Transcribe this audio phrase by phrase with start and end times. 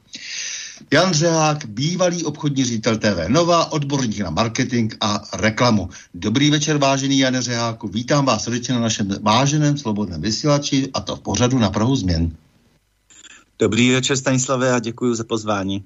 [0.92, 5.88] Jan Řehák, bývalý obchodní ředitel TV Nova, odborník na marketing a reklamu.
[6.14, 7.88] Dobrý večer, vážený Jan Řeháku.
[7.88, 12.30] Vítám vás srdečně na našem váženém slobodném vysílači a to v pořadu na Prahu změn.
[13.62, 15.84] Dobrý večer, Stanislave, a děkuji za pozvání.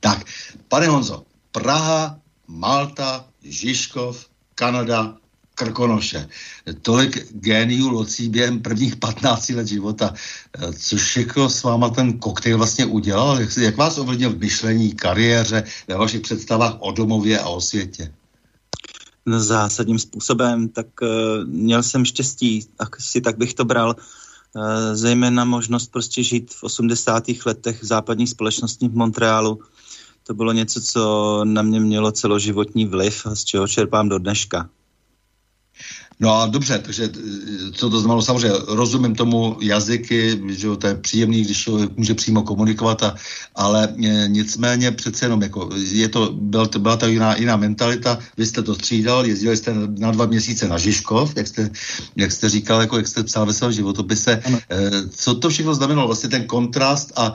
[0.00, 0.24] Tak,
[0.68, 2.18] pane Honzo, Praha,
[2.48, 5.16] Malta, Žižkov, Kanada,
[5.54, 6.28] Krkonoše.
[6.82, 10.14] Tolik géniů locí během prvních 15 let života.
[10.78, 13.40] Což jako s váma ten koktejl vlastně udělal?
[13.40, 18.12] Jak, jak vás ovlivnil v myšlení, kariéře, ve vašich představách o domově a o světě?
[19.26, 21.08] No, zásadním způsobem, tak uh,
[21.46, 23.96] měl jsem štěstí, asi tak bych to bral,
[24.92, 27.24] zejména možnost prostě žít v 80.
[27.46, 29.58] letech v západní společnosti v Montrealu.
[30.26, 34.70] To bylo něco, co na mě mělo celoživotní vliv, z čeho čerpám do dneška.
[36.20, 40.94] No a dobře, takže eh, co to znamenalo, samozřejmě rozumím tomu jazyky, že to je
[40.94, 43.14] příjemný, když člověk může přímo komunikovat, a,
[43.54, 48.18] ale e, nicméně přece jenom jako je to, byl, to byla ta jiná, jiná mentalita,
[48.36, 51.70] vy jste to střídal, jezdili jste na dva měsíce na Žižkov, jak jste,
[52.16, 56.06] jak jste říkal, jako jak jste psal ve svém životopise, e, co to všechno znamenalo,
[56.06, 57.34] vlastně ten kontrast a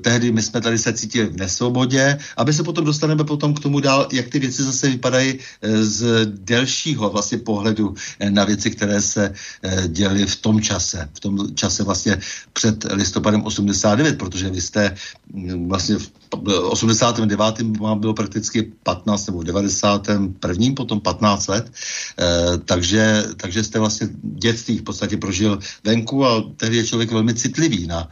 [0.00, 3.80] tehdy my jsme tady se cítili v nesvobodě, aby se potom dostaneme potom k tomu
[3.80, 5.38] dál, jak ty věci zase vypadají
[5.80, 7.99] z delšího vlastně pohledu Eh,
[8.30, 12.18] na věci, které se eh, děly v tom čase, v tom čase vlastně
[12.52, 14.94] před listopadem 89, protože vy jste
[15.32, 16.10] mm, vlastně v
[16.46, 17.78] 89.
[17.78, 20.74] vám bylo prakticky 15 nebo 91.
[20.76, 21.72] potom 15 let,
[22.18, 27.34] eh, takže, takže jste vlastně dětství v podstatě prožil venku a tehdy je člověk velmi
[27.34, 28.08] citlivý na,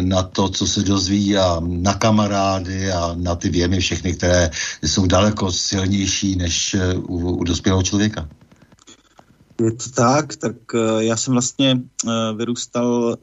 [0.00, 4.50] na to, co se dozví a na kamarády a na ty věmy všechny, které
[4.82, 8.28] jsou daleko silnější než u, u dospělého člověka.
[9.60, 13.16] Je to tak, tak uh, já jsem vlastně uh, vyrůstal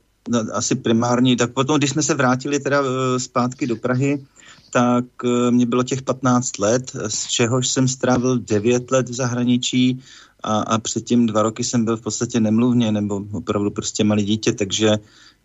[0.53, 2.87] asi primární, tak potom, když jsme se vrátili teda uh,
[3.17, 4.25] zpátky do Prahy,
[4.73, 5.05] tak
[5.49, 10.03] mě bylo těch 15 let, z čehož jsem strávil 9 let v zahraničí
[10.43, 14.53] a, a předtím dva roky jsem byl v podstatě nemluvně, nebo opravdu prostě malý dítě,
[14.53, 14.91] takže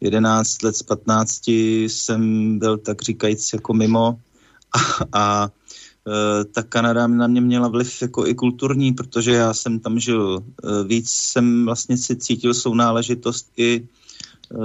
[0.01, 1.49] 11 let z 15
[1.89, 4.19] jsem byl tak říkajíc jako mimo.
[5.13, 5.51] A, a
[6.53, 10.45] ta Kanada na mě měla vliv jako i kulturní, protože já jsem tam žil.
[10.87, 13.89] Víc, jsem vlastně si cítil sounáležitost i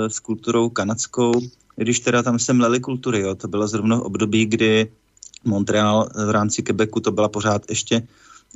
[0.08, 1.32] s kulturou kanadskou,
[1.76, 4.92] když teda tam jsem leli kultury, jo, to bylo zrovna období, kdy
[5.46, 8.08] Montreal v rámci Quebecu to byla pořád ještě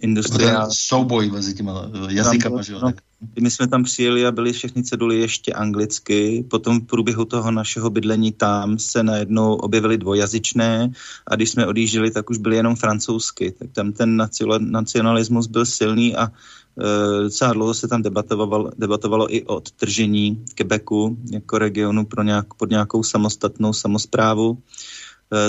[0.02, 0.68] industriál.
[0.72, 2.80] Souboj mezi těma jazykama, že jo?
[2.84, 2.94] No,
[3.42, 6.46] my jsme tam přijeli a byly všechny ceduly ještě anglicky.
[6.50, 10.92] Potom v průběhu toho našeho bydlení tam se najednou objevily dvojazyčné
[11.28, 13.52] a když jsme odjížděli, tak už byly jenom francouzsky.
[13.52, 14.28] Tak tam ten
[14.60, 21.18] nacionalismus byl silný a e, docela dlouho se tam debatovalo, debatovalo i o odtržení Quebecu
[21.32, 24.58] jako regionu pro nějak, pod nějakou samostatnou samozprávu.
[24.58, 24.88] Eh,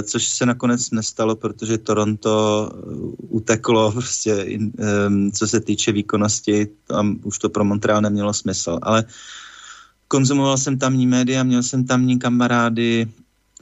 [0.03, 2.79] což se nakonec nestalo, protože Toronto eh,
[3.19, 4.47] uteklo prostě,
[5.35, 9.05] co se týče výkonnosti, tam už to pro Montreal nemělo smysl, ale
[10.09, 13.09] konzumoval jsem tamní média, měl jsem tamní kamarády,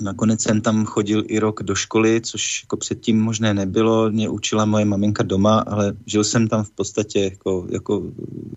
[0.00, 4.10] Nakonec jsem tam chodil i rok do školy, což jako předtím možné nebylo.
[4.10, 8.02] Mě učila moje maminka doma, ale žil jsem tam v podstatě jako, jako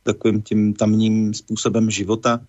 [0.04, 2.40] takovým tím tamním způsobem života.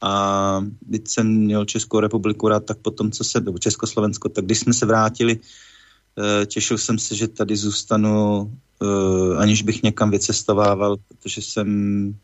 [0.00, 4.58] A když jsem měl Českou republiku rád, tak potom, co se, nebo Československo, tak když
[4.58, 8.52] jsme se vrátili, eh, těšil jsem se, že tady zůstanu,
[8.82, 11.68] eh, aniž bych někam vycestovával, protože jsem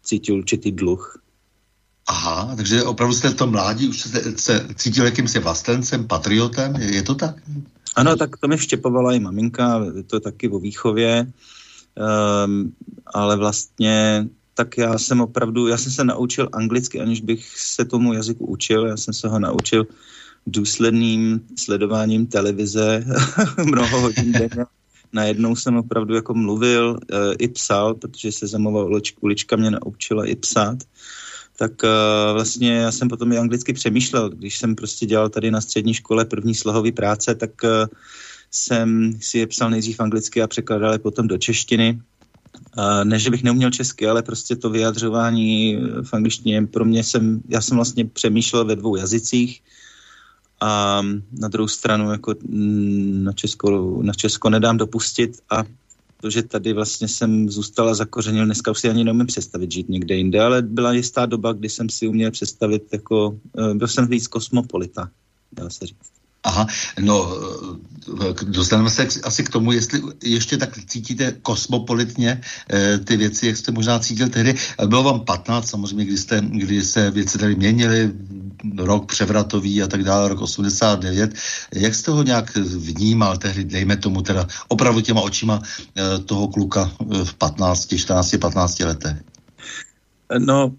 [0.02, 1.22] cítil určitý dluh.
[2.06, 6.94] Aha, takže opravdu jste v tom mládí už se, se cítil jakýmsi vlastencem, patriotem, je,
[6.94, 7.36] je to tak?
[7.96, 11.32] Ano, tak to mi vštěpovala i maminka, to je taky o výchově,
[12.46, 12.72] um,
[13.06, 18.12] ale vlastně tak já jsem opravdu, já jsem se naučil anglicky, aniž bych se tomu
[18.12, 19.86] jazyku učil, já jsem se ho naučil
[20.46, 23.04] důsledným sledováním televize
[23.64, 24.64] mnoho hodin denně.
[25.12, 28.86] Najednou jsem opravdu jako mluvil e, i psal, protože se zemová
[29.20, 30.78] ulička mě naučila i psát.
[31.56, 31.88] Tak e,
[32.32, 34.30] vlastně já jsem potom i anglicky přemýšlel.
[34.30, 37.68] Když jsem prostě dělal tady na střední škole první slohový práce, tak e,
[38.50, 42.00] jsem si je psal nejdřív anglicky a překladal je potom do češtiny
[43.04, 47.60] ne, že bych neuměl česky, ale prostě to vyjadřování v angličtině pro mě jsem, já
[47.60, 49.62] jsem vlastně přemýšlel ve dvou jazycích
[50.60, 51.02] a
[51.32, 55.64] na druhou stranu jako mm, na Česko, na Česko nedám dopustit a
[56.20, 60.14] to, že tady vlastně jsem zůstala zakořenil, dneska už si ani neumím představit žít někde
[60.14, 64.26] jinde, ale byla jistá doba, kdy jsem si uměl představit jako, eh, byl jsem víc
[64.26, 65.10] kosmopolita,
[65.52, 66.11] dá se říct.
[66.44, 66.66] Aha,
[67.00, 67.28] no,
[68.30, 72.40] eh, dostaneme se asi k tomu, jestli ještě tak cítíte kosmopolitně
[72.70, 74.54] eh, ty věci, jak jste možná cítil tehdy.
[74.86, 78.12] Bylo vám 15 samozřejmě, kdy, jste, kdy se věci tady měnily,
[78.78, 81.34] rok převratový a tak dále, rok 89.
[81.74, 86.90] Jak jste ho nějak vnímal tehdy, dejme tomu teda opravdu těma očima eh, toho kluka
[87.24, 89.16] v 15, 14, 15 letech?
[90.38, 90.72] No,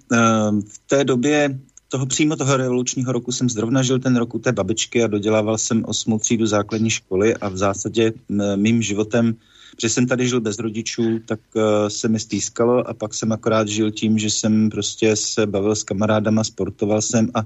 [0.68, 1.60] v té době
[1.94, 5.58] toho přímo toho revolučního roku jsem zrovna žil ten rok u té babičky a dodělával
[5.58, 8.14] jsem osmou třídu základní školy a v zásadě
[8.56, 9.36] mým životem,
[9.72, 13.68] protože jsem tady žil bez rodičů, tak uh, se mi stýskalo a pak jsem akorát
[13.68, 17.46] žil tím, že jsem prostě se bavil s kamarádama, sportoval jsem a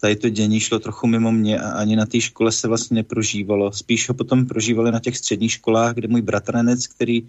[0.00, 3.72] tady to dění šlo trochu mimo mě a ani na té škole se vlastně neprožívalo.
[3.72, 7.22] Spíš ho potom prožívali na těch středních školách, kde můj bratranec, který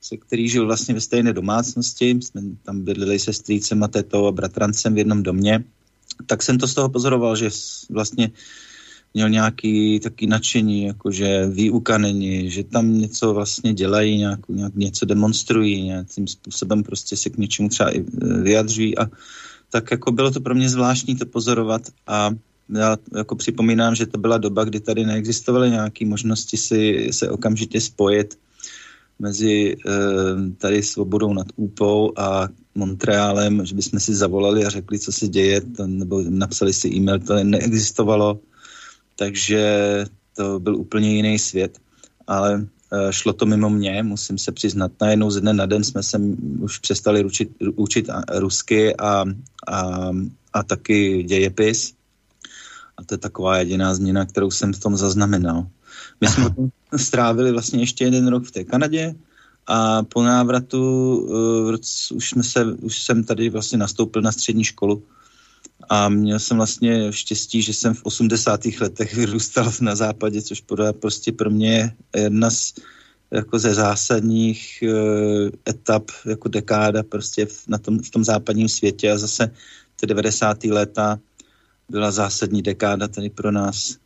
[0.00, 4.32] se který žil vlastně ve stejné domácnosti, jsme tam bydleli se strýcem a tetou a
[4.32, 5.64] bratrancem v jednom domě
[6.26, 7.50] tak jsem to z toho pozoroval, že
[7.90, 8.30] vlastně
[9.14, 15.06] měl nějaký taky nadšení, jakože výuka není, že tam něco vlastně dělají, nějak, nějak něco
[15.06, 18.04] demonstrují, nějakým způsobem prostě se k něčemu třeba i e,
[18.42, 18.98] vyjadřují.
[18.98, 19.10] A
[19.70, 22.30] tak jako bylo to pro mě zvláštní to pozorovat a
[22.74, 27.80] já jako připomínám, že to byla doba, kdy tady neexistovaly nějaké možnosti si se okamžitě
[27.80, 28.38] spojit
[29.18, 29.90] mezi e,
[30.58, 32.48] tady svobodou nad Úpou a
[32.78, 37.18] Montrealem, že bychom si zavolali a řekli, co se děje, to, nebo napsali si e-mail,
[37.18, 38.38] to neexistovalo,
[39.16, 39.62] takže
[40.36, 41.78] to byl úplně jiný svět,
[42.26, 44.92] ale e, šlo to mimo mě, musím se přiznat.
[45.00, 46.18] Najednou ze dne na den jsme se
[46.60, 48.06] už přestali učit, učit
[48.38, 49.24] rusky a,
[49.66, 50.10] a,
[50.52, 51.94] a taky dějepis.
[52.96, 55.66] A to je taková jediná změna, kterou jsem v tom zaznamenal.
[56.20, 56.44] My jsme
[56.96, 59.14] strávili vlastně ještě jeden rok v té Kanadě,
[59.68, 60.80] a po návratu
[61.16, 65.02] uh, už, jsme se, už jsem tady vlastně nastoupil na střední školu
[65.88, 68.60] a měl jsem vlastně štěstí, že jsem v 80.
[68.80, 70.64] letech vyrůstal na západě, což
[71.00, 72.74] prostě pro mě jedna z
[73.30, 79.10] jako ze zásadních uh, etap, jako dekáda prostě v, na tom, v tom západním světě
[79.10, 79.50] a zase
[79.96, 80.64] ty 90.
[80.64, 81.18] léta
[81.88, 83.96] byla zásadní dekáda tady pro nás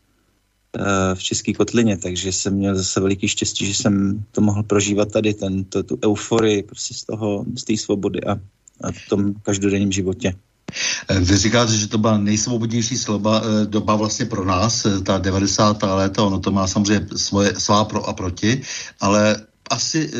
[1.14, 5.34] v České kotlině, takže jsem měl zase veliký štěstí, že jsem to mohl prožívat tady,
[5.34, 8.32] ten, to, tu euforii prostě z toho, z té svobody a,
[8.80, 10.34] a v tom každodenním životě.
[11.20, 15.94] Vy říkáte, že to byla nejsvobodnější sloba, eh, doba vlastně pro nás, eh, ta 90.
[15.94, 18.62] léta, ono to má samozřejmě svoje, svá pro a proti,
[19.00, 19.36] ale
[19.70, 20.10] asi e,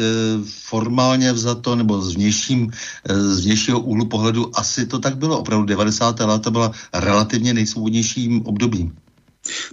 [0.45, 2.73] formálně vzato, nebo z, vnějším,
[3.05, 5.39] e, z vnějšího úhlu pohledu, asi to tak bylo.
[5.39, 6.21] Opravdu 90.
[6.27, 8.97] léta byla relativně nejsvobodnějším obdobím.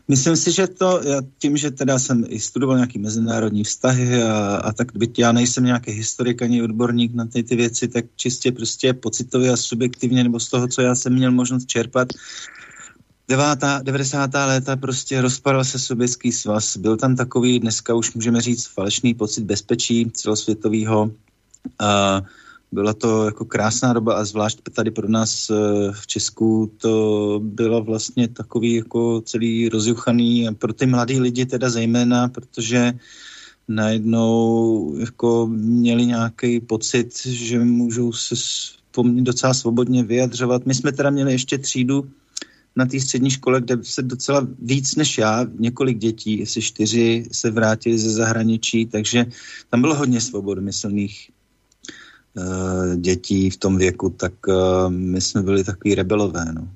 [0.08, 4.56] Myslím si, že to, já tím, že teda jsem i studoval nějaký mezinárodní vztahy a,
[4.56, 8.52] a tak byť já nejsem nějaký historik ani odborník na ty, ty věci, tak čistě
[8.52, 12.08] prostě pocitově a subjektivně, nebo z toho, co já jsem měl možnost čerpat,
[13.30, 14.34] Devátá, 90.
[14.34, 16.78] léta prostě rozpadal se sovětský svaz.
[16.78, 21.12] Byl tam takový, dneska už můžeme říct, falešný pocit bezpečí celosvětového.
[21.80, 22.22] A
[22.72, 25.56] byla to jako krásná doba a zvlášť tady pro nás eh,
[25.92, 32.28] v Česku to bylo vlastně takový jako celý rozjuchaný pro ty mladý lidi teda zejména,
[32.28, 32.94] protože
[33.68, 38.36] najednou jako měli nějaký pocit, že můžou se
[39.04, 40.66] docela svobodně vyjadřovat.
[40.66, 42.10] My jsme teda měli ještě třídu
[42.76, 47.52] na té střední škole, kde se docela víc než já, několik dětí, asi čtyři, se
[47.52, 49.26] vrátili ze zahraničí, takže
[49.70, 51.30] tam bylo hodně svobodomyslných
[52.96, 56.46] dětí v tom věku, tak uh, my jsme byli takový rebelové.
[56.52, 56.68] No.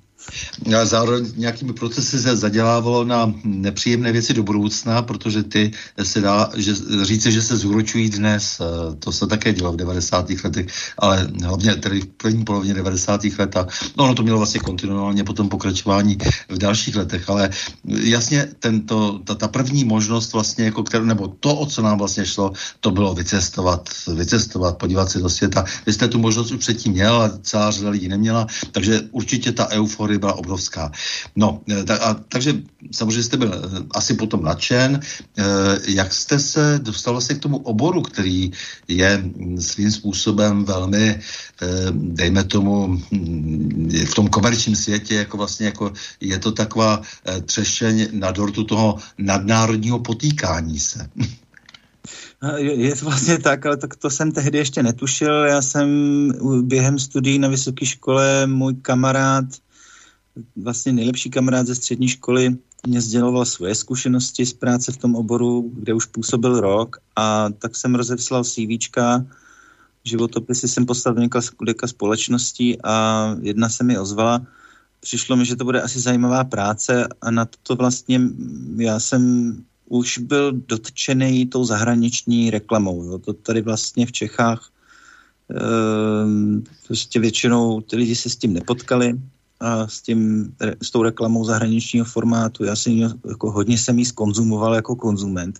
[0.81, 5.71] A zároveň nějakými procesy se zadělávalo na nepříjemné věci do budoucna, protože ty
[6.03, 8.61] se dá že, říci, že se zúročují dnes.
[8.61, 10.29] Eh, to se také dělo v 90.
[10.43, 10.65] letech,
[10.97, 13.21] ale hlavně tedy v první polovině 90.
[13.39, 13.57] let.
[13.57, 16.17] A no, ono to mělo vlastně kontinuálně potom pokračování
[16.49, 17.49] v dalších letech, ale
[17.85, 22.25] jasně tento, ta, ta první možnost vlastně, jako kterou, nebo to, o co nám vlastně
[22.25, 25.65] šlo, to bylo vycestovat, vycestovat, podívat se do světa.
[25.85, 29.69] Vy jste tu možnost už předtím měl, a celá řada lidí neměla, takže určitě ta
[29.69, 30.91] euforie historii byla obrovská.
[31.35, 32.53] No, eh, tak, a, takže
[32.91, 34.99] samozřejmě jste byl eh, asi potom nadšen.
[34.99, 35.43] Eh,
[35.87, 38.51] jak jste se dostal vlastně k tomu oboru, který
[38.87, 41.19] je hm, svým způsobem velmi,
[41.91, 47.01] dejme tomu, hm, v tom komerčním světě, jako vlastně jako je to taková
[47.45, 51.09] třešeň na dortu toho nadnárodního potýkání se.
[52.57, 55.45] Je, je to vlastně tak, ale to, to jsem tehdy ještě netušil.
[55.45, 55.87] Já jsem
[56.61, 59.45] během studií na vysoké škole, můj kamarád
[60.55, 65.71] vlastně nejlepší kamarád ze střední školy mě sděloval svoje zkušenosti z práce v tom oboru,
[65.75, 69.25] kde už působil rok a tak jsem rozevslal CVčka,
[70.03, 74.45] životopisy jsem poslal do několika společností a jedna se mi ozvala.
[74.99, 78.21] Přišlo mi, že to bude asi zajímavá práce a na to vlastně
[78.77, 83.03] já jsem už byl dotčený tou zahraniční reklamou.
[83.03, 83.17] Jo.
[83.17, 84.69] To tady vlastně v Čechách
[85.51, 85.55] e,
[86.87, 89.19] prostě většinou ty lidi se s tím nepotkali
[89.59, 92.63] a s, tím, s tou reklamou zahraničního formátu.
[92.63, 92.93] Já jsem
[93.29, 95.59] jako hodně jsem jí skonzumoval jako konzument.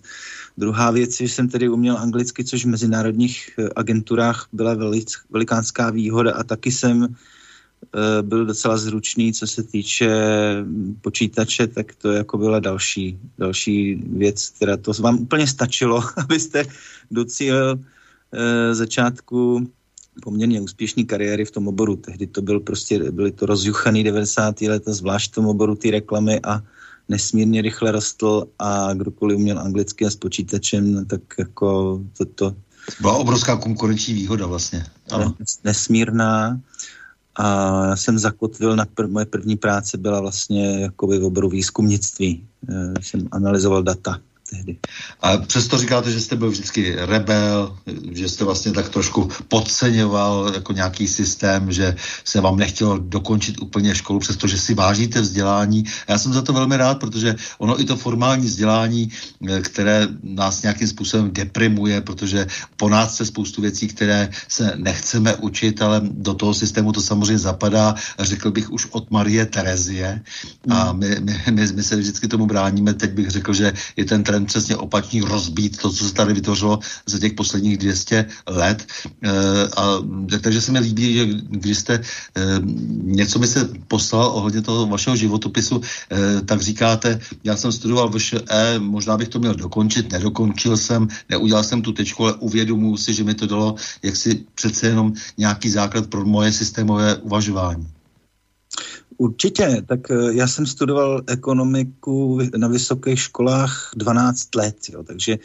[0.58, 5.90] Druhá věc, že jsem tedy uměl anglicky, což v mezinárodních eh, agenturách byla velic, velikánská
[5.90, 10.10] výhoda a taky jsem eh, byl docela zručný, co se týče
[10.62, 16.64] mm, počítače, tak to jako byla další, další věc, která to vám úplně stačilo, abyste
[17.10, 17.78] docílil
[18.32, 19.66] e, začátku
[20.22, 21.96] poměrně úspěšné kariéry v tom oboru.
[21.96, 24.60] Tehdy to byl prostě, byly to rozjuchaný 90.
[24.60, 26.62] let, zvlášť v tom oboru ty reklamy a
[27.08, 32.24] nesmírně rychle rostl a kdokoliv uměl anglicky a s počítačem, no tak jako to...
[32.24, 32.54] to
[33.00, 34.86] byla obrovská konkurenční výhoda vlastně.
[35.10, 35.34] Ano.
[35.64, 36.60] Nesmírná.
[37.36, 37.46] A
[37.86, 42.46] já jsem zakotvil, na prv, moje první práce byla vlastně jako v oboru výzkumnictví.
[42.68, 44.20] Já jsem analyzoval data
[44.50, 44.76] tehdy.
[45.20, 47.78] A přesto říkáte, že jste byl vždycky rebel,
[48.12, 53.94] že jste vlastně tak trošku podceňoval jako nějaký systém, že se vám nechtělo dokončit úplně
[53.94, 55.84] školu, přestože si vážíte vzdělání.
[56.06, 59.08] A já jsem za to velmi rád, protože ono i to formální vzdělání,
[59.48, 62.46] eh, které nás nějakým způsobem deprimuje, protože
[62.76, 67.38] po nás se spoustu věcí, které se nechceme učit, ale do toho systému to samozřejmě
[67.38, 70.20] zapadá, řekl bych už od Marie Terezie.
[70.70, 70.98] A hmm.
[70.98, 72.94] my, my, my, my se vždycky tomu bráníme.
[72.94, 76.78] Teď bych řekl, že je ten trend přesně opačný, rozbít to, co se tady vytvořilo
[77.06, 78.86] za těch posledních 200 let.
[79.22, 79.30] E,
[79.76, 79.82] a,
[80.40, 82.02] takže se mi líbí, že když jste e,
[83.02, 88.78] něco mi se poslal ohledně toho vašeho životopisu, e, tak říkáte, já jsem studoval VŠE,
[88.78, 93.24] možná bych to měl dokončit, nedokončil jsem, neudělal jsem tu tečku, ale uvědomuji si, že
[93.24, 97.93] mi to dalo jaksi přece jenom nějaký základ pro moje systémové uvažování.
[99.16, 105.38] Určitě, tak eh, já jsem studoval ekonomiku na vysokých školách 12 let, jo, takže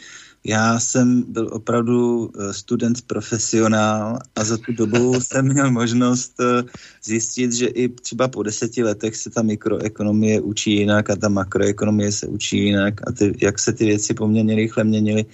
[0.44, 6.62] já jsem byl opravdu eh, student profesionál a za tu dobu jsem měl možnost eh,
[7.04, 12.12] zjistit, že i třeba po deseti letech se ta mikroekonomie učí jinak a ta makroekonomie
[12.12, 15.24] se učí jinak a ty, jak se ty věci poměrně rychle měnily,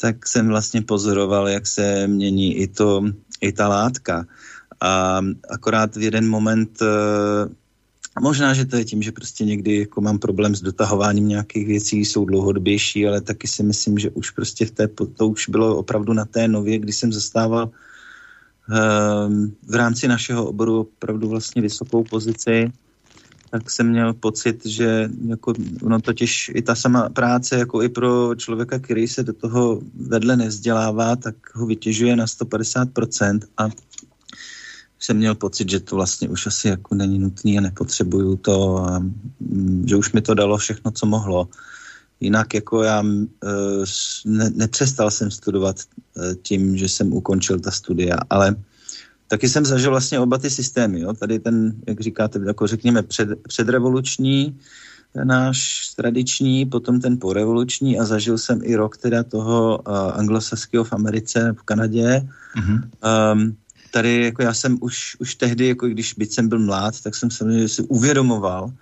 [0.00, 3.04] tak jsem vlastně pozoroval, jak se mění i, to,
[3.40, 4.26] i ta látka.
[4.80, 6.82] A akorát v jeden moment
[8.20, 12.04] možná, že to je tím, že prostě někdy jako mám problém s dotahováním nějakých věcí,
[12.04, 16.12] jsou dlouhodobější, ale taky si myslím, že už prostě v té, to už bylo opravdu
[16.12, 17.70] na té nově, kdy jsem zastával
[18.68, 22.72] um, v rámci našeho oboru opravdu vlastně vysokou pozici,
[23.50, 25.52] tak jsem měl pocit, že jako,
[25.82, 30.36] no totiž i ta sama práce, jako i pro člověka, který se do toho vedle
[30.36, 33.68] nevzdělává, tak ho vytěžuje na 150% a
[35.02, 38.98] jsem měl pocit, že to vlastně už asi jako není nutný a nepotřebuju to, a,
[39.40, 41.48] mm, že už mi to dalo všechno, co mohlo.
[42.20, 43.84] Jinak jako já e,
[44.24, 48.56] ne, nepřestal jsem studovat e, tím, že jsem ukončil ta studia, ale
[49.28, 51.00] taky jsem zažil vlastně oba ty systémy.
[51.00, 51.12] Jo?
[51.12, 54.58] Tady ten, jak říkáte, jako řekněme před, předrevoluční,
[55.24, 60.92] náš tradiční, potom ten porevoluční a zažil jsem i rok teda toho uh, anglosaského v
[60.92, 62.28] Americe, v Kanadě.
[62.56, 62.80] Mm-hmm.
[63.32, 63.56] Um,
[63.92, 67.30] tady jako já jsem už, už tehdy, jako když byť jsem byl mlád, tak jsem
[67.30, 68.72] samozřejmě si uvědomoval,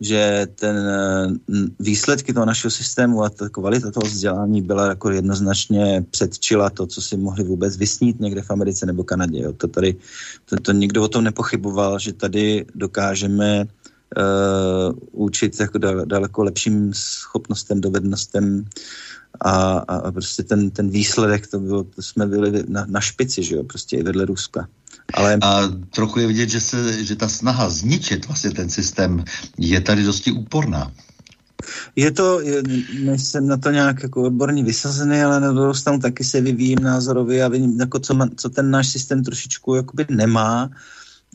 [0.00, 0.76] že ten
[1.80, 7.02] výsledky toho našeho systému a ta kvalita toho vzdělání byla jako jednoznačně předčila to, co
[7.02, 9.40] si mohli vůbec vysnít někde v Americe nebo Kanadě.
[9.40, 9.52] Jo.
[9.52, 9.96] To tady,
[10.44, 13.66] to, to nikdo o tom nepochyboval, že tady dokážeme
[14.16, 18.64] uh, učit jako daleko lepším schopnostem, dovednostem
[19.40, 23.56] a, a prostě ten, ten výsledek, to, bylo, to jsme byli na, na špici, že
[23.56, 24.68] jo, prostě i vedle Ruska.
[25.14, 25.38] Ale...
[25.42, 25.62] A
[25.94, 29.24] trochu je vidět, že, se, že ta snaha zničit vlastně ten systém
[29.58, 30.92] je tady dosti úporná.
[31.96, 32.62] Je to, je,
[33.00, 37.44] nejsem na to nějak jako odborně vysazený, ale na druhou stranu taky se vyvíjím názorově
[37.44, 40.70] a vidím, jako co, ma, co ten náš systém trošičku jakoby nemá,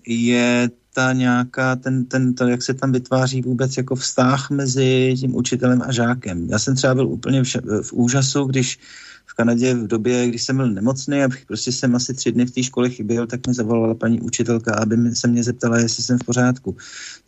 [0.07, 5.35] je ta nějaká, ten, ten, to, jak se tam vytváří vůbec jako vztah mezi tím
[5.35, 6.47] učitelem a žákem.
[6.49, 8.79] Já jsem třeba byl úplně v, v úžasu, když
[9.25, 12.51] v Kanadě v době, kdy jsem byl nemocný a prostě jsem asi tři dny v
[12.51, 16.23] té škole chyběl, tak mi zavolala paní učitelka, aby se mě zeptala, jestli jsem v
[16.23, 16.75] pořádku.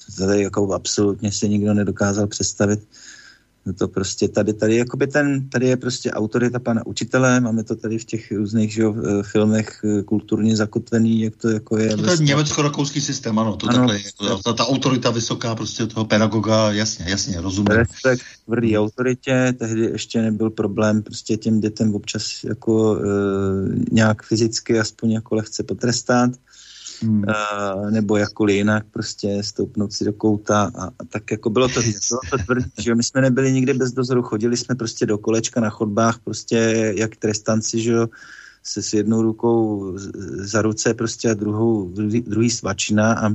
[0.06, 2.80] To tady jako absolutně si nikdo nedokázal představit
[3.66, 7.76] No to prostě tady, tady, jakoby ten, tady je prostě autorita pana učitele, máme to
[7.76, 11.90] tady v těch různých že, eh, filmech eh, kulturně zakotvený, jak to jako je.
[11.90, 12.26] To je vlastně...
[12.26, 14.04] německo-rakouský systém, ano, to ano, takhle je.
[14.44, 17.68] Ta, ta autorita vysoká prostě toho pedagoga, jasně, jasně, rozumím.
[17.68, 23.02] Respekt tvrdý autoritě, tehdy ještě nebyl problém prostě těm dětem občas jako e,
[23.92, 26.32] nějak fyzicky aspoň jako lehce potrestat
[27.04, 27.24] hmm.
[27.28, 31.82] uh, nebo jakkoliv jinak prostě stoupnout si do kouta a, a tak jako bylo to,
[31.82, 35.62] bylo to tvrdý, že my jsme nebyli nikdy bez dozoru, chodili jsme prostě do kolečka
[35.62, 38.08] na chodbách prostě jak trestanci, že jo,
[38.64, 39.94] se s jednou rukou
[40.34, 43.30] za ruce prostě a druhou, druhý, druhý svačina a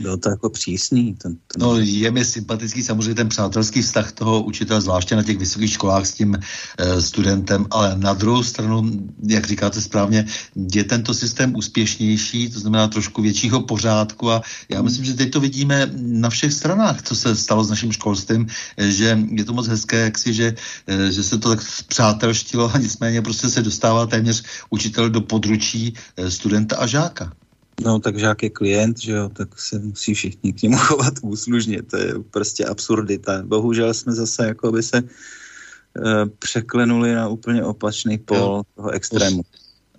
[0.00, 1.14] bylo to jako přísný.
[1.14, 1.62] Ten, ten...
[1.62, 6.06] No je mi sympatický samozřejmě ten přátelský vztah toho učitele, zvláště na těch vysokých školách
[6.06, 6.38] s tím
[6.78, 8.90] e, studentem, ale na druhou stranu,
[9.28, 10.26] jak říkáte správně,
[10.74, 15.40] je tento systém úspěšnější, to znamená trošku většího pořádku a já myslím, že teď to
[15.40, 19.66] vidíme na všech stranách, co se stalo s naším školstvím, e, že je to moc
[19.66, 20.54] hezké, jak si, že,
[20.86, 25.94] e, že se to tak přátelštilo a nicméně prostě se dostává téměř učitel do područí
[26.16, 27.32] e, studenta a žáka.
[27.84, 31.82] No, tak žák je klient, že jo, tak se musí všichni k němu chovat úslužně,
[31.82, 33.42] to je prostě absurdita.
[33.44, 35.02] Bohužel jsme zase jako by se e,
[36.38, 38.62] překlenuli na úplně opačný pol jo.
[38.76, 39.42] toho extrému.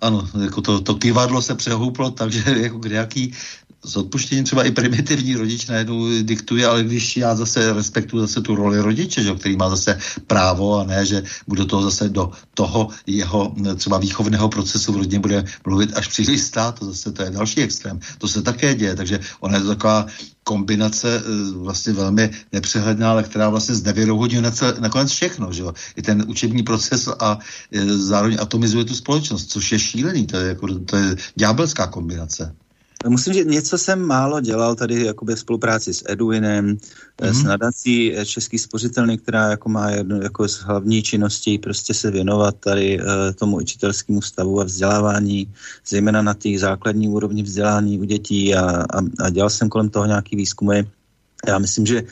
[0.00, 3.34] Ano, jako to, to kývadlo se přehouplo, takže jako nějaký
[3.84, 8.54] s odpuštěním třeba i primitivní rodič najednou diktuje, ale když já zase respektuju zase tu
[8.54, 12.88] roli rodiče, že, který má zase právo a ne, že bude to zase do toho
[13.06, 17.30] jeho třeba výchovného procesu v rodině bude mluvit až příliš stát, to zase to je
[17.30, 18.00] další extrém.
[18.18, 20.06] To se také děje, takže ona je to taková
[20.44, 25.74] kombinace eh, vlastně velmi nepřehledná, ale která vlastně znevěrohodňuje nakonec všechno, že jo?
[25.96, 27.38] I ten učební proces a
[27.72, 32.54] eh, zároveň atomizuje tu společnost, což je šílený, to je, jako, to je ďábelská kombinace.
[33.08, 37.32] Musím říct, něco jsem málo dělal tady jakoby v spolupráci s Edwinem, mm-hmm.
[37.32, 42.10] s nadací eh, Český spořitelný, která jako má jednu jako z hlavní činností prostě se
[42.10, 45.54] věnovat tady uh, tomu učitelskému stavu a vzdělávání,
[45.88, 50.06] zejména na těch základní úrovni vzdělání u dětí a, a, a dělal jsem kolem toho
[50.06, 50.82] nějaký výzkumy.
[51.48, 52.02] Já myslím, že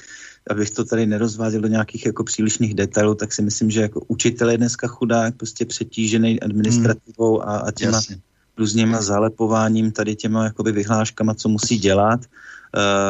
[0.51, 4.51] abych to tady nerozváděl do nějakých jako přílišných detailů, tak si myslím, že jako učitel
[4.51, 7.49] je dneska chudák, prostě přetížený administrativou mm.
[7.49, 8.17] a, a těma Jasně
[8.59, 12.21] různýma zalepováním, tady těma jakoby vyhláškama, co musí dělat.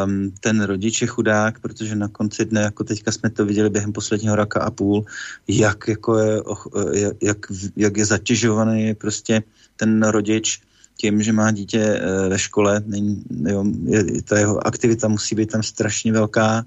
[0.05, 3.93] Um, ten rodič je chudák, protože na konci dne, jako teďka jsme to viděli během
[3.93, 5.05] posledního roka a půl,
[5.49, 7.39] jak, jako je, jak,
[7.77, 9.43] jak je zatěžovaný prostě
[9.77, 10.61] ten rodič
[10.97, 15.51] tím, že má dítě eh, ve škole, není, jo, je, ta jeho aktivita musí být
[15.51, 16.65] tam strašně velká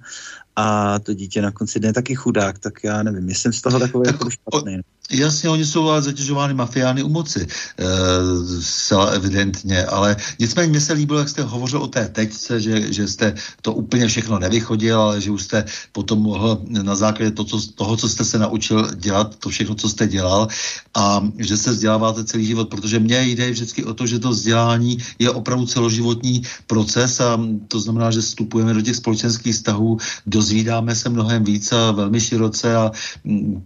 [0.55, 3.79] a to dítě na konci dne je taky chudák, tak já nevím, jsem z toho
[3.79, 4.81] takový tak, jako špatný.
[5.11, 7.47] Jasně, oni jsou ale zatěžovány mafiány u moci,
[7.79, 7.85] e,
[8.61, 13.07] zcela evidentně, ale nicméně mně se líbilo, jak jste hovořil o té tečce, že, že
[13.07, 17.61] jste to úplně všechno nevychodil, ale že už jste potom mohl na základě to, co,
[17.75, 20.47] toho, co jste se naučil dělat, to všechno, co jste dělal
[20.93, 24.97] a že se vzděláváte celý život, protože mně jde vždycky o to, že to vzdělání
[25.19, 29.97] je opravdu celoživotní proces a to znamená, že vstupujeme do těch společenských vztahů,
[30.45, 32.91] dozvídáme se mnohem víc a velmi široce a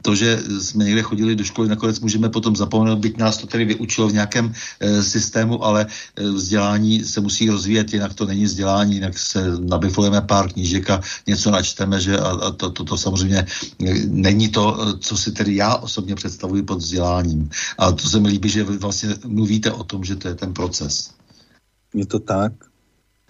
[0.01, 3.65] to, že jsme někde chodili do školy, nakonec můžeme potom zapomenout, byť nás to tedy
[3.65, 5.83] vyučilo v nějakém e, systému, ale
[6.15, 11.01] e, vzdělání se musí rozvíjet, jinak to není vzdělání, jinak se nabiflujeme pár knížek a
[11.27, 13.45] něco načteme, že a, a to, to, to samozřejmě
[14.07, 17.49] není to, co si tedy já osobně představuji pod vzděláním.
[17.77, 20.53] A to se mi líbí, že vy vlastně mluvíte o tom, že to je ten
[20.53, 21.11] proces.
[21.93, 22.53] Je to tak.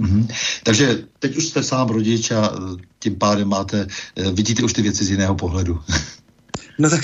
[0.01, 0.27] Mm-hmm.
[0.63, 2.51] Takže teď už jste sám rodič a
[2.99, 3.87] tím pádem máte,
[4.33, 5.79] vidíte už ty věci z jiného pohledu.
[6.79, 7.01] No tak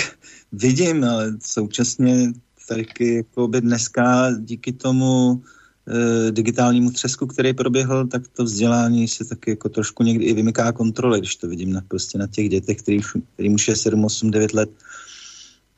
[0.51, 2.33] vidím, ale současně
[2.67, 5.43] taky jako by dneska díky tomu
[5.87, 10.71] e, digitálnímu třesku, který proběhl, tak to vzdělání se taky jako trošku někdy i vymyká
[10.71, 12.99] kontrole, když to vidím na, prostě na těch dětech, který,
[13.33, 14.69] který už je 7, 8, 9 let.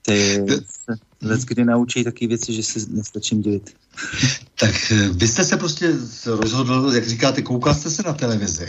[0.08, 0.46] Ty
[0.80, 0.96] se
[1.46, 3.76] kdy naučí taky věci, že se nestačím divit.
[4.60, 5.94] Tak e, vy jste se prostě
[6.26, 8.68] rozhodl, jak říkáte, koukal jste se na televizi.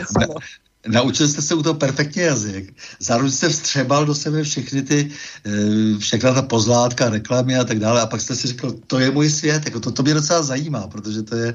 [0.86, 2.74] Naučil jste se u toho perfektně jazyk.
[2.98, 5.10] Zároveň jste vstřebal do sebe všechny ty,
[5.44, 8.00] eh, všechna ta pozlátka, reklamy a tak dále.
[8.00, 10.86] A pak jste si řekl, to je můj svět, jako to, to mě docela zajímá,
[10.86, 11.54] protože to je,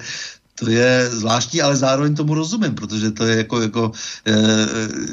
[0.59, 3.91] to je zvláštní, ale zároveň tomu rozumím, protože to je jako, jako
[4.25, 4.33] e,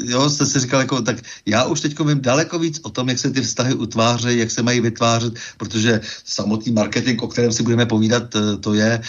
[0.05, 3.19] jo, jste si říkal, jako, tak já už teď vím daleko víc o tom, jak
[3.19, 7.87] se ty vztahy utvářejí, jak se mají vytvářet, protože samotný marketing, o kterém si budeme
[7.87, 9.01] povídat, eh, to je e,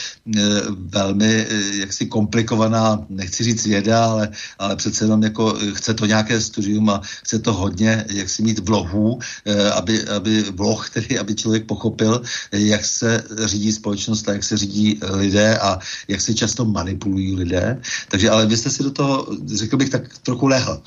[0.92, 6.42] velmi e, jaksi komplikovaná, nechci říct věda, ale, ale přece jenom jako chce to nějaké
[6.42, 11.36] studium a chce to hodně, jak si mít vlohů, e, aby, aby vloh, tedy aby
[11.36, 12.22] člověk pochopil,
[12.52, 17.82] jak se řídí společnost a jak se řídí lidé a jak se často manipulují lidé.
[18.10, 20.82] Takže ale vy jste si do toho, řekl bych, tak trochu lehl.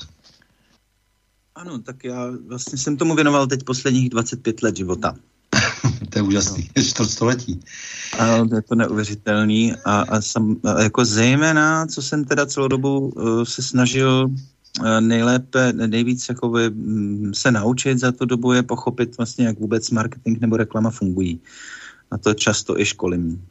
[1.55, 5.15] Ano, tak já vlastně jsem tomu věnoval teď posledních 25 let života.
[6.09, 6.83] to je úžasný, no.
[6.83, 7.59] čtvrtstoletí.
[8.17, 12.99] Ano, je to neuvěřitelný a, a, sam, a jako zejména, co jsem teda celou dobu
[12.99, 14.25] uh, se snažil
[14.79, 19.89] uh, nejlépe, nejvíc jakoby, um, se naučit za tu dobu je pochopit vlastně, jak vůbec
[19.89, 21.39] marketing nebo reklama fungují.
[22.11, 23.41] A to často i školím.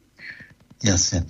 [0.83, 1.25] Jasně.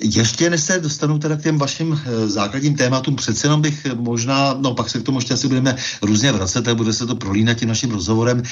[0.00, 4.54] Ještě než se dostanu teda k těm vašim e, základním tématům, přece jenom bych možná,
[4.60, 7.56] no pak se k tomu ještě asi budeme různě vracet a bude se to prolínat
[7.56, 8.42] tím naším rozhovorem,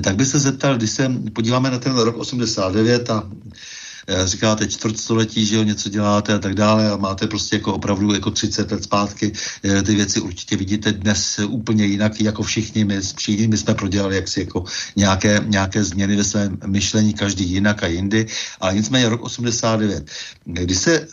[0.00, 3.85] tak bych se zeptal, když se podíváme na ten rok 89 a Eh,
[4.24, 8.30] říkáte čtvrtstoletí, že jo, něco děláte a tak dále a máte prostě jako opravdu jako
[8.30, 9.32] 30 let zpátky
[9.64, 14.16] eh, ty věci určitě vidíte dnes úplně jinak, jako všichni my, všichni my jsme prodělali
[14.16, 14.64] jaksi jako
[14.96, 18.26] nějaké, nějaké změny ve svém myšlení, každý jinak a jindy,
[18.60, 20.10] ale nicméně rok 89.
[20.44, 21.06] Když, se, eh,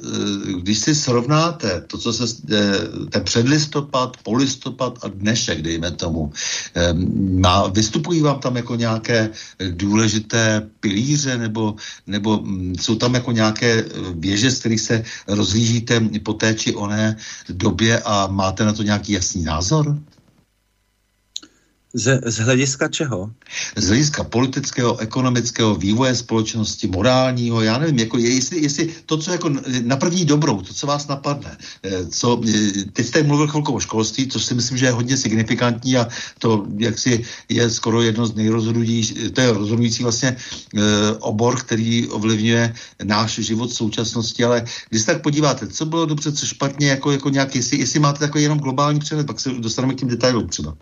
[0.61, 2.25] když si srovnáte to, co se,
[3.09, 6.31] ten předlistopad, polistopad a dnešek, dejme tomu,
[7.39, 9.29] má, vystupují vám tam jako nějaké
[9.69, 11.75] důležité pilíře nebo,
[12.07, 16.75] nebo mm, jsou tam jako nějaké eh, věže, z kterých se rozlížíte po té či
[16.75, 17.17] oné
[17.49, 19.97] době a máte na to nějaký jasný názor?
[21.93, 23.31] Z, z hlediska čeho?
[23.75, 29.31] Z hlediska politického, ekonomického, vývoje společnosti, morálního, já nevím, jako je, jestli, jestli to, co
[29.31, 29.49] jako
[29.83, 33.79] na první dobrou, to, co vás napadne, eh, co, eh, teď jste mluvil chvilku o
[33.79, 36.07] školství, což si myslím, že je hodně signifikantní a
[36.39, 40.37] to jaksi je skoro jedno z nejrozhodujících, to je rozhodující vlastně e,
[41.19, 46.31] obor, který ovlivňuje náš život v současnosti, ale když se tak podíváte, co bylo dobře,
[46.31, 49.93] co špatně, jako, jako nějak, jestli, jestli máte takový jenom globální přehled, pak se dostaneme
[49.93, 50.75] k těm detailům třeba.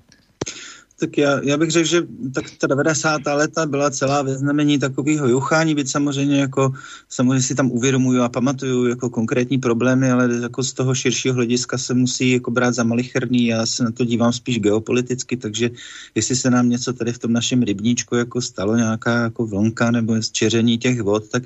[1.02, 2.02] Tak já, já bych řekl, že
[2.34, 3.22] tak ta 90.
[3.34, 6.74] leta byla celá ve znamení takového juchání, byť samozřejmě jako,
[7.10, 11.78] samozřejmě si tam uvědomuju a pamatuju jako konkrétní problémy, ale jako z toho širšího hlediska
[11.78, 15.70] se musí jako brát za malicherný, já se na to dívám spíš geopoliticky, takže
[16.16, 20.22] jestli se nám něco tady v tom našem rybníčku jako stalo, nějaká jako vlnka nebo
[20.22, 21.44] zčeření těch vod, tak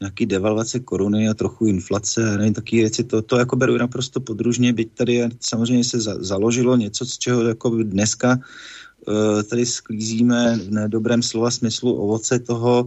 [0.00, 4.20] nějaký devalvace koruny a trochu inflace a nevím, taky věci, to, to jako beru naprosto
[4.20, 8.38] podružně, byť tady samozřejmě se za, založilo něco, z čeho jako dneska
[9.08, 12.86] Eh, tady sklízíme v nedobrém slova smyslu ovoce toho,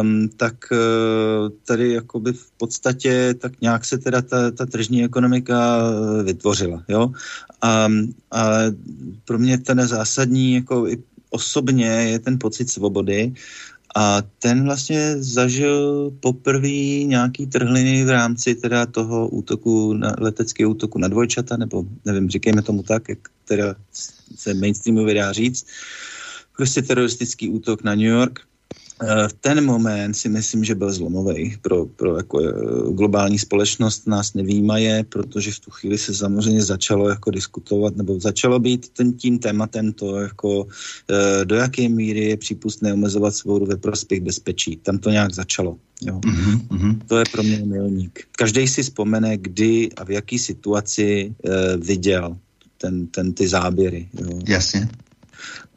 [0.00, 5.82] um, tak uh, tady jakoby v podstatě tak nějak se teda ta, ta tržní ekonomika
[6.24, 7.12] vytvořila, jo.
[7.62, 7.88] A,
[8.30, 8.48] a
[9.24, 13.32] pro mě ten zásadní jako i osobně je ten pocit svobody
[13.94, 20.98] a ten vlastně zažil poprvé nějaký trhliny v rámci teda toho útoku, na, leteckého útoku
[20.98, 23.74] na dvojčata, nebo nevím, říkejme tomu tak, jak teda
[24.36, 25.66] se mainstreamově dá říct.
[26.56, 28.40] Prostě teroristický útok na New York–
[29.28, 34.34] v ten moment si myslím, že byl zlomový pro, pro jako eh, globální společnost, nás
[34.34, 39.38] nevýmaje, protože v tu chvíli se samozřejmě začalo jako diskutovat, nebo začalo být ten tím
[39.38, 40.66] tématem to, jako
[41.10, 44.76] eh, do jaké míry je přípustné omezovat svobodu ve prospěch bezpečí.
[44.76, 45.76] Tam to nějak začalo.
[46.02, 46.18] Jo.
[46.18, 46.98] Mm-hmm.
[47.06, 48.20] To je pro mě milník.
[48.36, 51.34] Každý si vzpomene, kdy a v jaký situaci
[51.78, 52.36] viděl
[52.78, 54.08] ten, ten ty záběry.
[54.20, 54.38] Jo.
[54.48, 54.88] Jasně.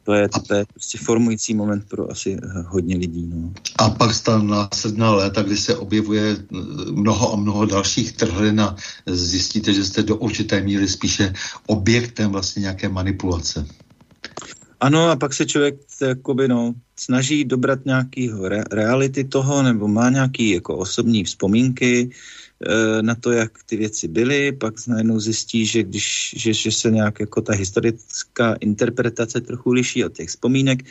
[0.06, 3.30] To je, to je prostě formující moment pro asi hodně lidí.
[3.34, 3.52] No.
[3.78, 6.36] A pak ta následná léta, kdy se objevuje
[6.90, 11.34] mnoho a mnoho dalších trhlin a zjistíte, že jste do určité míry spíše
[11.66, 13.66] objektem vlastně nějaké manipulace.
[14.80, 20.10] Ano, a pak se člověk jakoby, no, snaží dobrat nějaký re- reality toho, nebo má
[20.10, 22.45] nějaký jako osobní vzpomínky, Eh,
[23.00, 27.20] na to, jak ty věci byly, pak najednou zjistí, že když že, že se nějak
[27.20, 30.84] jako ta historická interpretace trochu liší od těch vzpomínek,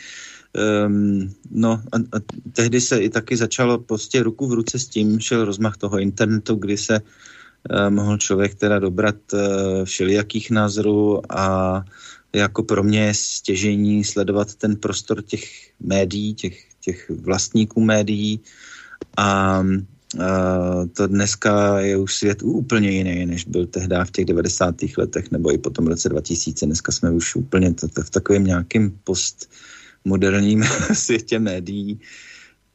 [0.86, 2.20] Um, no a, a
[2.52, 6.54] tehdy se i taky začalo prostě ruku v ruce s tím, šel rozmach toho internetu,
[6.54, 9.40] kdy se uh, mohl člověk teda dobrat uh,
[9.84, 11.84] všelijakých názorů a
[12.32, 18.40] jako pro mě je stěžení sledovat ten prostor těch médií, těch, těch vlastníků médií.
[19.16, 19.62] A
[20.92, 24.74] To dneska je už svět úplně jiný, než byl tehdy v těch 90.
[24.98, 26.66] letech nebo i potom v roce 2000.
[26.66, 32.00] Dneska jsme už úplně t- t- v takovém nějakém postmoderním světě médií.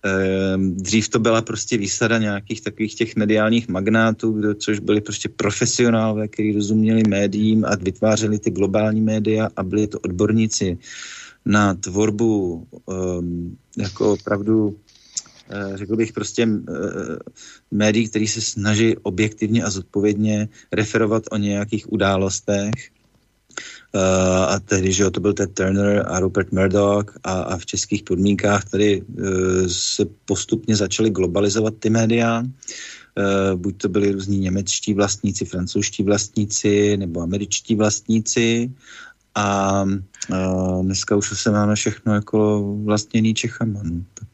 [0.05, 5.29] Uh, dřív to byla prostě výsada nějakých takových těch mediálních magnátů, kdo, což byli prostě
[5.29, 10.77] profesionálové, kteří rozuměli médiím a vytvářeli ty globální média a byli to odborníci
[11.45, 14.77] na tvorbu um, jako opravdu
[15.75, 16.73] řekl bych prostě eh,
[17.71, 22.73] médií, který se snaží objektivně a zodpovědně referovat o nějakých událostech.
[23.95, 27.65] Uh, a tehdy, že jo, to byl Ted Turner a Rupert Murdoch a, a v
[27.65, 29.03] českých podmínkách tady
[29.67, 32.43] se postupně začaly globalizovat ty média.
[33.55, 38.71] Buď to byli různí němečtí vlastníci, francouzští vlastníci nebo američtí vlastníci
[39.35, 43.79] a uh, dneska už se máme všechno jako vlastněný Čechama.
[43.83, 44.03] No.
[44.13, 44.27] Tak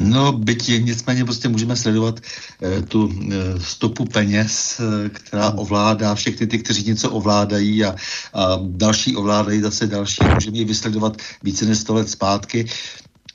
[0.00, 2.20] No, byť nicméně prostě můžeme sledovat
[2.62, 7.96] eh, tu eh, stopu peněz, eh, která ovládá všechny ty, kteří něco ovládají a,
[8.34, 10.20] a další ovládají zase další.
[10.34, 12.66] Můžeme ji vysledovat více než 100 let zpátky.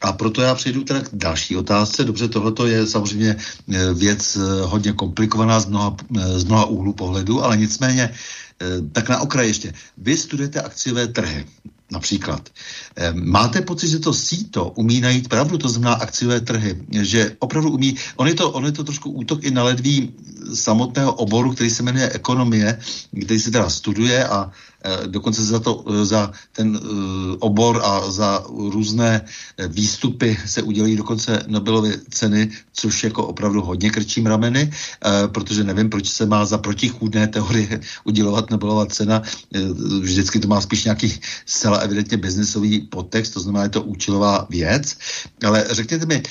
[0.02, 2.04] A proto já přejdu teda k další otázce.
[2.04, 3.36] Dobře, tohle je samozřejmě
[3.94, 5.96] věc hodně komplikovaná z mnoha,
[6.36, 8.14] z mnoha úhlu pohledu, ale nicméně
[8.92, 9.74] tak na okraj ještě.
[9.98, 11.46] Vy studujete akciové trhy
[11.94, 12.50] například.
[13.14, 17.96] Máte pocit, že to síto umí najít pravdu, to znamená akciové trhy, že opravdu umí,
[18.16, 20.14] on je to, on je to trošku útok i na ledví
[20.54, 22.80] samotného oboru, který se jmenuje ekonomie,
[23.26, 24.73] který se teda studuje a Eh,
[25.06, 26.80] dokonce za, to, eh, za ten eh,
[27.40, 29.22] obor a za různé
[29.68, 34.72] výstupy se udělí dokonce Nobelovy ceny, což jako opravdu hodně krčím rameny,
[35.28, 39.22] protože nevím, proč se má za protichůdné teorie udělovat Nobelova cena.
[40.02, 44.98] Vždycky to má spíš nějaký zcela evidentně biznesový podtext, to znamená, je to účelová věc.
[45.46, 46.24] Ale řekněte mi,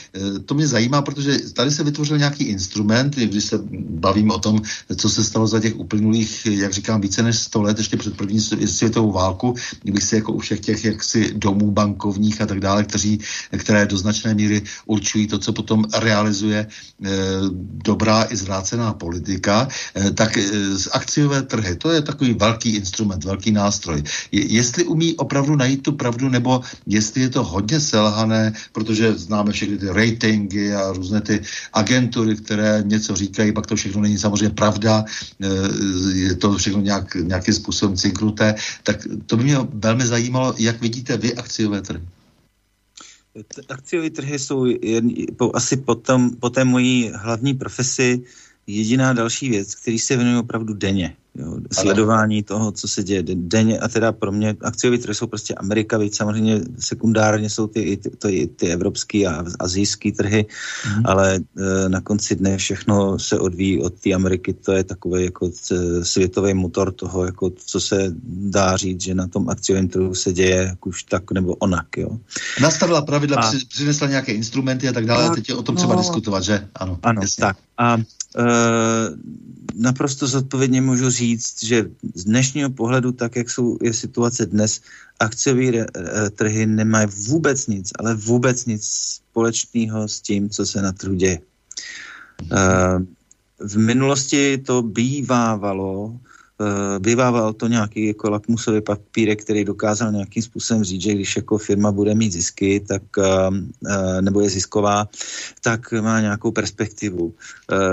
[0.47, 4.62] to mě zajímá, protože tady se vytvořil nějaký instrument, když se bavím o tom,
[4.97, 8.41] co se stalo za těch uplynulých, jak říkám, více než 100 let, ještě před první
[8.43, 13.21] světovou válku, kdybych si jako u všech těch jaksi domů bankovních a tak dále, kteří,
[13.59, 16.69] které do značné míry určují to, co potom realizuje e,
[17.85, 20.43] dobrá i zvrácená politika, e, tak e,
[20.93, 24.03] akciové trhy, to je takový velký instrument, velký nástroj.
[24.33, 29.53] Je, jestli umí opravdu najít tu pravdu, nebo jestli je to hodně selhané, protože známe
[29.53, 31.41] všechny ty ratingy a různé ty
[31.73, 35.05] agentury, které něco říkají, pak to všechno není samozřejmě pravda,
[35.41, 35.47] e,
[36.19, 40.81] je to všechno nějak, nějakým způsobem cinknuté dohodnuté, tak to by mě velmi zajímalo, jak
[40.81, 42.03] vidíte vy akciové trhy.
[43.68, 48.25] Akciové trhy jsou jen, po, asi po, tom, po té mojí hlavní profesi
[48.66, 51.16] jediná další věc, který se věnuju opravdu denně.
[51.35, 55.55] Jo, sledování toho, co se děje denně a teda pro mě akciové trhy jsou prostě
[55.55, 60.47] Amerika, víc samozřejmě sekundárně jsou ty, ty, ty, ty evropské a azijské trhy,
[60.87, 61.03] mm.
[61.07, 65.51] ale e, na konci dne všechno se odvíjí od té Ameriky, to je takový jako
[66.03, 70.57] světový motor toho, jako co se dá říct, že na tom akciovém trhu se děje
[70.57, 71.87] jak už tak nebo onak.
[71.97, 72.18] Jo.
[72.61, 73.53] Nastavila pravidla, a...
[73.68, 76.68] přinesla nějaké instrumenty a tak dále, a teď je o tom no, třeba diskutovat, že?
[76.75, 77.57] Ano, ano tak.
[77.79, 77.97] A
[79.75, 84.81] naprosto zodpovědně můžu říct, že z dnešního pohledu, tak jak jsou je situace dnes,
[85.21, 85.87] akciové
[86.35, 91.38] trhy nemají vůbec nic, ale vůbec nic společného s tím, co se na trhu děje.
[93.61, 96.32] V minulosti to bývávalo Eh,
[97.01, 101.92] vyvával to nějaký jako lakmusový papírek, který dokázal nějakým způsobem říct, že když jako firma
[101.92, 103.51] bude mít zisky, tak, eh,
[103.88, 105.09] eh, nebo je zisková,
[105.61, 107.35] tak má nějakou perspektivu.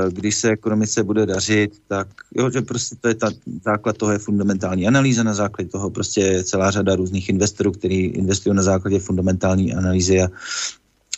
[0.10, 3.32] Když se ekonomice bude dařit, tak jo, že prostě to je ta,
[3.64, 8.00] základ toho je fundamentální analýza, na základě toho prostě je celá řada různých investorů, kteří
[8.06, 10.28] investují na základě fundamentální analýzy a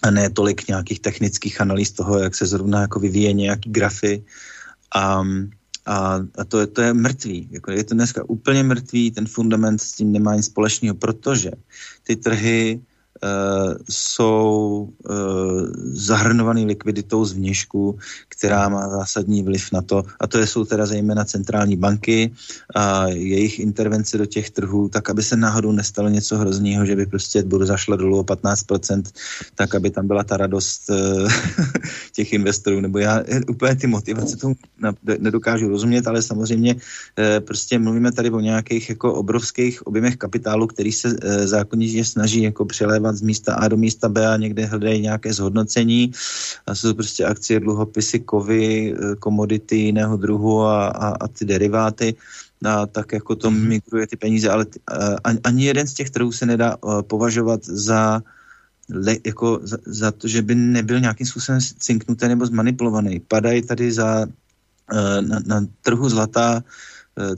[0.01, 4.23] a ne tolik nějakých technických analýz toho, jak se zrovna jako vyvíje nějaký grafy.
[4.95, 5.21] A,
[5.91, 7.47] a, a to, je, to je mrtvý.
[7.51, 11.51] Jako je to dneska úplně mrtvý, ten fundament s tím nemá nic společného, protože
[12.03, 12.81] ty trhy
[13.89, 15.15] jsou uh,
[15.93, 21.25] zahrnovaný likviditou z vnějšku, která má zásadní vliv na to, a to jsou teda zejména
[21.25, 22.31] centrální banky
[22.75, 27.05] a jejich intervence do těch trhů, tak aby se náhodou nestalo něco hrozného, že by
[27.05, 29.03] prostě budu zašla dolů o 15%,
[29.55, 31.31] tak aby tam byla ta radost uh,
[32.13, 34.55] těch investorů, nebo já úplně ty motivace tomu
[35.19, 36.75] nedokážu rozumět, ale samozřejmě
[37.39, 43.10] prostě mluvíme tady o nějakých jako obrovských objemech kapitálu, který se zákonitě snaží jako přelévat
[43.11, 46.11] přesouvat z místa A do místa B a někde hledají nějaké zhodnocení.
[46.67, 52.15] A jsou prostě akcie, dluhopisy, kovy, eh, komodity jiného druhu a, a, a ty deriváty.
[52.65, 53.67] A tak jako to mhm.
[53.67, 54.79] migruje ty peníze, ale t,
[55.23, 58.21] a, ani jeden z těch trhů se nedá uh, považovat za
[58.89, 63.19] le, jako za, za to, že by nebyl nějakým způsobem cinknutý nebo zmanipulovaný.
[63.25, 66.63] Padají tady za uh, na, na trhu zlata Eh,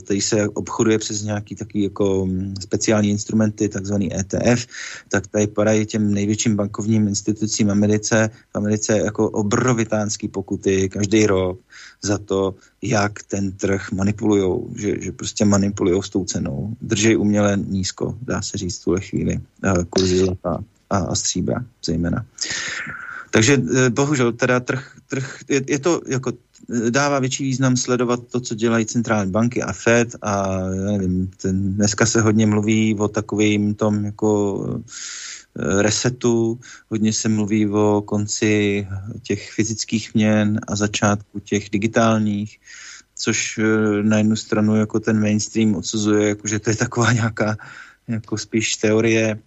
[0.04, 4.66] který se obchoduje přes nějaký takový jako mm, speciální instrumenty, takzvaný ETF,
[5.08, 11.58] tak tady padají těm největším bankovním institucím Americe, v Americe jako obrovitánský pokuty každý rok
[12.02, 16.76] za to, jak ten trh manipulují, že, že prostě manipulují s tou cenou.
[16.80, 21.64] Držej uměle nízko, dá se říct v tuhle chvíli, eh, kurzy zlata a, a stříbra
[21.84, 22.26] zejména.
[23.34, 26.32] Takže eh, bohužel teda trh, trh je, je to jako
[26.90, 32.06] dává větší význam sledovat to, co dělají centrální banky a Fed a nevím, ten, dneska
[32.06, 34.30] se hodně mluví o takovým tom jako
[35.58, 38.86] eh, resetu, hodně se mluví o konci
[39.22, 42.60] těch fyzických měn a začátku těch digitálních,
[43.18, 47.56] což eh, na jednu stranu jako ten mainstream odsuzuje, jako že to je taková nějaká
[48.08, 49.38] jako spíš teorie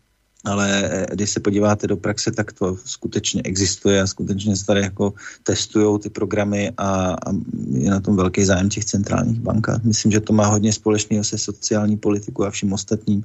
[0.45, 4.81] ale eh, když se podíváte do praxe, tak to skutečně existuje a skutečně se tady
[4.81, 7.31] jako testují ty programy a, a
[7.71, 9.67] je na tom velký zájem těch centrálních bank.
[9.83, 13.23] Myslím, že to má hodně společného se sociální politikou a vším ostatním.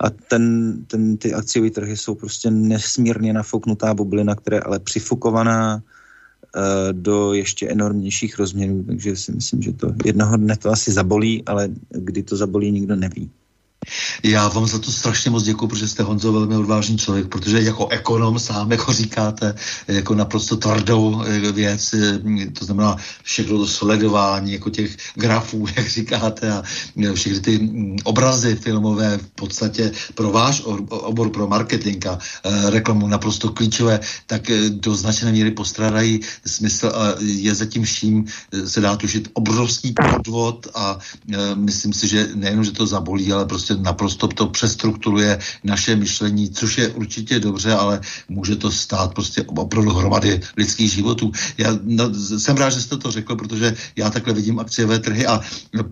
[0.00, 5.76] A ten, ten, ty akciové trhy jsou prostě nesmírně nafouknutá bublina, která je ale přifukovaná
[5.76, 5.82] uh,
[6.92, 11.68] do ještě enormnějších rozměrů, takže si myslím, že to jednoho dne to asi zabolí, ale
[11.88, 13.30] kdy to zabolí, nikdo neví.
[14.22, 17.88] Já vám za to strašně moc děkuji, protože jste Honzo velmi odvážný člověk, protože jako
[17.88, 19.54] ekonom sám, jako říkáte,
[19.88, 22.20] jako naprosto tvrdou eh, věc, eh,
[22.58, 26.62] to znamená všechno to sledování, jako těch grafů, jak říkáte, a
[27.04, 32.18] eh, všechny ty mm, obrazy filmové v podstatě pro váš obor pro marketing a
[32.70, 38.24] reklamu naprosto klíčové, tak do značné míry postrádají smysl a je zatím vším
[38.66, 40.98] se dá tušit obrovský podvod a
[41.54, 46.78] myslím si, že nejenom, že to zabolí, ale prostě naprosto to přestrukturuje naše myšlení, což
[46.78, 51.32] je určitě dobře, ale může to stát prostě opravdu hromady lidských životů.
[51.58, 55.40] Já no, jsem rád, že jste to řekl, protože já takhle vidím akciové trhy a
[55.40, 55.82] e,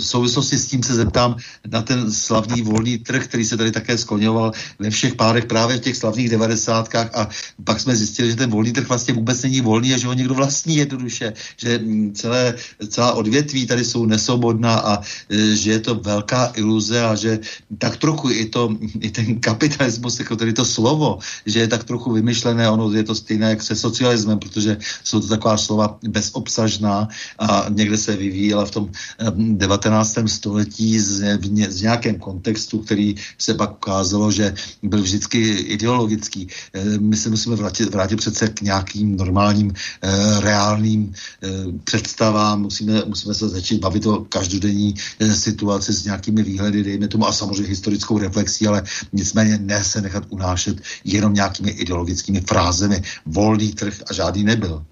[0.00, 1.36] v souvislosti s tím se zeptám
[1.70, 5.80] na ten slavný volný trh, který se tady také skloňoval ve všech párech právě v
[5.80, 7.28] těch slavných devadesátkách a
[7.64, 10.34] pak jsme zjistili, že ten volný trh vlastně vůbec není volný a že ho někdo
[10.34, 11.80] vlastní jednoduše, že
[12.14, 12.54] celé,
[12.88, 14.92] celá odvětví tady jsou nesvobodná a
[15.28, 17.40] e, že je to velká iluze a že
[17.78, 22.12] tak trochu i, to, i ten kapitalismus, jako tedy to slovo, že je tak trochu
[22.12, 27.66] vymyšlené, ono je to stejné jak se socialismem, protože jsou to taková slova bezobsažná a
[27.68, 28.90] někde se vyvíjela v tom
[29.36, 30.18] 19.
[30.26, 36.48] století z, z nějakém kontextu, který se pak ukázalo, že byl vždycky ideologický.
[36.74, 41.48] Eh, my se musíme vrátit, vrátit přece k nějakým normálním, eh, reálným eh,
[41.84, 44.94] představám, musíme, musíme se začít bavit o každodenní
[45.34, 48.82] situaci s nějakými výhledy, dejme tomu, a samozřejmě historickou reflexí, ale
[49.12, 53.02] nicméně ne se nechat unášet jenom nějakými ideologickými frázemi.
[53.26, 54.84] Volný trh a žádný nebyl.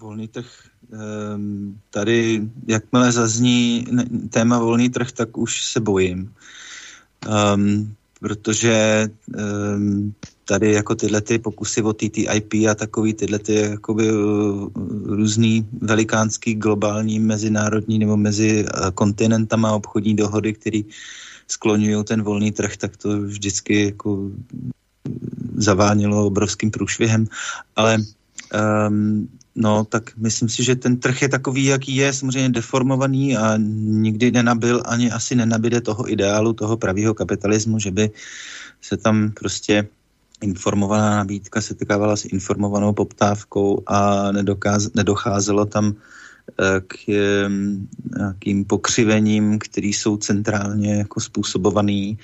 [0.00, 0.46] Volný trh
[0.92, 3.86] ehm, tady, jakmile zazní
[4.30, 6.34] téma volný trh, tak už se bojím.
[7.24, 7.96] Um,
[8.26, 9.06] protože
[9.38, 10.14] um,
[10.44, 14.68] tady jako tyhle ty pokusy o TTIP a takový tyhle ty jakoby uh,
[15.04, 20.80] různý velikánský globální mezinárodní nebo mezi uh, kontinentama obchodní dohody, které
[21.48, 24.30] skloňují ten volný trh, tak to vždycky jako
[25.54, 27.26] zavánilo obrovským průšvihem,
[27.76, 27.98] ale
[28.88, 33.56] um, no, tak myslím si, že ten trh je takový, jaký je, samozřejmě deformovaný a
[33.56, 38.10] nikdy nenabil ani asi nenabide toho ideálu, toho pravého kapitalismu, že by
[38.80, 39.88] se tam prostě
[40.40, 47.08] informovaná nabídka setkávala s informovanou poptávkou a nedokáz, nedocházelo tam eh, k
[48.18, 52.18] nějakým pokřivením, které jsou centrálně jako způsobovaný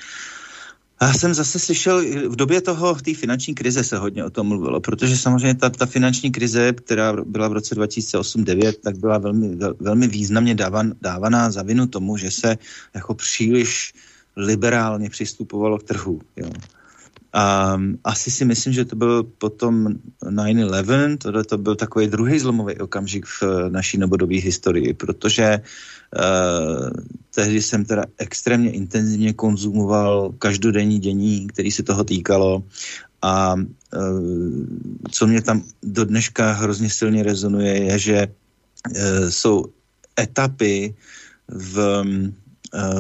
[1.07, 4.81] já jsem zase slyšel, v době toho, té finanční krize se hodně o tom mluvilo,
[4.81, 10.09] protože samozřejmě ta, ta finanční krize, která byla v roce 2008-2009, tak byla velmi, velmi
[10.09, 12.59] významně dávan, dávaná za vinu tomu, že se
[12.95, 13.93] jako příliš
[14.37, 16.21] liberálně přistupovalo k trhu.
[16.37, 16.51] Jo.
[17.33, 19.89] A asi si myslím, že to byl potom
[20.23, 25.61] 9-11, tohle to byl takový druhý zlomový okamžik v naší novodobé historii, protože
[27.35, 32.63] tehdy jsem teda extrémně intenzivně konzumoval každodenní dění, který se toho týkalo.
[33.23, 34.67] A uh,
[35.11, 39.65] co mě tam do dneška hrozně silně rezonuje, je, že uh, jsou
[40.21, 40.95] etapy
[41.49, 42.05] v,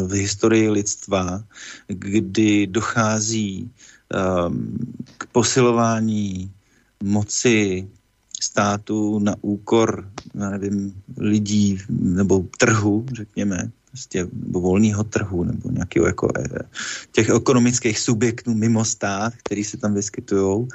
[0.06, 1.44] v historii lidstva,
[1.88, 3.70] kdy dochází
[5.18, 6.52] k posilování
[7.02, 7.88] moci
[8.42, 16.58] státu na úkor, nevím, lidí nebo trhu, řekněme, prostě volného trhu nebo nějakého jako eh,
[17.12, 20.68] těch ekonomických subjektů mimo stát, který se tam vyskytují.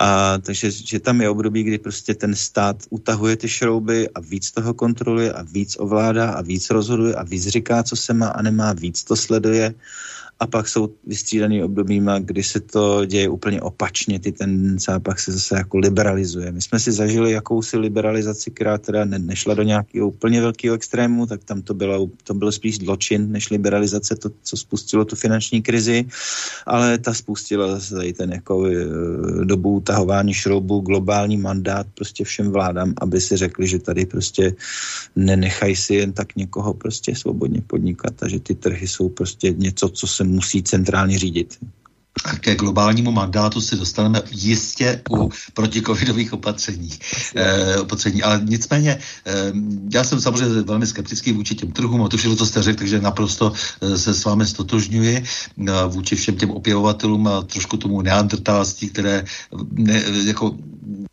[0.00, 4.52] A takže že tam je období, kdy prostě ten stát utahuje ty šrouby a víc
[4.52, 8.42] toho kontroluje a víc ovládá a víc rozhoduje a víc říká, co se má a
[8.42, 9.74] nemá, víc to sleduje
[10.40, 15.32] a pak jsou vystřídaný obdobíma, kdy se to děje úplně opačně, ty ten zápach se
[15.32, 16.52] zase jako liberalizuje.
[16.52, 21.26] My jsme si zažili jakousi liberalizaci, která teda ne, nešla do nějakého úplně velkého extrému,
[21.26, 25.62] tak tam to bylo, to bylo spíš zločin než liberalizace, to, co spustilo tu finanční
[25.62, 26.04] krizi,
[26.66, 28.74] ale ta spustila zase tady ten jako e,
[29.44, 34.54] dobu utahování šroubu, globální mandát prostě všem vládám, aby si řekli, že tady prostě
[35.16, 39.88] nenechají si jen tak někoho prostě svobodně podnikat a že ty trhy jsou prostě něco,
[39.88, 41.58] co se musí centrálně řídit.
[42.40, 46.90] Ke globálnímu mandátu se dostaneme jistě u protikovidových opatření.
[47.36, 48.22] Eh, opatření.
[48.22, 49.52] Ale nicméně, eh,
[49.94, 53.00] já jsem samozřejmě velmi skeptický vůči těm trhům, a to všechno, co jste řekl, takže
[53.00, 55.24] naprosto eh, se s vámi stotožňuji
[55.88, 59.24] vůči všem těm opěvovatelům a trošku tomu neandertálství, které
[59.72, 60.56] ne, jako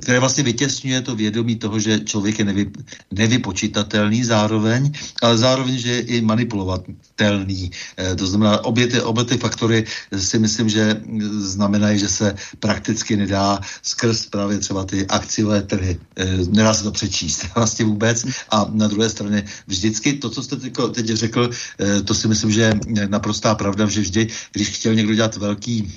[0.02, 2.72] které vlastně vytěsňuje to vědomí toho, že člověk je nevy,
[3.12, 4.92] nevypočítatelný zároveň,
[5.22, 7.72] ale zároveň, že je i manipulovatelný.
[8.00, 9.86] E, to znamená, obě ty, obě ty faktory
[10.18, 10.95] si myslím, že
[11.30, 16.00] znamenají, že se prakticky nedá skrz právě třeba ty akciové trhy.
[16.16, 18.26] E, nedá se to přečíst vlastně vůbec.
[18.50, 20.56] A na druhé straně vždycky to, co jste
[20.94, 25.14] teď řekl, e, to si myslím, že je naprostá pravda, že vždy, když chtěl někdo
[25.16, 25.94] dělat velký,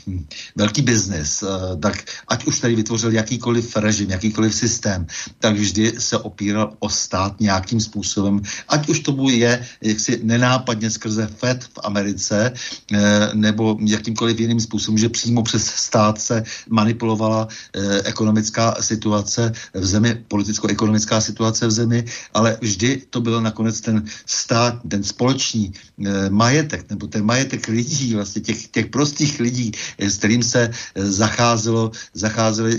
[0.56, 5.06] velký biznes, e, tak ať už tady vytvořil jakýkoliv režim, jakýkoliv systém,
[5.38, 11.26] tak vždy se opíral o stát nějakým způsobem, ať už tomu je jaksi nenápadně skrze
[11.26, 12.52] FED v Americe,
[12.92, 19.86] eh, nebo jakýmkoliv jiným způsobem, že přímo přes stát se manipulovala eh, ekonomická situace v
[19.86, 22.04] zemi, politicko-ekonomická situace v zemi,
[22.34, 28.14] ale vždy to byl nakonec ten stát, ten společný eh, majetek, nebo ten majetek lidí,
[28.14, 32.78] vlastně těch, těch prostých lidí, s kterým se zacházelo, zacházeli,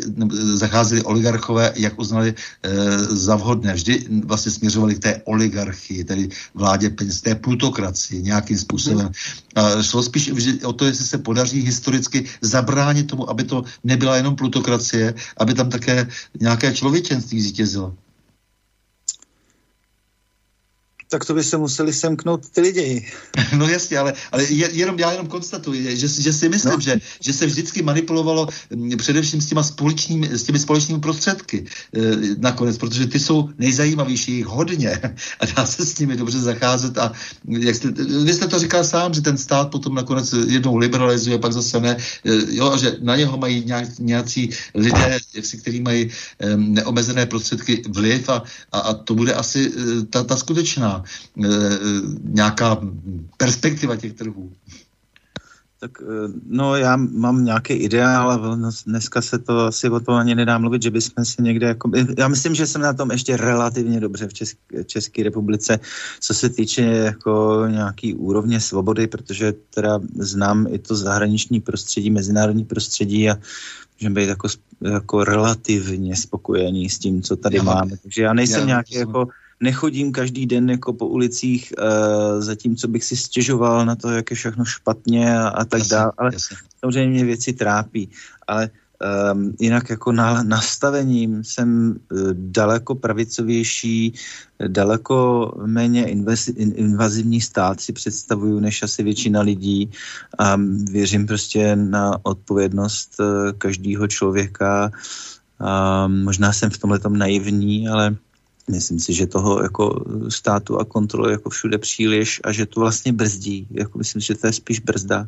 [0.54, 2.36] zacházeli oligarchové, jak uznali e,
[3.16, 3.74] za vhodné.
[3.74, 9.12] Vždy vlastně směřovali k té oligarchii, tedy vládě peněz, té plutokracii nějakým způsobem.
[9.56, 10.32] A šlo spíš
[10.64, 15.70] o to, jestli se podaří historicky zabránit tomu, aby to nebyla jenom plutokracie, aby tam
[15.70, 16.08] také
[16.40, 17.96] nějaké člověčenství zvítězilo.
[21.10, 23.06] Tak to by se museli semknout ty lidi.
[23.58, 26.80] No jasně, ale, ale jenom, já jenom konstatuji, že, že si myslím, no.
[26.80, 32.00] že, že se vždycky manipulovalo mm, především s, těma společnými, s těmi společnými prostředky e,
[32.38, 35.02] nakonec, protože ty jsou nejzajímavější, jich hodně
[35.40, 37.12] a dá se s nimi dobře zacházet a
[37.48, 37.92] jak jste,
[38.24, 41.98] vy jste to říkal sám, že ten stát potom nakonec jednou liberalizuje, pak zase ne,
[42.26, 47.82] e, jo, že na něho mají nějak, nějací lidé, jaksi, kteří mají e, neomezené prostředky
[47.90, 50.99] vliv a, a, a to bude asi e, ta, ta skutečná
[51.44, 51.48] e,
[52.24, 52.78] nějaká
[53.38, 54.52] perspektiva těch trhů.
[55.80, 56.06] Tak eh,
[56.46, 60.84] no já mám nějaký ideál a dneska se to asi o to ani nedá mluvit,
[60.84, 64.34] že bychom si někde jako, já myslím, že jsem na tom ještě relativně dobře v
[64.34, 65.80] České, České republice,
[66.20, 72.66] co se týče jako nějaký úrovně svobody, protože teda znám i to zahraniční prostředí, mezinárodní
[72.66, 73.38] prostředí a
[74.00, 74.48] můžeme být jako,
[74.82, 77.98] jako relativně spokojení s tím, co tady já, máme.
[77.98, 79.28] Takže já nejsem já, nějaký jako
[79.60, 84.36] nechodím každý den jako po ulicích, uh, zatímco bych si stěžoval na to, jak je
[84.36, 86.58] všechno špatně a, a tak dále, ale jasně.
[86.80, 88.10] samozřejmě mě věci trápí,
[88.48, 88.70] ale
[89.34, 94.14] um, jinak jako na, nastavením jsem uh, daleko pravicovější,
[94.68, 99.92] daleko méně invaz, in, invazivní stát si představuju, než asi většina lidí
[100.38, 104.92] a um, věřím prostě na odpovědnost uh, každého člověka.
[105.60, 108.16] Um, možná jsem v tomhle naivní, ale
[108.70, 113.14] Myslím si, že toho jako státu a kontroly jako všude příliš a že to vlastně
[113.14, 113.68] brzdí.
[113.72, 115.28] Jako myslím, že to je spíš brzda.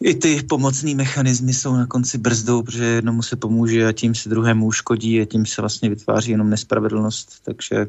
[0.00, 4.28] I ty pomocné mechanismy jsou na konci brzdou, protože jednomu se pomůže a tím se
[4.28, 7.32] druhému uškodí a tím se vlastně vytváří jenom nespravedlnost.
[7.44, 7.86] Takže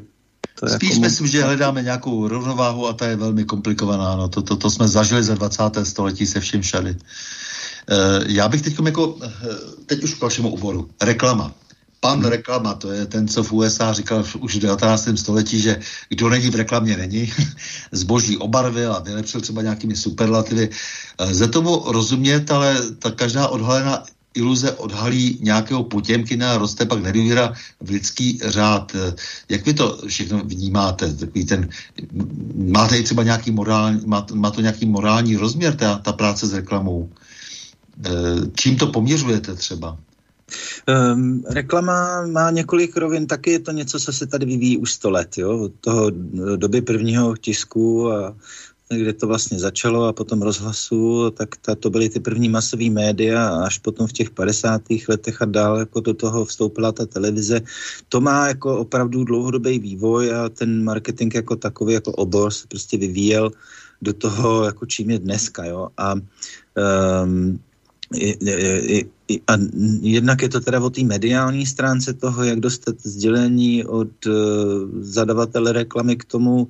[0.60, 4.16] to je Spíš jako myslím, že hledáme nějakou rovnováhu a ta je velmi komplikovaná.
[4.16, 5.62] No, to, to, to jsme zažili za 20.
[5.82, 6.90] století se vším všady.
[6.90, 6.96] Uh,
[8.26, 9.22] já bych teď jako, uh,
[9.86, 10.90] teď už k vašemu oboru.
[11.02, 11.54] Reklama.
[12.00, 15.08] Pan reklama, to je ten, co v USA říkal už v 19.
[15.16, 17.32] století, že kdo není v reklamě, není.
[17.92, 20.68] Zboží obarvil a vylepšil třeba nějakými superlativy.
[21.30, 27.52] Ze tomu rozumět, ale ta každá odhalená iluze odhalí nějakého potěmkina a roste pak nedůvěra
[27.80, 28.96] v lidský řád.
[29.48, 31.12] Jak vy to všechno vnímáte?
[31.12, 31.68] Takový ten,
[32.56, 36.54] máte i třeba nějaký morální, má, má to nějaký morální rozměr, ta, ta práce s
[36.54, 37.10] reklamou?
[38.04, 38.10] E,
[38.56, 39.98] čím to poměřujete třeba?
[41.14, 45.10] Um, reklama má několik rovin, taky je to něco, co se tady vyvíjí už sto
[45.10, 45.58] let, jo?
[45.58, 46.10] od toho
[46.56, 48.36] doby prvního tisku a
[48.96, 53.48] kde to vlastně začalo a potom rozhlasu, tak ta, to byly ty první masové média
[53.48, 54.82] a až potom v těch 50.
[55.08, 57.60] letech a dál jako do toho vstoupila ta televize.
[58.08, 62.96] To má jako opravdu dlouhodobý vývoj a ten marketing jako takový, jako obor se prostě
[62.96, 63.50] vyvíjel
[64.02, 65.88] do toho, jako čím je dneska, jo.
[65.96, 67.60] A um,
[69.46, 69.54] a
[70.02, 74.32] jednak je to teda o té mediální stránce toho, jak dostat sdělení od uh,
[75.00, 76.68] zadavatele reklamy k tomu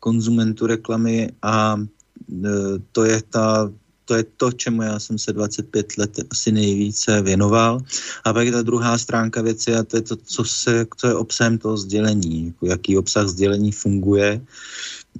[0.00, 2.46] konzumentu reklamy a uh,
[2.92, 3.72] to je ta
[4.04, 7.80] to je to, čemu já jsem se 25 let asi nejvíce věnoval.
[8.24, 11.14] A pak je ta druhá stránka věci a to je to, co, se, co je
[11.14, 14.40] obsahem toho sdělení, jako jaký obsah sdělení funguje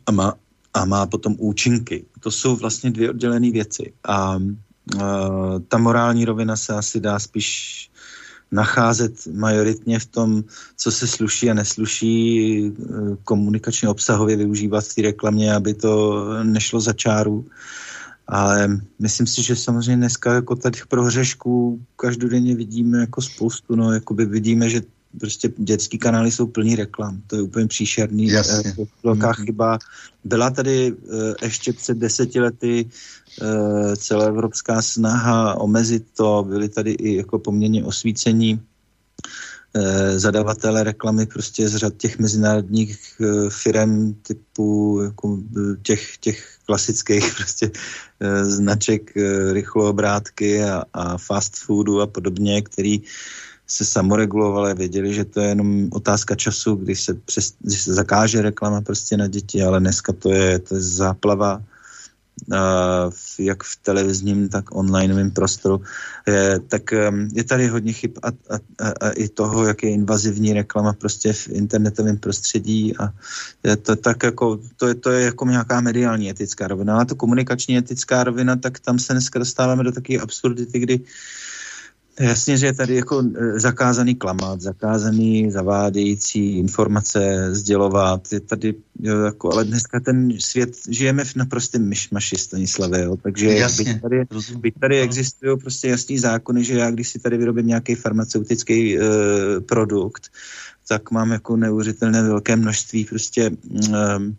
[0.07, 0.35] a má,
[0.75, 2.05] a má potom účinky.
[2.21, 3.93] To jsou vlastně dvě oddělené věci.
[4.05, 4.70] A Eh,
[5.69, 7.91] ta morální rovina se asi dá spíš
[8.53, 10.45] nacházet majoritně v tom,
[10.77, 12.93] co se sluší a nesluší eh,
[13.25, 17.47] komunikačně obsahově využívat v té reklamě, aby to nešlo za čáru.
[18.27, 24.25] Ale myslím si, že samozřejmě dneska jako tady prohřešků každodenně vidíme jako spoustu, no, jakoby
[24.25, 24.83] vidíme, že
[25.19, 27.23] prostě dětský kanály jsou plný reklam.
[27.27, 28.29] To je úplně příšerný.
[28.29, 28.75] Jasně.
[29.05, 29.45] Velká mm.
[29.45, 29.79] chyba.
[30.25, 32.91] Byla tady uh, ještě před deseti lety
[33.43, 36.47] uh, celoevropská snaha omezit to.
[36.49, 38.61] Byly tady i jako poměrně osvícení
[40.17, 45.39] zadavatele reklamy prostě z řad těch mezinárodních firm typu jako
[45.83, 47.71] těch, těch klasických prostě
[48.43, 49.13] značek
[49.53, 53.03] rychloobrátky a, a fast foodu a podobně, který
[53.71, 58.43] se samoregulovali, věděli, že to je jenom otázka času, když se, přes, když se zakáže
[58.43, 61.63] reklama prostě na děti, ale dneska to je, to je záplava
[62.49, 65.83] Uh, jak v televizním, tak onlineovém prostoru,
[66.27, 69.91] je, tak um, je tady hodně chyb a, a, a, a i toho, jak je
[69.91, 73.13] invazivní reklama prostě v internetovém prostředí a
[73.65, 77.15] je to tak jako, to je, to je jako nějaká mediální etická rovina, ale to
[77.15, 81.07] komunikační etická rovina, tak tam se dneska dostáváme do takové absurdity, kdy uh,
[82.21, 89.19] Jasně, že je tady jako e, zakázaný klamat, zakázaný zavádějící informace sdělovat, je tady, jo,
[89.19, 94.25] jako, ale dneska ten svět, žijeme v naprostém myšmaši Stanislave, jo, takže Jasně, byť tady,
[94.57, 99.05] byť tady existují prostě jasný zákony, že já, když si tady vyrobím nějaký farmaceutický uh,
[99.61, 100.29] produkt,
[100.89, 104.37] tak mám jako neuvěřitelné velké množství prostě um,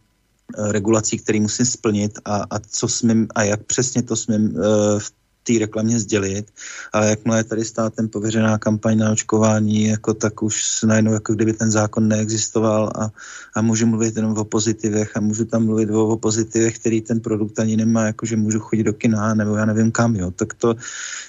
[0.57, 5.11] regulací, které musím splnit a, a co smím a jak přesně to smím uh, v
[5.43, 6.51] té reklamě sdělit,
[6.93, 11.53] ale jakmile je tady státem pověřená kampaň na očkování, jako tak už najednou, jako kdyby
[11.53, 13.11] ten zákon neexistoval a,
[13.55, 17.19] a můžu mluvit jenom o pozitivech a můžu tam mluvit o, o pozitivech, který ten
[17.19, 20.31] produkt ani nemá, jako že můžu chodit do kina nebo já nevím kam, jo.
[20.31, 20.75] Tak to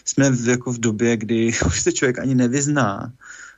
[0.04, 3.12] jsme v, jako v době, kdy už se člověk ani nevyzná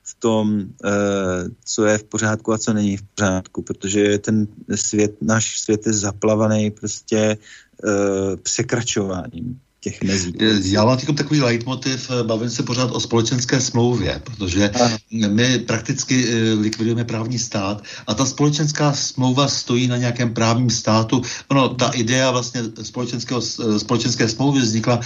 [0.07, 5.17] v tom, uh, co je v pořádku a co není v pořádku, protože ten svět,
[5.21, 7.39] náš svět je zaplavaný prostě
[7.85, 10.33] uh, překračováním těch mezí.
[10.73, 14.71] Já mám takový leitmotiv, eh, bavím se pořád o společenské smlouvě, protože
[15.13, 21.23] my prakticky eh, likvidujeme právní stát a ta společenská smlouva stojí na nějakém právním státu.
[21.53, 25.01] Ono, ta idea vlastně společenského, eh, společenské smlouvy vznikla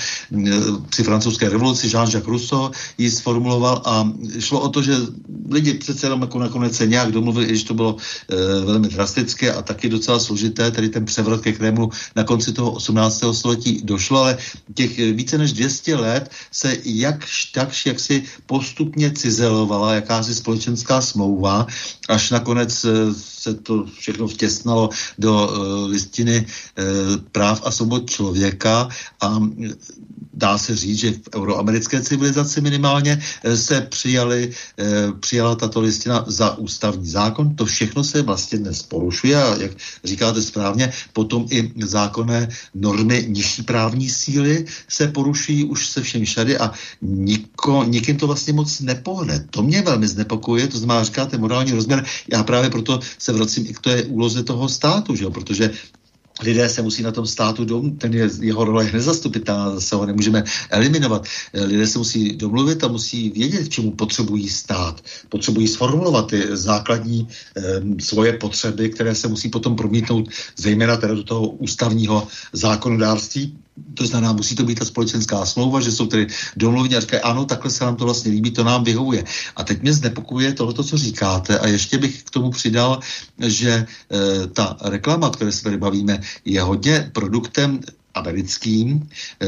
[0.89, 4.07] při francouzské revoluci, Jean-Jacques Rousseau ji sformuloval a
[4.39, 4.95] šlo o to, že
[5.51, 9.53] lidi přece jenom jako nakonec se nějak domluvili, i když to bylo e, velmi drastické
[9.53, 13.25] a taky docela složité, tedy ten převrat, ke kterému na konci toho 18.
[13.33, 14.39] století došlo, ale
[14.75, 21.67] těch více než 200 let se jakž takž jaksi postupně cizelovala jakási společenská smlouva,
[22.09, 26.47] až nakonec eh, se to všechno vtěsnalo do uh, listiny
[27.33, 28.89] práv a svobod člověka
[29.21, 29.41] a
[30.39, 33.23] dá se říct, že v euroamerické civilizaci minimálně
[33.55, 34.53] se přijali,
[35.21, 37.55] přijala tato listina za ústavní zákon.
[37.55, 39.73] To všechno se vlastně dnes porušuje a jak
[40.05, 46.59] říkáte správně, potom i zákonné normy nižší právní síly se poruší už se všem všady
[46.59, 46.73] a
[47.03, 49.47] niko, nikým to vlastně moc nepohne.
[49.51, 52.05] To mě velmi znepokojuje, to znamená, říkáte morální rozměr.
[52.33, 55.31] Já právě proto se vracím i k té úloze toho státu, že jo?
[55.31, 55.71] protože
[56.43, 60.07] lidé se musí na tom státu dom, ten je, jeho role je nezastupitelná, zase ho
[60.07, 61.27] nemůžeme eliminovat.
[61.55, 65.01] Lidé se musí domluvit a musí vědět, čemu potřebují stát.
[65.29, 67.63] Potřebují sformulovat ty základní eh,
[68.01, 73.59] svoje potřeby, které se musí potom promítnout zejména teda do toho ústavního zákonodárství,
[73.95, 76.27] to znamená, musí to být ta společenská smlouva, že jsou tedy
[76.57, 79.25] domluvní a říkají, ano, takhle se nám to vlastně líbí, to nám vyhovuje.
[79.57, 83.01] A teď mě znepokuje tohoto, co říkáte, a ještě bych k tomu přidal,
[83.39, 83.87] že e,
[84.47, 87.81] ta reklama, které se tady bavíme, je hodně produktem
[88.15, 89.09] americkým,
[89.41, 89.47] eh,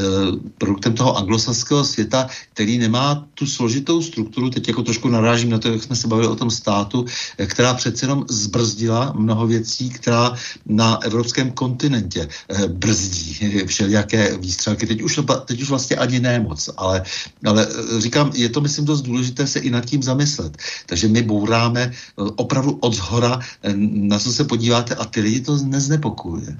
[0.57, 5.71] produktem toho anglosaského světa, který nemá tu složitou strukturu, teď jako trošku narážím na to,
[5.71, 7.05] jak jsme se bavili o tom státu,
[7.37, 10.33] eh, která přece jenom zbrzdila mnoho věcí, která
[10.65, 14.87] na evropském kontinentě eh, brzdí všelijaké výstřelky.
[14.87, 17.03] Teď už, teď už vlastně ani ne moc, ale,
[17.45, 17.67] ale
[17.99, 20.57] říkám, je to myslím dost důležité se i nad tím zamyslet.
[20.85, 23.39] Takže my bouráme opravdu od zhora,
[23.73, 26.57] na co se podíváte a ty lidi to neznepokuje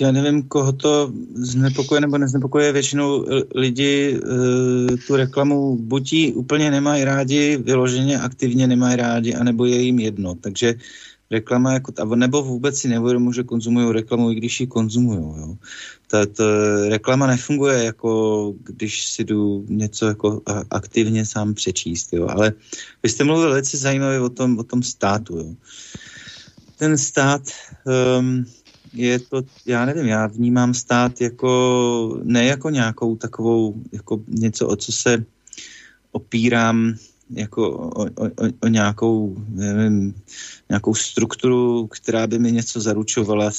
[0.00, 2.72] já nevím, koho to znepokuje nebo neznepokuje.
[2.72, 3.24] Většinou
[3.54, 9.82] lidi e, tu reklamu buď ji úplně nemají rádi, vyloženě aktivně nemají rádi, anebo je
[9.82, 10.34] jim jedno.
[10.34, 10.74] Takže
[11.30, 15.18] reklama jako, nebo vůbec si neuvědomují, že konzumují reklamu, i když ji konzumují.
[15.18, 15.56] Jo.
[16.06, 16.44] Ta, ta
[16.88, 22.12] reklama nefunguje jako, když si jdu něco jako aktivně sám přečíst.
[22.12, 22.26] Jo.
[22.30, 22.52] Ale
[23.02, 25.38] vy jste mluvil velice zajímavě o tom, o tom státu.
[25.38, 25.54] Jo.
[26.78, 27.42] Ten stát...
[28.18, 28.46] Um,
[28.92, 34.76] je to, já nevím, já vnímám stát jako, ne jako nějakou takovou, jako něco, o
[34.76, 35.24] co se
[36.12, 36.94] opírám,
[37.30, 38.30] jako o, o,
[38.60, 40.14] o nějakou, nevím,
[40.68, 43.50] nějakou strukturu, která by mi něco zaručovala.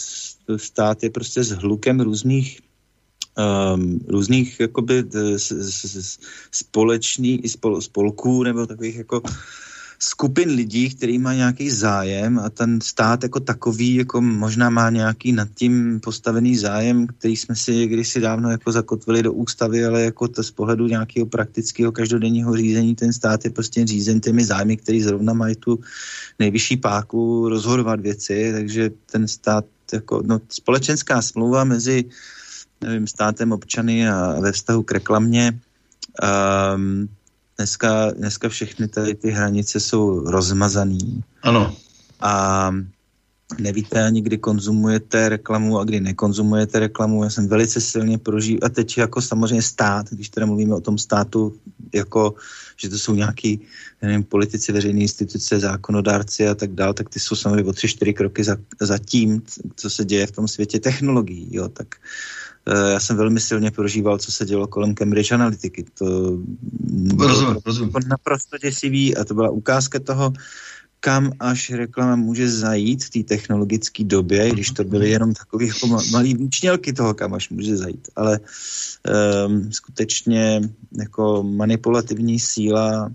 [0.57, 2.59] Stát je prostě s hlukem různých
[3.39, 5.03] um, různých jakoby
[6.51, 9.21] společných spol, spolků nebo takových jako
[9.99, 15.31] skupin lidí, který má nějaký zájem a ten stát jako takový jako možná má nějaký
[15.31, 20.27] nad tím postavený zájem, který jsme si kdysi dávno jako zakotvili do ústavy, ale jako
[20.27, 25.01] to z pohledu nějakého praktického každodenního řízení ten stát je prostě řízen těmi zájmy, který
[25.01, 25.79] zrovna mají tu
[26.39, 32.05] nejvyšší páku rozhodovat věci, takže ten stát jako, no, společenská smlouva mezi
[32.81, 35.59] nevím, státem občany a ve vztahu k reklamě
[36.75, 37.09] um,
[37.59, 41.23] Dneska, dneska všechny tady ty hranice jsou rozmazaný.
[41.43, 41.75] Ano.
[42.19, 42.71] A
[43.59, 47.23] nevíte ani, kdy konzumujete reklamu a kdy nekonzumujete reklamu.
[47.23, 48.59] Já jsem velice silně prožil.
[48.63, 51.55] A teď jako samozřejmě stát, když teda mluvíme o tom státu,
[51.93, 52.35] jako,
[52.77, 53.59] že to jsou nějaký
[54.01, 58.13] nevím, politici, veřejné instituce, zákonodárci a tak dále, tak ty jsou samozřejmě o tři, čtyři
[58.13, 59.43] kroky za, za tím,
[59.75, 61.47] co se děje v tom světě technologií.
[61.51, 61.95] Jo, tak
[62.67, 65.85] já jsem velmi silně prožíval, co se dělo kolem Cambridge Analytiky.
[65.97, 66.37] To
[67.17, 67.91] rozumím, rozumím.
[68.07, 70.33] naprosto děsivý a to byla ukázka toho,
[70.99, 75.87] kam až reklama může zajít v té technologické době, když to byly jenom takové jako
[75.87, 78.07] malé výčnělky toho, kam až může zajít.
[78.15, 78.39] Ale
[79.47, 80.61] um, skutečně
[80.99, 83.11] jako manipulativní síla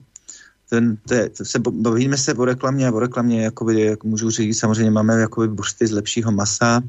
[0.70, 4.30] ten, to je, to se bavíme se o reklamě a o reklamě, jakoby, jak můžu
[4.30, 6.82] říct, samozřejmě máme jakoby bursty z lepšího masa,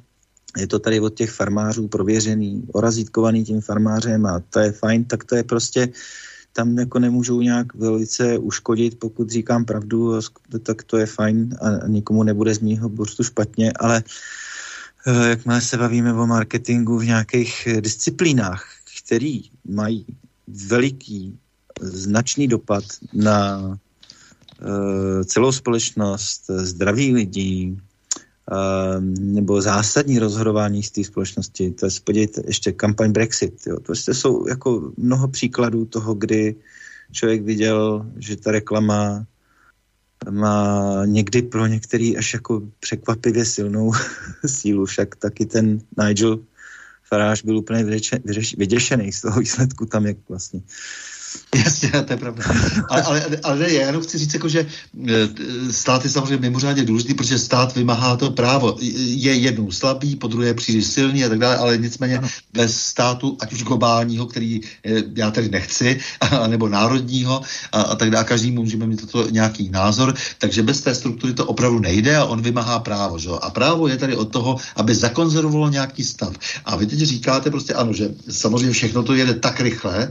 [0.58, 5.24] je to tady od těch farmářů prověřený, orazítkovaný tím farmářem a to je fajn, tak
[5.24, 5.90] to je prostě,
[6.54, 10.20] tam jako nemůžou nějak velice uškodit, pokud říkám pravdu,
[10.64, 14.04] tak to je fajn a nikomu nebude z mýho burstu špatně, ale
[15.08, 18.66] eh, jakmile se bavíme o marketingu v nějakých disciplínách,
[19.04, 20.06] který mají
[20.48, 21.40] veliký,
[21.82, 22.84] značný dopad
[23.14, 23.60] na
[25.26, 27.78] celou společnost, zdraví lidí,
[29.20, 31.72] nebo zásadní rozhodování z té společnosti.
[31.72, 33.68] To je, podívejte, ještě kampaň Brexit.
[33.68, 33.76] Jo.
[33.76, 36.56] To prostě jsou jako mnoho příkladů toho, kdy
[37.12, 39.26] člověk viděl, že ta reklama
[40.30, 43.92] má někdy pro některý až jako překvapivě silnou
[44.46, 44.86] sílu.
[44.86, 46.40] Však taky ten Nigel
[47.04, 47.84] Farage byl úplně
[48.58, 50.62] vyděšený z toho výsledku tam, jak vlastně
[51.56, 52.44] Jasně, to je pravda.
[52.90, 54.66] Ale, ale, ale ne, já jenom chci říct, jako, že
[55.08, 58.78] e, stát je samozřejmě mimořádně důležitý, protože stát vymáhá to právo.
[58.80, 62.22] Je jednou slabý, po druhé příliš silný a tak dále, ale nicméně
[62.54, 64.62] bez státu, ať už globálního, který
[65.16, 66.00] já tady nechci,
[66.48, 70.96] nebo národního a, a tak dále, každý můžeme mít toto nějaký názor, takže bez té
[70.96, 73.20] struktury to opravdu nejde a on vymáhá právo.
[73.20, 73.30] Že?
[73.42, 76.34] A právo je tady od toho, aby zakonzervovalo nějaký stav.
[76.66, 80.10] A vy teď říkáte prostě ano, že samozřejmě všechno to jede tak rychle e,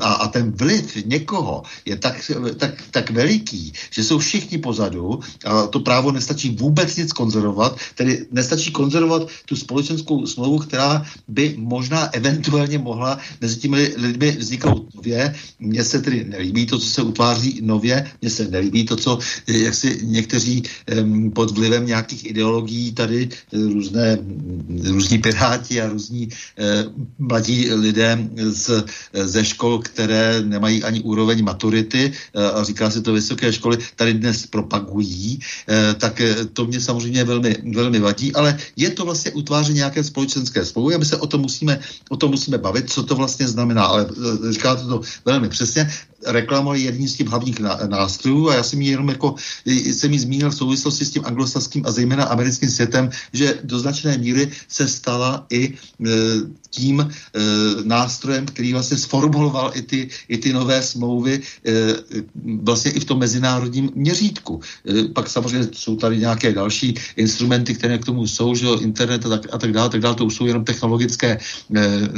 [0.00, 5.66] a, a ten vliv někoho je tak, tak, tak veliký, že jsou všichni pozadu a
[5.66, 12.06] to právo nestačí vůbec nic konzervovat, tedy nestačí konzervovat tu společenskou smlouvu, která by možná
[12.14, 15.34] eventuálně mohla mezi těmi lidmi vzniknout nově.
[15.58, 19.74] Mně se tedy nelíbí to, co se utváří nově, mně se nelíbí to, co jak
[19.74, 20.62] si někteří
[21.34, 24.18] pod vlivem nějakých ideologií tady eh, různé,
[24.84, 28.84] různí piráti a různí uh, mladí lidé z,
[29.24, 34.14] ze škol, které nemají ani úroveň maturity eh, a říká se to vysoké školy, tady
[34.14, 39.30] dnes propagují, eh, tak eh, to mě samozřejmě velmi, velmi vadí, ale je to vlastně
[39.32, 43.02] utváření nějaké společenské smlouvy a my se o tom musíme, o tom musíme bavit, co
[43.02, 44.06] to vlastně znamená, ale
[44.50, 45.90] říkáte to velmi přesně
[46.26, 49.34] reklama je jedním z těch hlavních nástrojů a já jsem ji jenom jako,
[49.66, 54.18] jsem ji zmínil v souvislosti s tím anglosaským a zejména americkým světem, že do značné
[54.18, 56.10] míry se stala i e,
[56.70, 57.08] tím e,
[57.84, 61.72] nástrojem, který vlastně sformuloval i ty, i ty nové smlouvy e,
[62.62, 64.60] vlastně i v tom mezinárodním měřítku.
[64.88, 69.28] E, pak samozřejmě jsou tady nějaké další instrumenty, které k tomu jsou, že internet a
[69.28, 71.38] tak, a tak dále, tak dále, to už jsou jenom technologické e,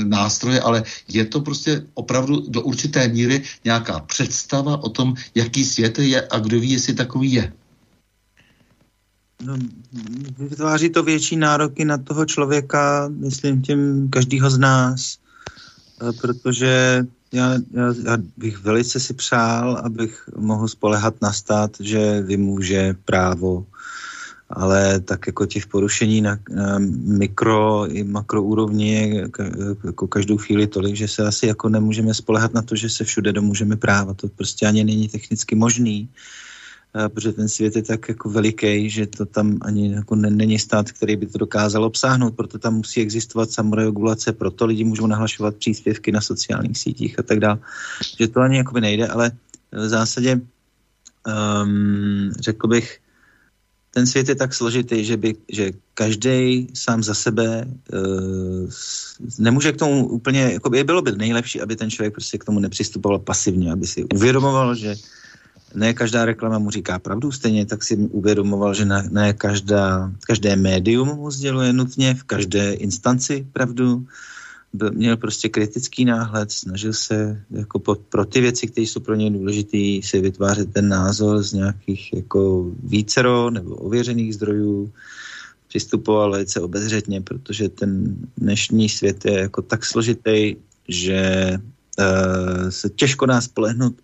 [0.04, 5.64] nástroje, ale je to prostě opravdu do určité míry nějaká nějaká představa o tom, jaký
[5.64, 7.52] svět je a kdo ví, jestli takový je.
[9.42, 9.56] No,
[10.38, 15.18] vytváří to větší nároky na toho člověka, myslím tím každýho z nás,
[16.00, 22.22] eh, protože já, já, já bych velice si přál, abych mohl spolehat na stát, že
[22.22, 23.66] vymůže právo
[24.50, 26.78] ale tak jako těch porušení na, na
[27.18, 29.28] mikro i makroúrovni je
[29.84, 33.32] jako každou chvíli tolik, že se asi jako nemůžeme spolehat na to, že se všude
[33.32, 34.14] domůžeme práva.
[34.14, 36.08] To prostě ani není technicky možný,
[37.08, 41.16] protože ten svět je tak jako veliký, že to tam ani jako není stát, který
[41.16, 46.20] by to dokázal obsáhnout, proto tam musí existovat samoregulace, proto lidi můžou nahlašovat příspěvky na
[46.20, 47.58] sociálních sítích a tak dále.
[48.18, 49.30] Že to ani jako by nejde, ale
[49.72, 50.40] v zásadě
[51.26, 52.98] um, řekl bych,
[53.94, 58.70] ten svět je tak složitý, že, by, že každý sám za sebe uh,
[59.38, 62.58] nemůže k tomu úplně, jako by bylo by nejlepší, aby ten člověk prostě k tomu
[62.60, 64.94] nepřistupoval pasivně, aby si uvědomoval, že
[65.74, 70.56] ne každá reklama mu říká pravdu, stejně tak si uvědomoval, že ne, ne každá, každé
[70.56, 74.06] médium mu sděluje nutně v každé instanci pravdu,
[74.90, 79.30] měl prostě kritický náhled, snažil se jako po, pro ty věci, které jsou pro něj
[79.30, 84.92] důležité, si vytvářet ten názor z nějakých jako vícero nebo ověřených zdrojů,
[85.68, 90.56] přistupoval velice obezřetně, protože ten dnešní svět je jako tak složitý,
[90.88, 91.50] že
[91.98, 93.94] uh, se těžko dá spolehnout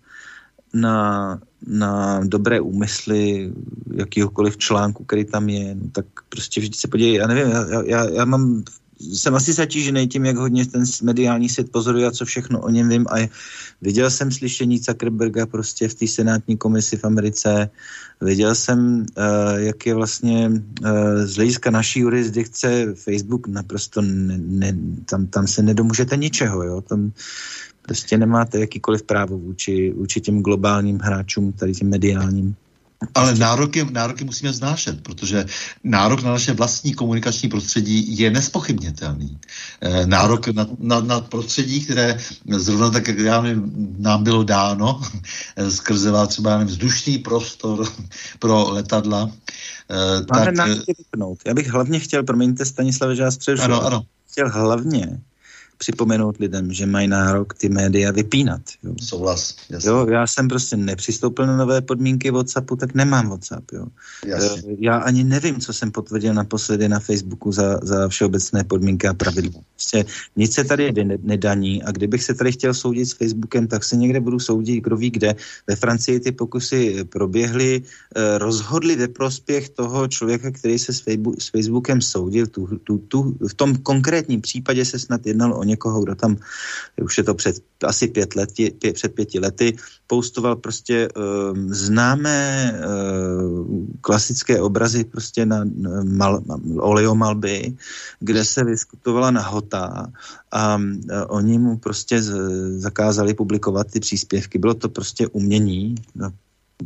[0.73, 3.51] na, na dobré úmysly
[3.95, 8.09] jakýhokoliv článku, který tam je, no tak prostě vždyť se podívej, já nevím, já, já,
[8.09, 8.63] já mám
[9.13, 12.89] jsem asi zatížený tím, jak hodně ten mediální svět pozoruje a co všechno o něm
[12.89, 13.05] vím.
[13.09, 13.29] A
[13.81, 17.69] viděl jsem slyšení Zuckerberga prostě v té senátní komisi v Americe.
[18.21, 20.89] Viděl jsem, uh, jak je vlastně uh,
[21.23, 26.81] z hlediska naší jurisdikce Facebook naprosto, ne, ne, tam, tam se nedomůžete ničeho, jo.
[26.81, 27.11] Tam
[27.81, 32.55] prostě nemáte jakýkoliv právo vůči, vůči těm globálním hráčům, tady těm mediálním.
[33.15, 35.45] Ale nároky, nároky musíme znášet, protože
[35.83, 39.39] nárok na naše vlastní komunikační prostředí je nespochybnitelný.
[39.81, 42.17] Eh, nárok na, na, na prostředí, které
[42.57, 45.01] zrovna tak, jak já nevím, nám bylo dáno,
[45.55, 47.87] eh, skrze třeba nevím, vzdušný prostor
[48.39, 49.31] pro letadla.
[49.89, 50.69] Eh, Máme tak.
[51.45, 53.31] Já bych hlavně chtěl, promiňte Stanislav, že já
[53.63, 54.01] Ano, ano.
[54.31, 55.21] Chtěl hlavně
[55.81, 58.61] připomenout lidem, že mají nárok ty média vypínat.
[58.83, 58.93] Jo.
[59.01, 59.55] Souhlas.
[59.69, 59.89] Jasný.
[59.89, 63.65] Jo, já jsem prostě nepřistoupil na nové podmínky WhatsApp, tak nemám WhatsApp.
[63.73, 63.85] Jo.
[64.29, 69.13] Eh, Já ani nevím, co jsem potvrdil naposledy na Facebooku za, za všeobecné podmínky a
[69.13, 69.61] pravidla.
[69.73, 70.05] Prostě
[70.37, 73.97] nic se tady ne- nedaní a kdybych se tady chtěl soudit s Facebookem, tak se
[73.97, 75.35] někde budu soudit, kdo ví kde.
[75.67, 82.01] Ve Francii ty pokusy proběhly, eh, rozhodli ve prospěch toho člověka, který se s Facebookem
[82.01, 82.47] soudil.
[82.47, 86.35] Tu, tu, tu, v tom konkrétním případě se snad jednalo o někoho, kdo tam,
[87.01, 87.55] už je to před
[87.87, 89.75] asi pět let, pě, před pěti lety,
[90.07, 93.65] poustoval prostě um, známé uh,
[94.01, 95.63] klasické obrazy prostě na,
[96.03, 96.43] mal,
[96.77, 97.73] oleomalby,
[98.19, 100.11] kde se vyskutovala nahota
[100.51, 100.85] a uh,
[101.27, 102.29] oni mu prostě z,
[102.77, 104.59] zakázali publikovat ty příspěvky.
[104.59, 106.29] Bylo to prostě umění, no,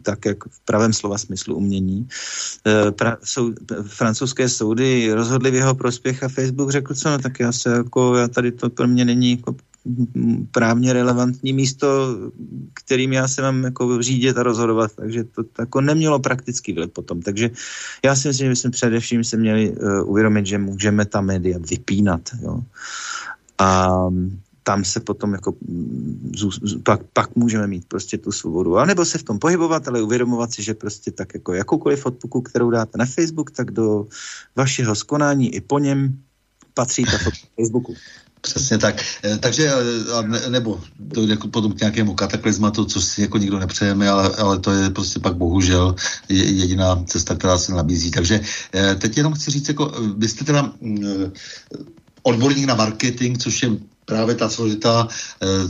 [0.01, 2.07] tak jak v pravém slova smyslu umění.
[2.67, 3.53] E, pra, sou,
[3.87, 8.15] francouzské soudy rozhodly v jeho prospěch a Facebook řekl, co no, tak já se jako,
[8.15, 9.55] já tady to pro mě není jako
[10.51, 12.17] právně relevantní místo,
[12.73, 17.21] kterým já se mám jako řídit a rozhodovat, takže to jako nemělo praktický vliv potom.
[17.21, 17.49] Takže
[18.05, 22.21] já si myslím, že jsme především se měli uh, uvědomit, že můžeme ta média vypínat.
[22.41, 22.59] Jo.
[23.57, 23.97] A
[24.66, 25.53] tam se potom jako
[26.84, 28.78] pak, pak můžeme mít prostě tu svobodu.
[28.78, 32.41] A nebo se v tom pohybovat, ale uvědomovat si, že prostě tak jako jakoukoliv fotku,
[32.41, 34.07] kterou dáte na Facebook, tak do
[34.55, 36.18] vašeho skonání i po něm
[36.74, 37.93] patří ta fotka Facebooku.
[38.41, 39.01] Přesně tak.
[39.39, 39.72] Takže,
[40.22, 44.72] ne, nebo dojde potom k nějakému kataklizmatu, co si jako nikdo nepřejeme, ale, ale to
[44.72, 45.95] je prostě pak bohužel
[46.30, 48.11] jediná cesta, která se nabízí.
[48.11, 48.41] Takže
[48.97, 50.74] teď jenom chci říct, jako vy jste teda
[52.24, 53.70] odborník na marketing, což je
[54.05, 55.07] právě ta složitá,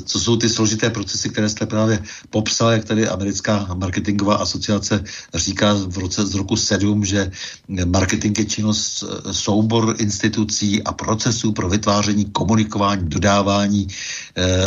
[0.05, 5.73] co jsou ty složité procesy, které jste právě popsal, jak tady americká marketingová asociace říká
[5.73, 7.31] v roce z roku 7, že
[7.85, 13.87] marketing je činnost soubor institucí a procesů pro vytváření, komunikování, dodávání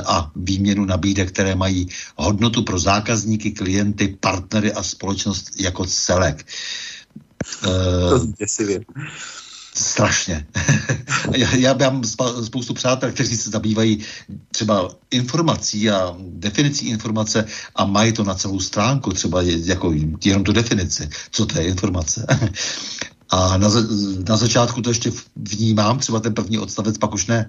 [0.06, 6.46] a výměnu nabídek, které mají hodnotu pro zákazníky, klienty, partnery a společnost jako celek.
[8.08, 8.80] To děsivě
[9.84, 10.46] strašně.
[11.36, 12.04] já, já mám
[12.44, 13.98] spoustu přátel, kteří se zabývají
[14.50, 17.44] třeba informací a definicí informace
[17.76, 22.26] a mají to na celou stránku, třeba jako jenom tu definici, co to je informace.
[23.30, 23.68] A na,
[24.28, 27.46] na začátku to ještě vnímám, třeba ten první odstavec, pak už ne.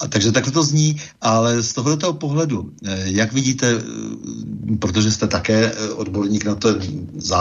[0.00, 2.72] A takže takhle to zní, ale z tohoto pohledu,
[3.04, 3.72] jak vidíte,
[4.78, 6.74] protože jste také odborník na to,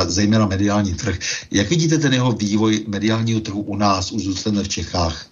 [0.07, 1.19] zejména mediální trh,
[1.51, 5.25] jak vidíte ten jeho vývoj mediálního trhu u nás, už zůstaneme v Čechách?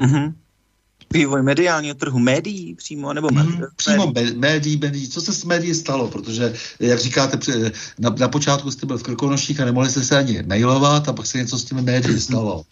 [0.00, 0.34] Mm-hmm.
[1.12, 5.08] Vývoj mediálního trhu, médií přímo, nebo mm, Přímo médií, médií.
[5.08, 6.08] Co se s médií stalo?
[6.08, 7.38] Protože, jak říkáte,
[7.98, 11.26] na, na počátku jste byl v Krkonoších a nemohli jste se ani mailovat a pak
[11.26, 12.64] se něco s těmi médií stalo.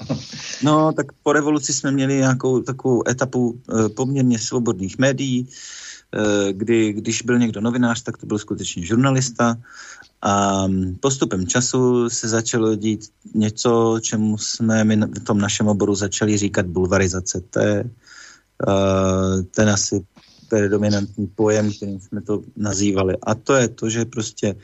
[0.63, 5.49] no, tak po revoluci jsme měli nějakou takovou etapu e, poměrně svobodných médií,
[6.13, 9.57] e, kdy, když byl někdo novinář, tak to byl skutečně žurnalista.
[10.23, 10.65] A
[11.01, 16.67] postupem času se začalo dít něco, čemu jsme my v tom našem oboru začali říkat
[16.67, 17.43] bulvarizace.
[17.51, 17.91] To je
[19.51, 20.01] ten asi
[20.49, 23.15] predominantní pojem, kterým jsme to nazývali.
[23.23, 24.55] A to je to, že prostě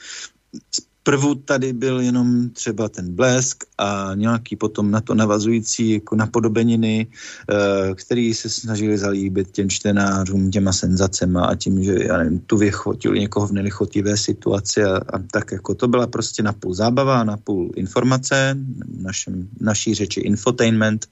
[1.02, 7.06] zprvu tady byl jenom třeba ten blesk a nějaký potom na to navazující jako napodobeniny,
[7.06, 12.56] uh, který se snažili zalíbit těm čtenářům, těma senzacema a tím, že já nevím, tu
[12.56, 17.70] vychotili někoho v nelichotivé situaci a, a tak jako to byla prostě napůl zábava, napůl
[17.76, 18.56] informace,
[18.98, 21.06] našem, naší řeči infotainment,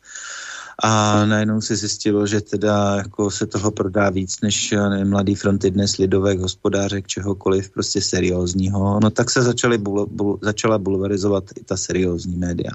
[0.82, 5.70] a najednou se zjistilo, že teda jako se toho prodá víc než ne, mladý fronty
[5.70, 9.00] dnes lidovek, hospodářek, čehokoliv prostě seriózního.
[9.02, 12.70] No tak se začaly bul, bul, začala bulvarizovat i ta seriózní média.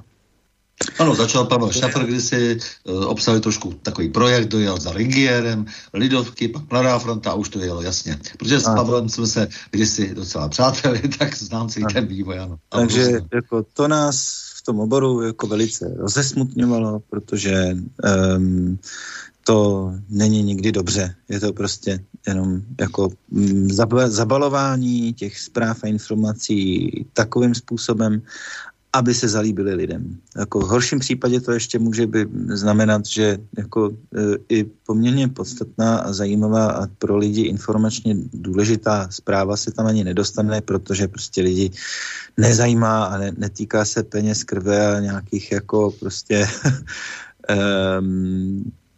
[0.99, 6.71] Ano, začal Pavel Šafr kdysi, uh, obsahuje trošku takový projekt, dojel za Ringierem, Lidovky, pak
[6.71, 8.19] Mladá fronta a už to jelo, jasně.
[8.37, 12.57] Protože s Pavlem jsme se kdysi docela přáteli, tak znám celý ten vývoj, ano.
[12.69, 17.77] Takže jako to nás tom oboru jako velice rozesmutňovalo, protože
[18.37, 18.79] um,
[19.45, 21.15] to není nikdy dobře.
[21.29, 23.69] Je to prostě jenom jako mm,
[24.07, 28.21] zabalování těch zpráv a informací takovým způsobem,
[28.95, 30.17] aby se zalíbili lidem.
[30.37, 33.93] Jako v horším případě to ještě může by znamenat, že jako e,
[34.49, 40.61] i poměrně podstatná a zajímavá a pro lidi informačně důležitá zpráva se tam ani nedostane,
[40.61, 41.71] protože prostě lidi
[42.37, 46.47] nezajímá a ne, netýká se peněz, krve a nějakých jako prostě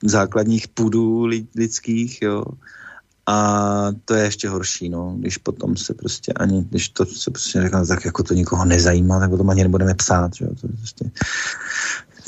[0.04, 1.26] základních půdů
[1.56, 2.44] lidských, jo.
[3.28, 7.62] A to je ještě horší, no, když potom se prostě ani, když to se prostě
[7.62, 11.12] říká, tak jako to nikoho nezajímá, tak potom ani nebudeme psát, že jo, to prostě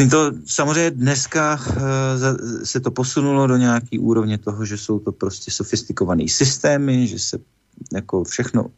[0.10, 1.76] To samozřejmě dneska uh,
[2.64, 7.38] se to posunulo do nějaký úrovně toho, že jsou to prostě sofistikované systémy, že se
[7.93, 8.72] jako všechno uh,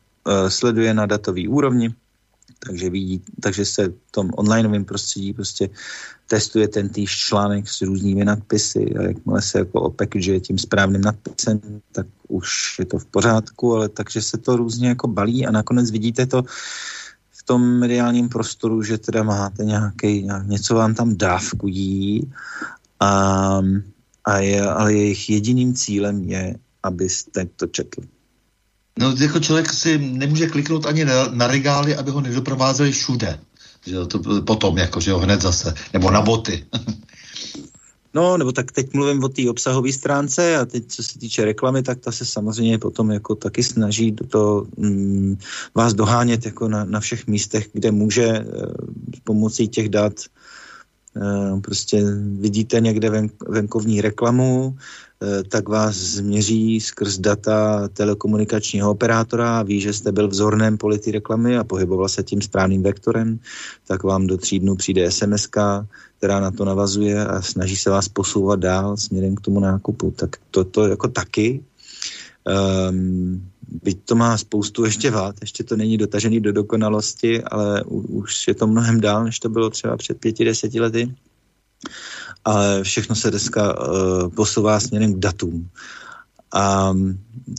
[0.48, 1.94] sleduje na datové úrovni,
[2.68, 5.70] takže, vidí, takže se v tom onlineovém prostředí prostě
[6.28, 11.62] testuje ten týž článek s různými nadpisy a jakmile se jako opackuje tím správným nadpisem,
[11.92, 15.92] tak už je to v pořádku, ale takže se to různě jako balí a nakonec
[15.92, 16.44] vidíte to
[17.32, 22.32] v tom mediálním prostoru, že teda máte nějaký, nějak, něco vám tam dávkují
[23.00, 23.62] a,
[24.26, 28.08] a je, ale jejich jediným cílem je, abyste to četli.
[29.00, 33.40] No, jako člověk si nemůže kliknout ani na, na regály, aby ho nedoprovázeli všude.
[33.86, 35.74] Že to potom, jako, že jo, hned zase.
[35.94, 36.66] Nebo na boty.
[38.14, 41.84] No, nebo tak teď mluvím o té obsahové stránce a teď, co se týče reklamy,
[41.84, 45.38] tak ta se samozřejmě potom jako taky snaží do to mm,
[45.76, 48.46] vás dohánět jako na, na všech místech, kde může e,
[49.24, 50.14] pomocí těch dat
[51.16, 52.04] e, prostě
[52.40, 54.78] vidíte někde ven, venkovní reklamu,
[55.50, 61.12] tak vás změří skrz data telekomunikačního operátora ví, že jste byl v zorném poli ty
[61.12, 63.40] reklamy a pohyboval se tím správným vektorem,
[63.88, 65.48] tak vám do tří dnů přijde sms
[66.18, 70.12] která na to navazuje a snaží se vás posouvat dál směrem k tomu nákupu.
[70.12, 71.64] Tak to, to jako taky.
[72.90, 73.52] Um,
[73.84, 78.48] byť to má spoustu ještě vád, ještě to není dotažený do dokonalosti, ale u, už
[78.48, 81.14] je to mnohem dál, než to bylo třeba před pěti, deseti lety
[82.46, 85.70] ale všechno se dneska uh, posouvá směrem k datům.
[86.54, 86.94] A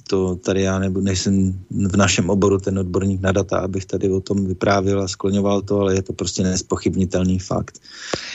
[0.09, 4.21] to tady já nebudu, nejsem v našem oboru ten odborník na data, abych tady o
[4.21, 7.81] tom vyprávěl a skloňoval to, ale je to prostě nespochybnitelný fakt.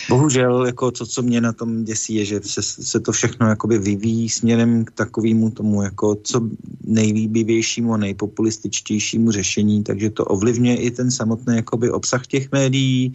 [0.10, 3.78] Bohužel, jako to, co mě na tom děsí, je, že se, se to všechno jakoby
[3.78, 6.50] vyvíjí směrem k takovému tomu, jako co
[6.84, 13.14] nejvýbivějšímu a nejpopulističtějšímu řešení, takže to ovlivňuje i ten samotný jakoby obsah těch médií,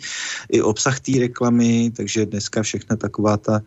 [0.49, 3.63] i obsah té reklamy, takže dneska všechna taková ta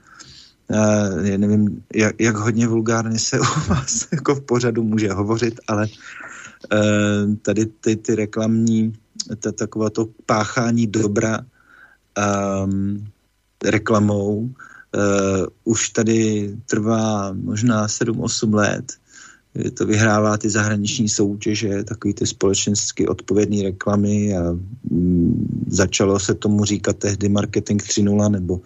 [0.70, 5.88] já nevím, jak, jak hodně vulgárně se u vás jako v pořadu může hovořit, ale
[5.88, 8.94] uh, tady ty, ty reklamní,
[9.40, 11.40] ta, taková to páchání dobra
[12.66, 13.08] um,
[13.64, 14.50] reklamou uh,
[15.64, 18.94] už tady trvá možná 7-8 let.
[19.74, 24.52] To vyhrává ty zahraniční soutěže, takový ty společensky odpovědné reklamy a
[24.90, 28.62] um, začalo se tomu říkat tehdy marketing 3.0 nebo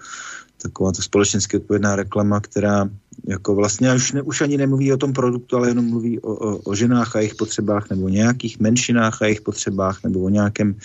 [0.62, 2.90] taková to společensky odpovědná reklama, která
[3.28, 6.58] jako vlastně už, ne, už ani nemluví o tom produktu, ale jenom mluví o, o,
[6.58, 10.76] o ženách a jejich potřebách nebo o nějakých menšinách a jejich potřebách nebo o nějakém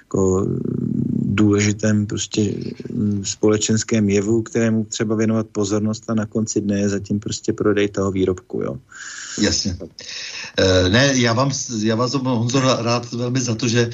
[0.00, 0.46] jako,
[1.22, 2.54] důležitém prostě
[2.92, 7.88] mm, společenském jevu, kterému třeba věnovat pozornost a na konci dne je zatím prostě prodej
[7.88, 8.62] toho výrobku.
[8.62, 8.78] Jo.
[9.40, 9.76] Jasně.
[10.56, 11.50] E, ne, já vám,
[11.82, 13.90] já vás Honzo rád velmi za to, že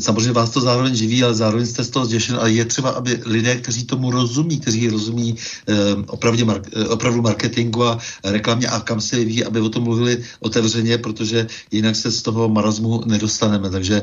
[0.00, 3.20] samozřejmě vás to zároveň živí, ale zároveň jste z toho zděšen a je třeba, aby
[3.24, 5.36] lidé, kteří tomu rozumí, kteří rozumí
[5.68, 5.74] e,
[6.06, 10.24] opravdu, mar, e, opravdu marketingu a reklamě a kam se ví, aby o tom mluvili
[10.40, 13.70] otevřeně, protože jinak se z toho marazmu nedostaneme.
[13.70, 14.02] Takže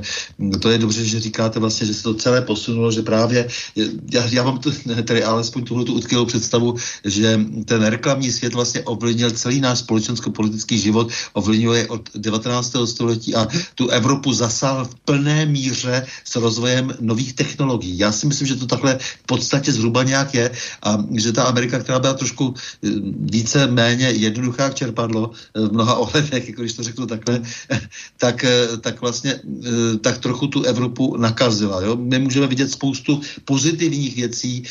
[0.59, 3.47] to je dobře, že říkáte vlastně, že se to celé posunulo, že právě,
[4.11, 4.71] já, já mám to,
[5.03, 6.75] tedy alespoň tuhle tu představu,
[7.05, 12.73] že ten reklamní svět vlastně ovlivnil celý náš společensko-politický život, ovlivňuje od 19.
[12.85, 17.97] století a tu Evropu zasál v plné míře s rozvojem nových technologií.
[17.97, 20.51] Já si myslím, že to takhle v podstatě zhruba nějak je
[20.83, 25.95] a že ta Amerika, která byla trošku eh, více méně jednoduchá čerpadlo eh, v mnoha
[25.95, 27.41] ohledech, jako když to řeknu takhle,
[28.17, 29.39] tak, eh, tak vlastně
[30.01, 31.81] tak trochu tu Evropu nakazila.
[31.81, 31.95] Jo?
[31.95, 34.63] My můžeme vidět spoustu pozitivních věcí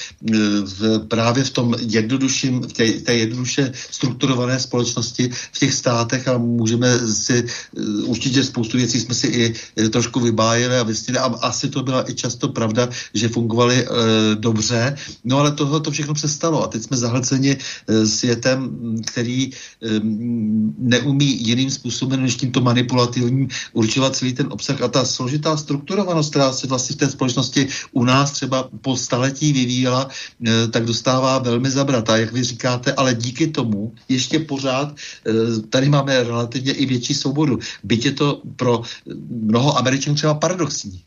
[0.62, 6.39] v, právě v tom jednodušším, v té, té jednoduše strukturované společnosti v těch státech a
[6.39, 7.47] můžeme si
[8.07, 9.55] určitě spoustu věcí jsme si i
[9.91, 13.87] trošku vybájeli a vysnili a asi to byla i často pravda, že fungovaly e,
[14.39, 18.70] dobře, no ale tohle to všechno přestalo a teď jsme zahlceni e, světem,
[19.07, 19.51] který e,
[20.78, 26.53] neumí jiným způsobem než tímto manipulativním určovat celý ten obsah a ta složitá strukturovanost, která
[26.53, 30.09] se vlastně v té společnosti u nás třeba po staletí vyvíjela,
[30.70, 32.11] tak dostává velmi zabrat.
[32.11, 34.95] A jak vy říkáte, ale díky tomu ještě pořád
[35.73, 37.59] tady máme relativně i větší svobodu.
[37.83, 38.83] Byť je to pro
[39.29, 41.01] mnoho Američanů třeba paradoxní.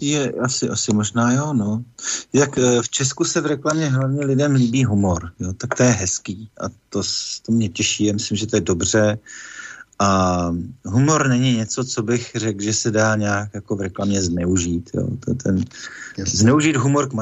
[0.00, 1.84] Je, asi, asi možná jo, no.
[2.32, 5.90] Jak e, v Česku se v reklamě hlavně lidem líbí humor, jo, tak to je
[5.90, 7.02] hezký a to,
[7.46, 9.18] to mě těší, já myslím, že to je dobře.
[9.98, 10.50] A
[10.84, 14.90] humor není něco, co bych řekl, že se dá nějak jako v reklamě zneužít.
[14.94, 15.08] Jo.
[15.24, 15.64] To ten,
[16.18, 17.16] zneužít humor k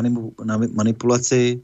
[0.75, 1.62] manipulaci,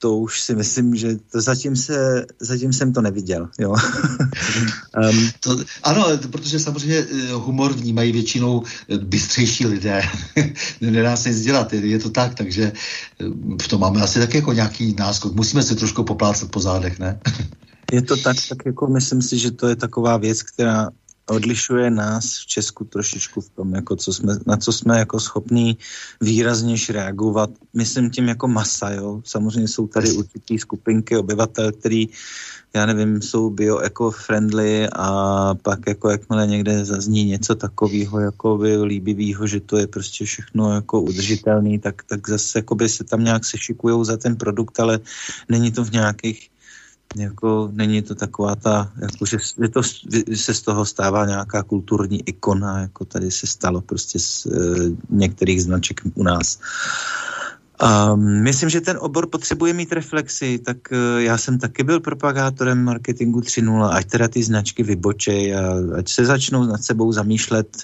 [0.00, 3.48] to už si myslím, že to zatím, se, zatím jsem to neviděl.
[3.58, 3.70] Jo.
[5.10, 10.02] um, to, ano, protože samozřejmě eh, humor vnímají většinou eh, bystřejší lidé.
[10.80, 13.24] Nedá se nic dělat, je, to tak, takže eh,
[13.62, 15.34] v tom máme asi tak jako nějaký náskok.
[15.34, 17.20] Musíme se trošku poplácat po zádech, ne?
[17.92, 20.88] Je to tak, tak jako myslím si, že to je taková věc, která
[21.30, 25.78] odlišuje nás v Česku trošičku v tom, jako co jsme, na co jsme jako schopní
[26.20, 27.50] výrazněž reagovat.
[27.74, 29.22] Myslím tím jako masa, jo.
[29.24, 32.08] Samozřejmě jsou tady určitý skupinky obyvatel, který
[32.74, 35.08] já nevím, jsou bio-eco-friendly a
[35.54, 40.74] pak jako jakmile někde zazní něco takového jako by líbivého, že to je prostě všechno
[40.74, 45.00] jako udržitelný, tak, tak zase jako by se tam nějak sešikujou za ten produkt, ale
[45.48, 46.50] není to v nějakých
[47.16, 49.82] jako není to taková ta, jako že, že to,
[50.34, 54.50] se z toho stává nějaká kulturní ikona, jako tady se stalo prostě z e,
[55.10, 56.58] některých značek u nás.
[57.78, 62.84] A myslím, že ten obor potřebuje mít reflexy, tak e, já jsem taky byl propagátorem
[62.84, 65.60] marketingu 3.0, ať teda ty značky vybočej a
[65.98, 67.76] ať se začnou nad sebou zamýšlet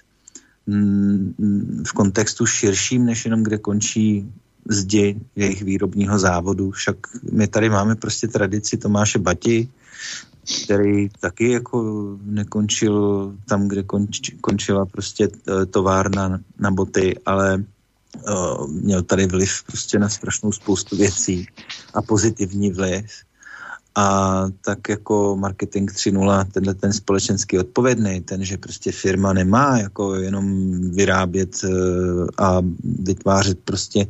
[0.66, 4.32] mm, v kontextu širším, než jenom kde končí
[4.68, 6.70] zdi jejich výrobního závodu.
[6.70, 6.96] Však
[7.32, 9.68] my tady máme prostě tradici Tomáše Bati,
[10.64, 11.82] který taky jako
[12.22, 17.64] nekončil tam, kde konč, končila prostě e, továrna na boty, ale
[18.28, 21.46] uh, měl tady vliv prostě na strašnou spoustu věcí
[21.94, 23.06] a pozitivní vliv
[23.96, 30.14] a tak jako marketing 3.0, tenhle ten společenský odpovědný, ten, že prostě firma nemá jako
[30.14, 31.68] jenom vyrábět eh,
[32.38, 34.06] a vytvářet prostě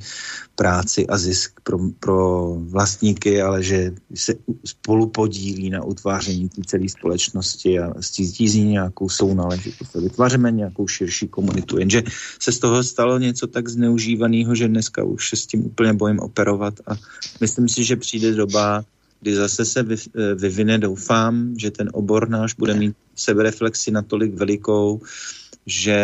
[0.55, 4.35] práci a zisk pro, pro vlastníky, ale že se
[4.65, 7.93] spolu podílí na utváření té celé společnosti a
[8.45, 9.95] ní nějakou sounáležitost.
[9.95, 12.03] Vytváříme nějakou širší komunitu, jenže
[12.41, 16.21] se z toho stalo něco tak zneužívaného, že dneska už se s tím úplně bojím
[16.21, 16.95] operovat a
[17.41, 18.85] myslím si, že přijde doba,
[19.21, 25.01] kdy zase se eh, vyvine, doufám, že ten obor náš bude mít sebereflexi natolik velikou,
[25.67, 26.01] že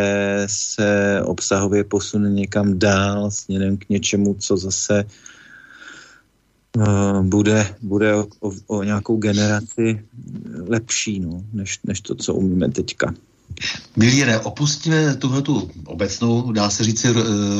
[0.47, 5.05] se obsahově posune někam dál směrem k něčemu, co zase
[6.77, 10.05] uh, bude, bude o, o, o nějakou generaci
[10.67, 13.15] lepší, no, než, než to, co umíme teďka.
[13.97, 17.07] Milíre, opustíme tuhle tu obecnou, dá se říct,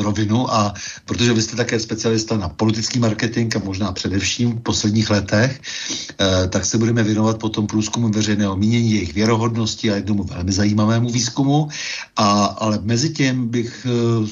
[0.01, 0.73] rovinu a
[1.05, 5.61] protože vy jste také specialista na politický marketing a možná především v posledních letech,
[6.19, 11.09] eh, tak se budeme věnovat potom průzkumu veřejného mínění, jejich věrohodnosti a jednomu velmi zajímavému
[11.09, 11.69] výzkumu.
[12.15, 14.27] A, ale mezi tím bych eh,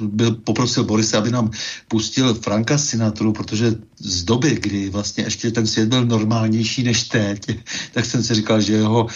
[0.00, 1.50] byl, poprosil Borise, aby nám
[1.88, 7.58] pustil Franka Sinatru, protože z doby, kdy vlastně ještě ten svět byl normálnější než teď,
[7.92, 9.06] tak jsem si říkal, že jeho,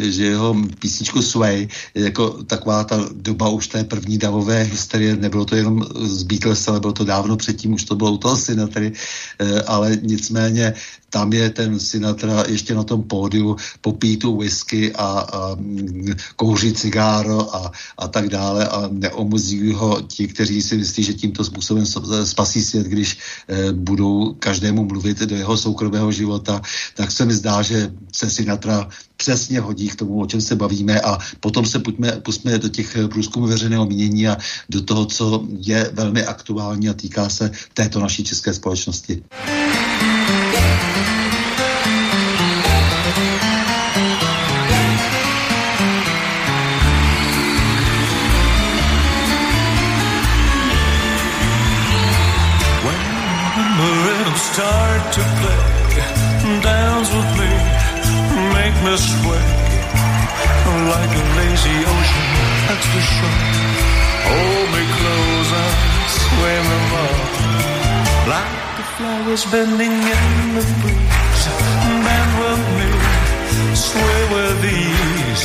[0.00, 5.56] že jeho písničku Sway jako taková ta doba už té první davové hysterie, nebylo to
[5.56, 8.92] jenom z Beatles, ale bylo to dávno předtím, už to bylo u toho Sinatry,
[9.38, 10.74] eh, ale nicméně
[11.10, 15.56] tam je ten Sinatra ještě na tom pódiu, popí tu whisky a, a
[16.36, 21.44] kouří cigáro a, a tak dále a neomuzují ho ti, kteří si myslí, že tímto
[21.44, 21.84] způsobem
[22.24, 26.62] spasí svět, když eh, budou každému mluvit do jeho soukromého života,
[26.94, 31.00] tak se mi zdá, že se Sinatra přesně hodí k tomu, o čem se bavíme
[31.00, 34.36] a potom se pojďme, pustíme do těch průzkumů veřejného mínění a
[34.68, 39.22] do toho, co je velmi aktuální a týká se této naší české společnosti.
[58.90, 59.44] Me sway
[60.90, 62.26] like a lazy ocean
[62.66, 63.42] that's the shore.
[64.26, 65.50] Hold me close
[66.70, 67.18] me more
[68.34, 70.26] like the flowers bending in
[70.56, 71.44] the breeze.
[72.06, 72.88] Bend with me,
[73.74, 75.44] sway with ease.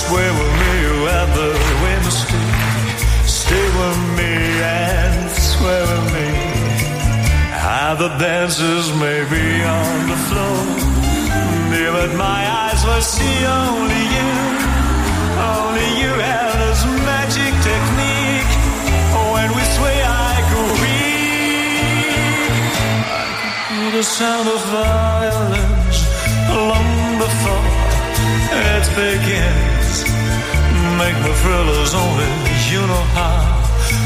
[0.00, 1.50] Sway with me where the
[1.82, 3.00] wind stays.
[3.40, 4.32] Stay with me
[4.64, 6.28] and sway with me.
[7.64, 10.93] How the dancers may be on the floor.
[11.74, 14.30] Near but my eyes will see only you.
[15.54, 18.52] Only you have this magic technique.
[19.34, 21.14] When we sway, I go weak
[23.96, 25.98] the sound of violins
[26.68, 27.66] long before
[28.70, 30.04] it begins.
[30.98, 32.32] Make my thrillers only
[32.70, 33.42] you know how.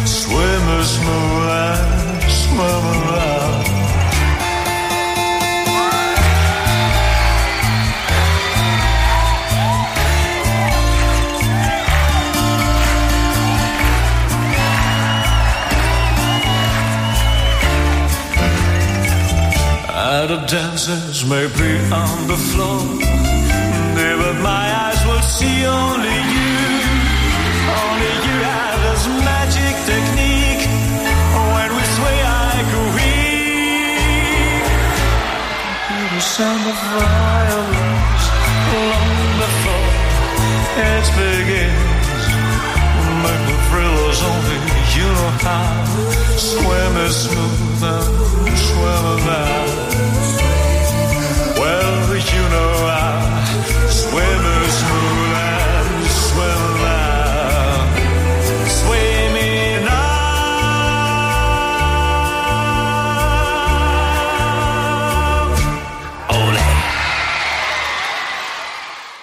[0.05, 3.68] Swim as smooth and swim around.
[20.19, 22.83] Crowd of dancers may be on the floor,
[24.21, 26.59] but my eyes will see only you.
[27.83, 30.65] Only you have this magic technique.
[31.55, 34.67] When we sway, I go weak.
[35.87, 38.25] Hear the sound of violins
[38.75, 39.91] long before
[40.91, 42.25] it begins.
[43.23, 44.59] Make the thrillers only
[44.97, 45.79] you know how.
[46.51, 49.98] Swim is smooth and swim now.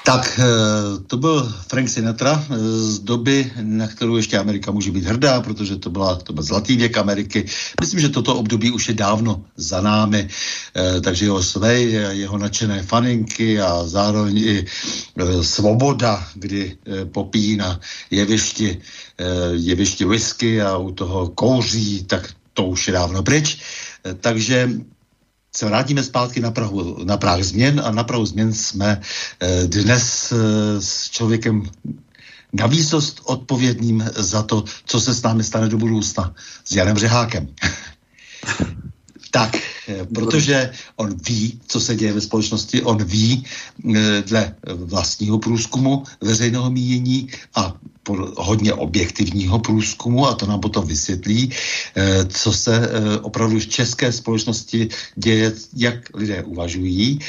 [0.05, 0.45] Tak eh,
[1.07, 5.75] to byl Frank Sinatra eh, z doby, na kterou ještě Amerika může být hrdá, protože
[5.75, 7.45] to, byla, to byl zlatý věk Ameriky.
[7.81, 11.91] Myslím, že toto období už je dávno za námi, eh, takže jeho svej,
[12.21, 14.65] jeho nadšené faninky a zároveň i
[15.41, 16.77] svoboda, kdy
[17.11, 17.79] popíjí na
[18.11, 18.77] jevišti,
[19.51, 23.57] jevišti whisky a u toho kouří, tak to už je dávno pryč.
[24.21, 24.69] Takže
[25.55, 29.01] se vrátíme zpátky na, Prahu, na Prah změn a na Prahu změn jsme
[29.39, 30.35] eh, dnes eh,
[30.81, 31.63] s člověkem
[32.53, 37.47] na výsost odpovědným za to, co se s námi stane do budoucna, s Janem Řehákem.
[39.31, 39.55] tak,
[39.87, 43.45] eh, protože on ví, co se děje ve společnosti, on ví
[44.25, 47.73] dle vlastního průzkumu veřejného mínění a
[48.37, 51.51] hodně objektivního průzkumu a to nám potom vysvětlí,
[51.95, 57.19] eh, co se eh, opravdu v české společnosti děje, jak lidé uvažují,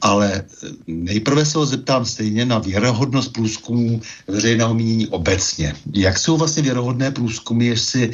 [0.00, 5.74] ale eh, nejprve se ho zeptám stejně na věrohodnost průzkumů veřejného mínění obecně.
[5.92, 8.10] Jak jsou vlastně věrohodné průzkumy, jestli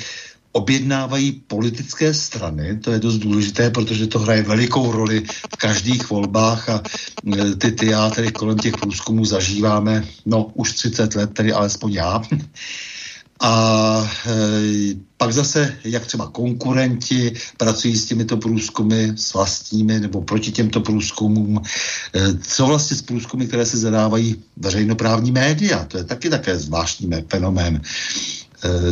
[0.53, 5.23] objednávají politické strany, to je dost důležité, protože to hraje velikou roli
[5.55, 6.83] v každých volbách a
[7.37, 12.23] e, ty teátry kolem těch průzkumů zažíváme, no už 30 let, tedy alespoň já.
[13.45, 14.31] A e,
[15.16, 21.62] pak zase, jak třeba konkurenti pracují s těmito průzkumy, s vlastními nebo proti těmto průzkumům.
[22.15, 25.85] E, co vlastně s průzkumy, které se zadávají veřejnoprávní média?
[25.85, 27.81] To je taky také zvláštní fenomén.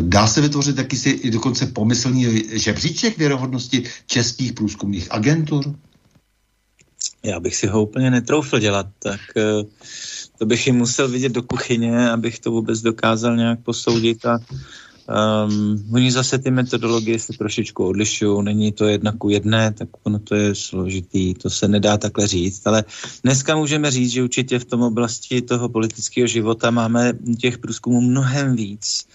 [0.00, 5.74] Dá se vytvořit jakýsi i dokonce pomyslný žebříček věrohodnosti českých průzkumných agentur?
[7.22, 9.42] Já bych si ho úplně netroufl dělat, tak eh,
[10.38, 14.38] to bych jim musel vidět do kuchyně, abych to vůbec dokázal nějak posoudit a
[15.10, 20.18] Um, oni zase ty metodologie se trošičku odlišují, není to jedna ku jedné, tak ono
[20.18, 22.84] to je složitý, to se nedá takhle říct, ale
[23.22, 28.56] dneska můžeme říct, že určitě v tom oblasti toho politického života máme těch průzkumů mnohem
[28.56, 29.06] víc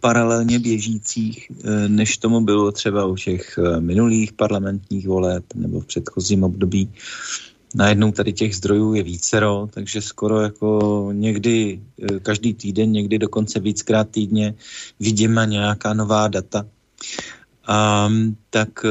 [0.00, 5.86] paralelně běžících, eh, než tomu bylo třeba u těch eh, minulých parlamentních voleb nebo v
[5.86, 6.90] předchozím období.
[7.74, 13.60] Najednou tady těch zdrojů je vícero, takže skoro jako někdy eh, každý týden, někdy dokonce
[13.60, 14.54] víckrát týdně
[15.00, 16.66] vidíme nějaká nová data.
[17.66, 18.08] A,
[18.50, 18.82] tak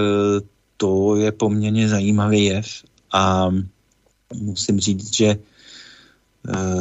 [0.77, 2.65] to je poměrně zajímavý jev
[3.11, 3.49] a
[4.34, 5.38] musím říct, že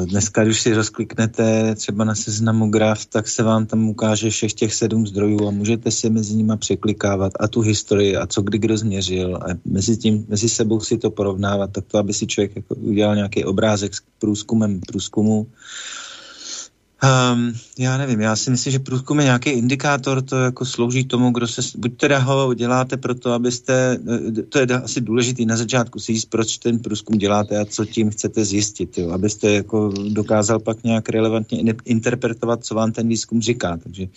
[0.05, 4.75] dneska, když si rozkliknete třeba na seznamu graf, tak se vám tam ukáže všech těch
[4.75, 8.77] sedm zdrojů a můžete si mezi nimi překlikávat a tu historii a co kdy kdo
[8.77, 9.37] změřil.
[9.37, 13.15] A mezi, tím, mezi sebou si to porovnávat, tak to, aby si člověk jako udělal
[13.17, 15.47] nějaký obrázek s průzkumem průzkumu
[17.05, 21.31] Um, já nevím, já si myslím, že průzkum je nějaký indikátor, to jako slouží tomu,
[21.31, 23.99] kdo se, buď teda ho děláte proto, abyste,
[24.39, 27.85] eh, to je asi důležitý na začátku si říct, proč ten průzkum děláte a co
[27.85, 33.43] tím chcete zjistit, jo, abyste jako dokázal pak nějak relevantně interpretovat, co vám ten výzkum
[33.43, 34.09] říká, takže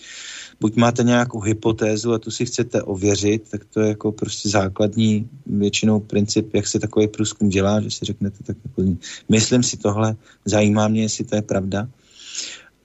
[0.59, 5.29] buď máte nějakou hypotézu a tu si chcete ověřit, tak to je jako prostě základní
[5.45, 8.97] většinou princip, jak se takový průzkum dělá, že si řeknete tak jako,
[9.29, 11.87] myslím si tohle, zajímá mě, jestli to je pravda,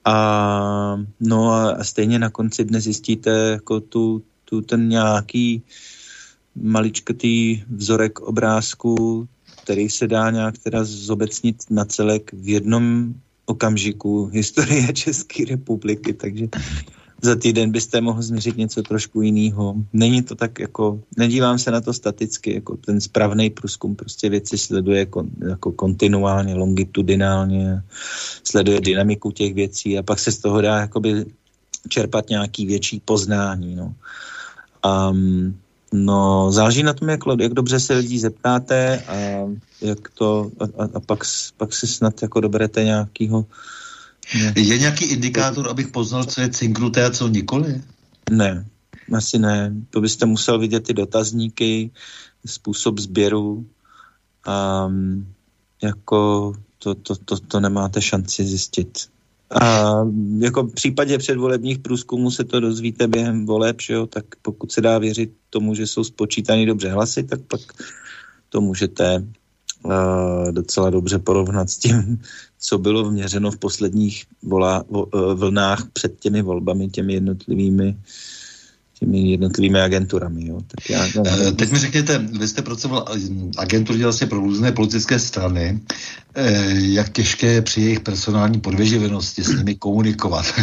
[0.06, 5.62] a no a stejně na konci dne zjistíte jako tu, tu ten nějaký
[6.54, 9.28] maličkatý vzorek obrázku,
[9.62, 13.14] který se dá nějak teda zobecnit na celek v jednom
[13.46, 16.48] okamžiku historie České republiky, takže
[17.22, 19.74] za týden byste mohl změřit něco trošku jiného.
[19.92, 24.58] Není to tak jako, nedívám se na to staticky, jako ten správný průzkum prostě věci
[24.58, 27.82] sleduje kon, jako kontinuálně, longitudinálně,
[28.44, 31.24] sleduje dynamiku těch věcí a pak se z toho dá jakoby
[31.88, 33.94] čerpat nějaký větší poznání, no.
[35.10, 35.56] Um,
[35.92, 39.14] no, záleží na tom, jak, jak dobře se lidí zeptáte a
[39.80, 41.18] jak to, a, a, a pak,
[41.56, 43.46] pak si snad jako doberete nějakýho
[44.34, 44.52] ne.
[44.56, 47.82] Je nějaký indikátor, abych poznal, co je cinknuté a co nikoli?
[48.30, 48.66] Ne,
[49.12, 49.74] asi ne.
[49.90, 51.90] To byste musel vidět ty dotazníky,
[52.46, 53.66] způsob sběru
[54.46, 55.26] Um,
[55.82, 59.08] jako to, to, to, to nemáte šanci zjistit.
[59.50, 59.94] A
[60.38, 64.06] jako v případě předvolebních průzkumů se to dozvíte během voleb, že jo?
[64.06, 67.60] tak pokud se dá věřit tomu, že jsou spočítány dobře hlasy, tak pak
[68.48, 69.24] to můžete
[70.50, 72.20] docela dobře porovnat s tím,
[72.58, 77.96] co bylo vměřeno v posledních volá, vo, uh, vlnách před těmi volbami, těmi jednotlivými
[78.98, 80.46] těmi jednotlivými agenturami.
[80.46, 80.60] Jo.
[80.66, 83.04] Tak já, no, Teď mi řekněte, vy jste pracoval
[83.56, 85.80] agentury vlastně pro různé politické strany.
[86.38, 90.46] Eh, jak těžké je při jejich personální podvěživenosti s nimi komunikovat.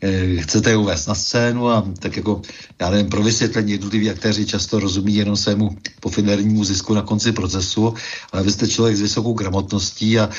[0.00, 2.42] Eh, chcete je uvést na scénu a tak jako,
[2.80, 7.94] já nevím, pro vysvětlení jednotliví aktéři často rozumí jenom svému pofidernímu zisku na konci procesu,
[8.32, 10.30] ale vy jste člověk s vysokou gramotností a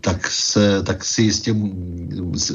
[0.00, 1.54] tak, se, tak si jistě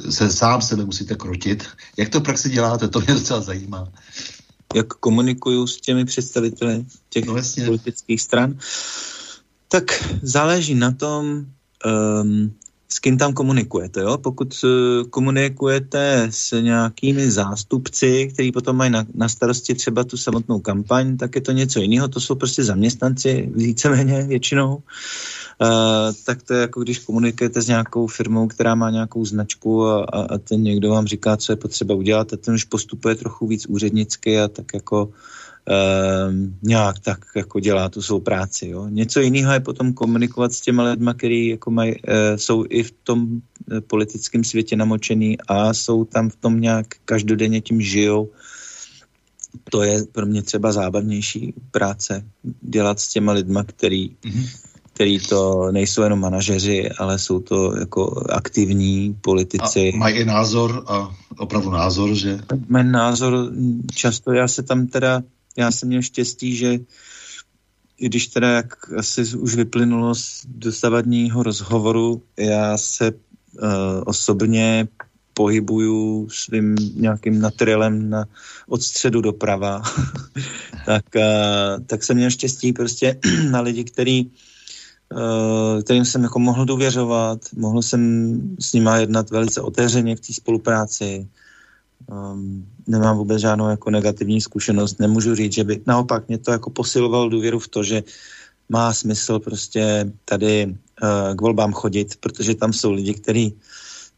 [0.09, 1.67] se sám sebe musíte krotit.
[1.97, 2.87] Jak to v praxi děláte?
[2.87, 3.87] To mě docela zajímá.
[4.75, 7.35] Jak komunikuju s těmi představiteli těch no,
[7.65, 8.59] politických stran?
[9.67, 11.45] Tak záleží na tom,
[11.85, 12.53] um,
[12.93, 13.99] s kým tam komunikujete.
[14.01, 14.17] Jo?
[14.17, 20.59] Pokud uh, komunikujete s nějakými zástupci, kteří potom mají na, na starosti třeba tu samotnou
[20.59, 22.07] kampaň, tak je to něco jiného.
[22.07, 24.75] To jsou prostě zaměstnanci víceméně většinou.
[24.75, 30.03] Uh, tak to je jako když komunikujete s nějakou firmou, která má nějakou značku a,
[30.03, 33.47] a, a ten někdo vám říká, co je potřeba udělat a ten už postupuje trochu
[33.47, 35.11] víc úřednicky a tak jako uh,
[36.61, 38.67] nějak tak jako dělá tu svou práci.
[38.67, 38.87] Jo.
[38.89, 41.95] Něco jiného je potom komunikovat s těma lidma, kteří jako maj, uh,
[42.35, 43.39] jsou i v tom uh,
[43.87, 48.29] politickém světě namočený a jsou tam v tom nějak každodenně tím žijou.
[49.69, 52.25] To je pro mě třeba zábavnější práce,
[52.61, 54.49] dělat s těma lidma, který, mm-hmm.
[54.93, 59.91] který to nejsou jenom manažeři, ale jsou to jako aktivní politici.
[59.93, 62.39] A mají i názor a opravdu názor, že?
[62.67, 63.51] Mají názor,
[63.95, 65.23] často já se tam teda
[65.57, 66.79] já jsem měl štěstí, že
[67.97, 73.69] když teda, jak asi už vyplynulo z dosavadního rozhovoru, já se uh,
[74.05, 74.87] osobně
[75.33, 78.25] pohybuju svým nějakým materiálem na,
[78.67, 79.81] od středu doprava,
[80.85, 83.19] tak, uh, tak jsem měl štěstí prostě
[83.51, 88.01] na lidi, který, uh, kterým jsem jako mohl důvěřovat, mohl jsem
[88.59, 91.27] s nima jednat velice otevřeně v té spolupráci,
[92.11, 94.99] um, nemám vůbec žádnou jako negativní zkušenost.
[94.99, 98.03] Nemůžu říct, že by naopak mě to jako posiloval důvěru v to, že
[98.69, 103.53] má smysl prostě tady uh, k volbám chodit, protože tam jsou lidi, kteří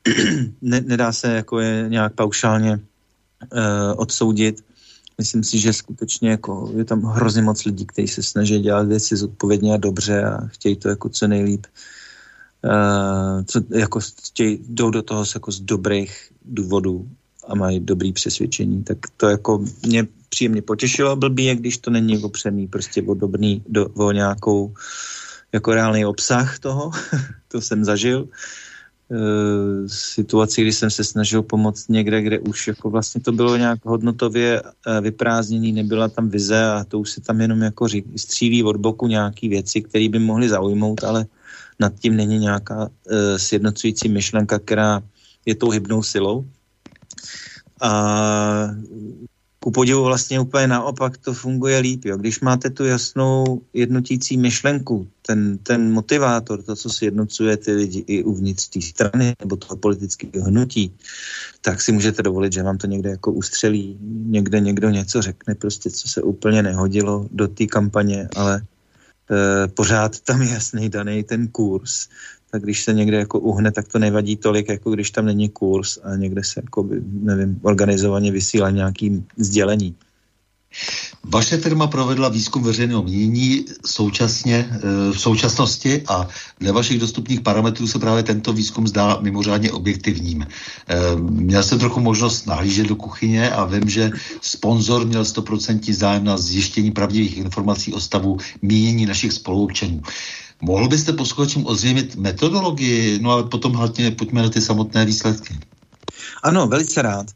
[0.62, 2.80] ne, nedá se jako je nějak paušálně uh,
[3.96, 4.66] odsoudit.
[5.18, 9.18] Myslím si, že skutečně jako je tam hrozně moc lidí, kteří se snaží dělat věci
[9.18, 11.66] zodpovědně a dobře a chtějí to jako co nejlíp.
[12.64, 17.10] Uh, co, jako chtějí, jdou do toho jako z dobrých důvodů
[17.48, 21.16] a mají dobrý přesvědčení, tak to jako mě příjemně potěšilo.
[21.16, 24.74] Blbý je, když to není opřený prostě o dobrý, do, o nějakou
[25.54, 26.92] jako reálný obsah toho.
[27.48, 28.28] to jsem zažil.
[29.12, 29.18] E,
[29.90, 34.62] situaci, kdy jsem se snažil pomoct někde, kde už jako vlastně to bylo nějak hodnotově
[34.62, 38.78] e, vyprázdněný, nebyla tam vize a to už se tam jenom jako ří, střílí od
[38.78, 41.26] boku nějaký věci, které by mohly zaujmout, ale
[41.80, 45.02] nad tím není nějaká e, sjednocující myšlenka, která
[45.46, 46.46] je tou hybnou silou.
[47.84, 48.70] A
[49.64, 52.06] ku podivu vlastně úplně naopak to funguje líp.
[52.06, 52.18] Jo.
[52.18, 58.04] Když máte tu jasnou jednotící myšlenku, ten, ten motivátor, to, co si jednocuje ty lidi
[58.08, 60.96] i uvnitř té strany nebo toho politického hnutí,
[61.62, 65.90] tak si můžete dovolit, že vám to někde jako ustřelí, někde někdo něco řekne, prostě
[65.90, 68.62] co se úplně nehodilo do té kampaně, ale
[69.32, 72.08] e, pořád tam je jasný daný ten kurz
[72.54, 75.98] tak když se někde jako uhne, tak to nevadí tolik, jako když tam není kurz
[76.04, 79.96] a někde se jako, nevím, organizovaně vysílá nějaký sdělení.
[81.24, 84.80] Vaše firma provedla výzkum veřejného mínění současně, e,
[85.12, 86.28] v současnosti a
[86.60, 90.42] dle vašich dostupných parametrů se právě tento výzkum zdá mimořádně objektivním.
[90.42, 90.48] E,
[91.18, 94.12] měl jsem trochu možnost nahlížet do kuchyně a vím, že
[94.42, 100.02] sponzor měl 100% zájem na zjištění pravdivých informací o stavu mínění našich spoluobčanů.
[100.64, 105.60] Mohl byste posluchačům ozřejmit metodologii, no ale potom hlavně pojďme na ty samotné výsledky.
[106.44, 107.28] Ano, velice rád.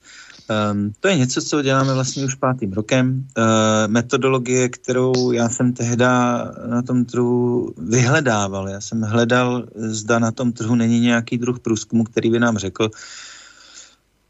[0.72, 3.28] Um, to je něco, co děláme vlastně už pátým rokem.
[3.38, 3.44] Uh,
[3.88, 8.70] metodologie, kterou já jsem tehda na tom trhu vyhledával.
[8.70, 12.90] Já jsem hledal, zda na tom trhu není nějaký druh průzkumu, který by nám řekl,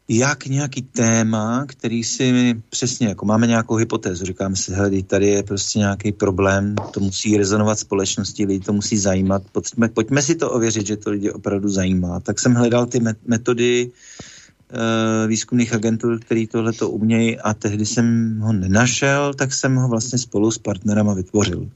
[0.08, 5.28] jak nějaký téma, který si my přesně, jako máme nějakou hypotézu, říkáme si, hele, tady
[5.28, 10.34] je prostě nějaký problém, to musí rezonovat společnosti, lidi to musí zajímat, pojďme, pojďme si
[10.34, 12.20] to ověřit, že to lidi opravdu zajímá.
[12.20, 18.38] Tak jsem hledal ty metody uh, výzkumných agentur, který tohle to umějí a tehdy jsem
[18.40, 21.60] ho nenašel, tak jsem ho vlastně spolu s partnerama vytvořil.
[21.60, 21.68] Uh,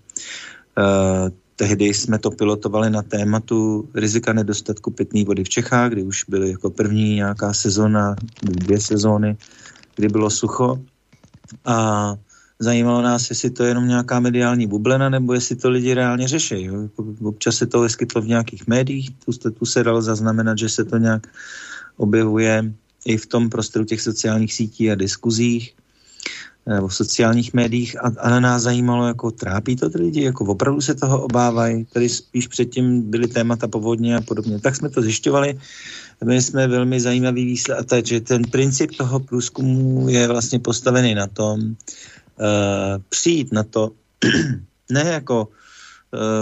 [1.56, 6.50] tehdy jsme to pilotovali na tématu rizika nedostatku pitné vody v Čechách, kdy už byly
[6.50, 9.36] jako první nějaká sezona, dvě sezóny,
[9.96, 10.80] kdy bylo sucho.
[11.64, 12.16] A
[12.58, 16.64] zajímalo nás, jestli to je jenom nějaká mediální bublena, nebo jestli to lidi reálně řeší.
[16.64, 16.88] Jo?
[17.22, 20.96] Občas se to vyskytlo v nějakých médiích, tu, tu se dalo zaznamenat, že se to
[20.96, 21.26] nějak
[21.96, 22.72] objevuje
[23.04, 25.74] i v tom prostoru těch sociálních sítí a diskuzích
[26.66, 30.80] nebo v sociálních médiích a, a nás zajímalo, jako trápí to ty lidi, jako opravdu
[30.80, 34.60] se toho obávají, tady spíš předtím byly témata povodně a podobně.
[34.60, 35.58] Tak jsme to zjišťovali,
[36.24, 41.60] my jsme velmi zajímavý výsledek, že ten princip toho průzkumu je vlastně postavený na tom,
[41.60, 41.74] uh,
[43.08, 43.90] přijít na to,
[44.90, 45.48] ne jako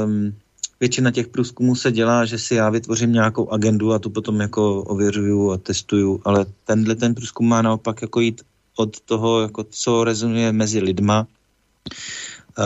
[0.04, 0.34] um,
[0.80, 4.82] většina těch průzkumů se dělá, že si já vytvořím nějakou agendu a tu potom jako
[4.82, 8.42] ověřuju a testuju, ale tenhle ten průzkum má naopak jako jít
[8.80, 11.26] od toho, jako co rezonuje mezi lidma
[12.58, 12.64] uh,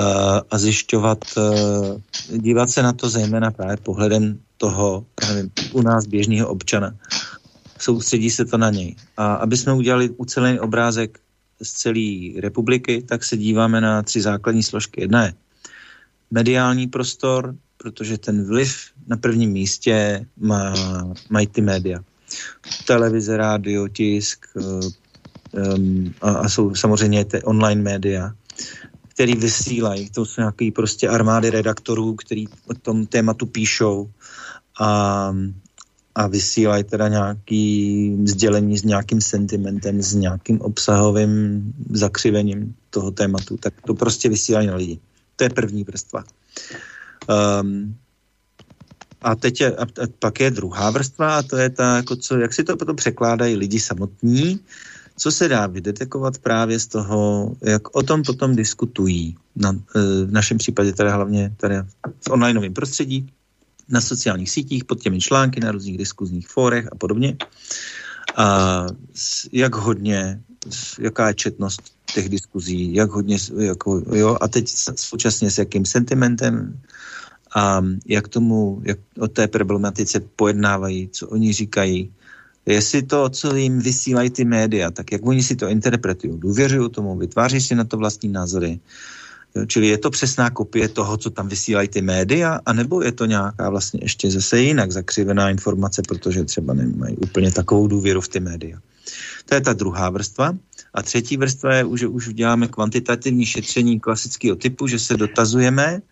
[0.51, 2.01] a zjišťovat, uh,
[2.39, 6.95] dívat se na to zejména právě pohledem toho, nevím, u nás běžného občana.
[7.79, 8.97] Soustředí se to na něj.
[9.17, 11.19] A aby jsme udělali ucelený obrázek
[11.63, 15.01] z celé republiky, tak se díváme na tři základní složky.
[15.01, 15.35] Jedna je
[16.31, 18.75] mediální prostor, protože ten vliv
[19.07, 20.75] na prvním místě má,
[21.31, 22.01] mají ty média.
[22.87, 24.47] Televize, rádio, tisk
[25.55, 28.35] um, a, a jsou samozřejmě ty online média,
[29.09, 30.11] který vysílají.
[30.11, 34.11] To jsou nějaké prostě armády redaktorů, který o tom tématu píšou
[34.81, 35.33] a,
[36.15, 43.57] a vysílají teda nějaký sdělení s nějakým sentimentem, s nějakým obsahovým zakřivením toho tématu.
[43.57, 44.99] Tak to prostě vysílají na lidi.
[45.37, 46.25] To je první vrstva.
[47.61, 47.97] Um,
[49.23, 49.87] a teď je, a,
[50.19, 53.57] pak je druhá vrstva a to je ta, jako co, jak si to potom překládají
[53.57, 54.61] lidi samotní,
[55.17, 59.37] co se dá vydetekovat právě z toho, jak o tom potom diskutují.
[59.57, 61.75] Na, e, v našem případě teda hlavně tady
[62.21, 63.31] v onlineovém prostředí,
[63.89, 67.37] na sociálních sítích, pod těmi články, na různých diskuzních fórech a podobně.
[68.37, 68.87] A
[69.53, 70.41] jak hodně,
[70.99, 71.83] jaká je četnost
[72.15, 76.81] těch diskuzí, jak hodně, jako, jo, a teď současně s jakým sentimentem
[77.55, 82.13] a jak tomu, jak o té problematice pojednávají, co oni říkají,
[82.67, 87.17] jestli to, co jim vysílají ty média, tak jak oni si to interpretují, důvěřují tomu,
[87.17, 88.81] vytváří si na to vlastní názory.
[89.67, 93.71] Čili je to přesná kopie toho, co tam vysílají ty média, anebo je to nějaká
[93.71, 98.79] vlastně ještě zase jinak zakřivená informace, protože třeba nemají úplně takovou důvěru v ty média.
[99.45, 100.57] To je ta druhá vrstva.
[100.95, 106.03] A třetí vrstva je, že už děláme kvantitativní šetření klasického typu, že se dotazujeme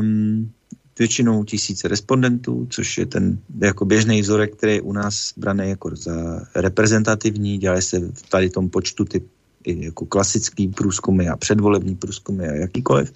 [0.00, 0.50] um,
[0.98, 5.96] většinou tisíce respondentů, což je ten jako běžný vzorek, který je u nás braný jako
[5.96, 9.26] za reprezentativní, dělají se v tady tom počtu typ
[9.64, 13.12] i jako klasický průzkumy a předvolební průzkumy a jakýkoliv,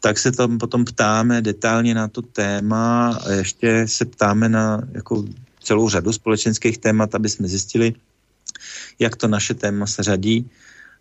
[0.00, 5.24] tak se tam potom ptáme detailně na to téma a ještě se ptáme na jako
[5.62, 7.94] celou řadu společenských témat, aby jsme zjistili,
[8.98, 10.50] jak to naše téma se řadí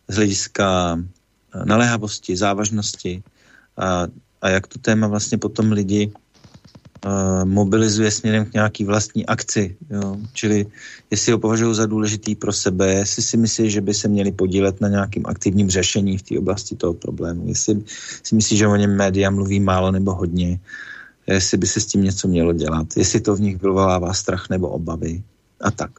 [0.08, 1.00] z hlediska
[1.66, 3.24] naléhavosti, závažnosti
[3.78, 4.08] a,
[4.42, 6.12] a jak to téma vlastně potom lidi
[7.06, 9.78] uh, mobilizuje směrem k nějaký vlastní akci.
[9.90, 10.18] Jo?
[10.34, 10.66] Čili
[11.12, 14.82] jestli ho považují za důležitý pro sebe, jestli si myslí, že by se měli podílet
[14.82, 17.82] na nějakým aktivním řešení v té oblasti toho problému, jestli
[18.24, 20.60] si myslí, že o něm média mluví málo nebo hodně,
[21.28, 24.70] jestli by se s tím něco mělo dělat, jestli to v nich vyvolává strach nebo
[24.70, 25.24] obavy
[25.62, 25.92] a tak.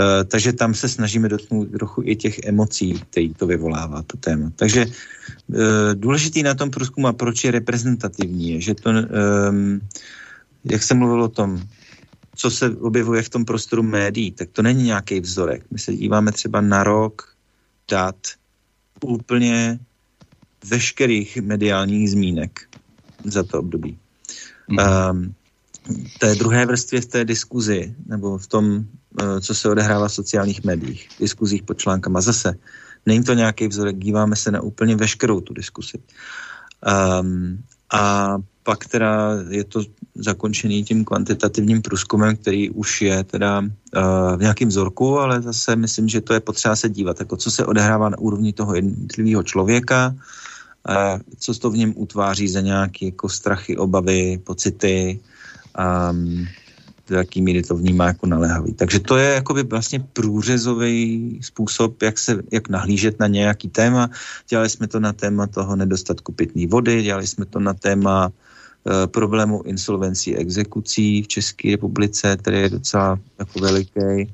[0.00, 4.52] Uh, takže tam se snažíme dotknout trochu i těch emocí, který to vyvolává, to téma.
[4.56, 5.56] Takže uh,
[5.94, 9.80] důležitý na tom průzkumu a proč je reprezentativní, je, že to, um,
[10.64, 11.62] jak jsem mluvil o tom,
[12.36, 15.62] co se objevuje v tom prostoru médií, tak to není nějaký vzorek.
[15.70, 17.34] My se díváme třeba na rok
[17.90, 18.16] dat
[19.04, 19.78] úplně
[20.64, 22.60] veškerých mediálních zmínek
[23.24, 23.98] za to období.
[24.68, 24.78] Mm.
[24.78, 25.34] Um,
[26.18, 28.99] té druhé vrstvě v té diskuzi, nebo v tom, eh,
[29.40, 32.20] co se odehrává v sociálních médiích, diskuzích pod článkama.
[32.20, 32.54] Zase,
[33.06, 35.98] není to nějaký vzorek, díváme se na úplně veškerou tu diskusi.
[37.20, 37.58] Um,
[37.92, 39.82] a pak teda je to
[40.14, 46.08] zakončený tím kvantitativním průzkumem, který už je teda uh, v nějakém vzorku, ale zase myslím,
[46.08, 50.14] že to je potřeba se dívat, jako co se odehrává na úrovni toho jednotlivého člověka,
[50.14, 55.20] uh, co to v něm utváří za nějaké jako strachy, obavy, pocity,
[55.74, 56.14] a
[57.10, 58.72] do jaký míry to vnímá jako naléhavý.
[58.74, 64.10] Takže to je jakoby vlastně průřezový způsob, jak, se, jak nahlížet na nějaký téma.
[64.48, 69.06] Dělali jsme to na téma toho nedostatku pitné vody, dělali jsme to na téma e,
[69.06, 74.30] problému insolvencí exekucí v České republice, který je docela jako veliký.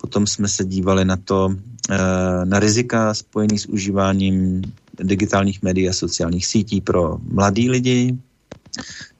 [0.00, 1.54] Potom jsme se dívali na to,
[1.90, 1.96] e,
[2.44, 4.62] na rizika spojený s užíváním
[5.02, 8.18] digitálních médií a sociálních sítí pro mladý lidi,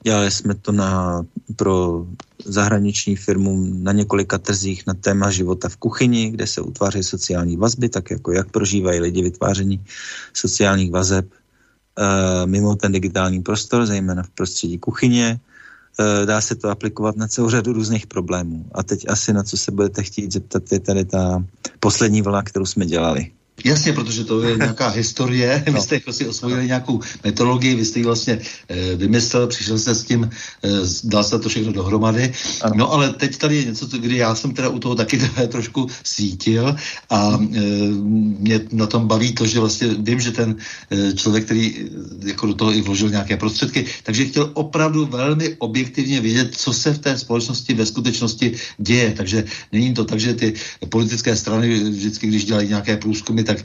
[0.03, 1.23] Dělali jsme to na,
[1.57, 2.07] pro
[2.45, 7.89] zahraniční firmu na několika trzích na téma života v kuchyni, kde se utváří sociální vazby,
[7.89, 9.85] tak jako jak prožívají lidi vytváření
[10.35, 15.41] sociálních vazeb e, mimo ten digitální prostor, zejména v prostředí kuchyně.
[16.01, 18.66] E, dá se to aplikovat na celou řadu různých problémů.
[18.73, 21.45] A teď asi na co se budete chtít zeptat, je tady ta
[21.81, 23.35] poslední vlna, kterou jsme dělali.
[23.65, 25.73] Jasně, protože to je nějaká historie, no.
[25.73, 28.39] vy jste jako si osvojili nějakou metodologii, vy jste ji vlastně
[28.69, 30.31] e, vymyslel, přišel jste s tím,
[30.65, 30.69] e,
[31.05, 32.33] dal se to všechno dohromady.
[32.62, 32.74] Ano.
[32.77, 35.19] No ale teď tady je něco, kdy já jsem teda u toho taky
[35.49, 36.77] trošku sítil
[37.11, 37.61] a e,
[38.39, 40.57] mě na tom baví to, že vlastně vím, že ten
[40.91, 41.89] e, člověk, který
[42.24, 46.93] jako do toho i vložil nějaké prostředky, takže chtěl opravdu velmi objektivně vědět, co se
[46.93, 49.15] v té společnosti ve skutečnosti děje.
[49.16, 50.55] Takže není to tak, že ty
[50.89, 53.59] politické strany vždycky, když dělají nějaké průzkumy, tak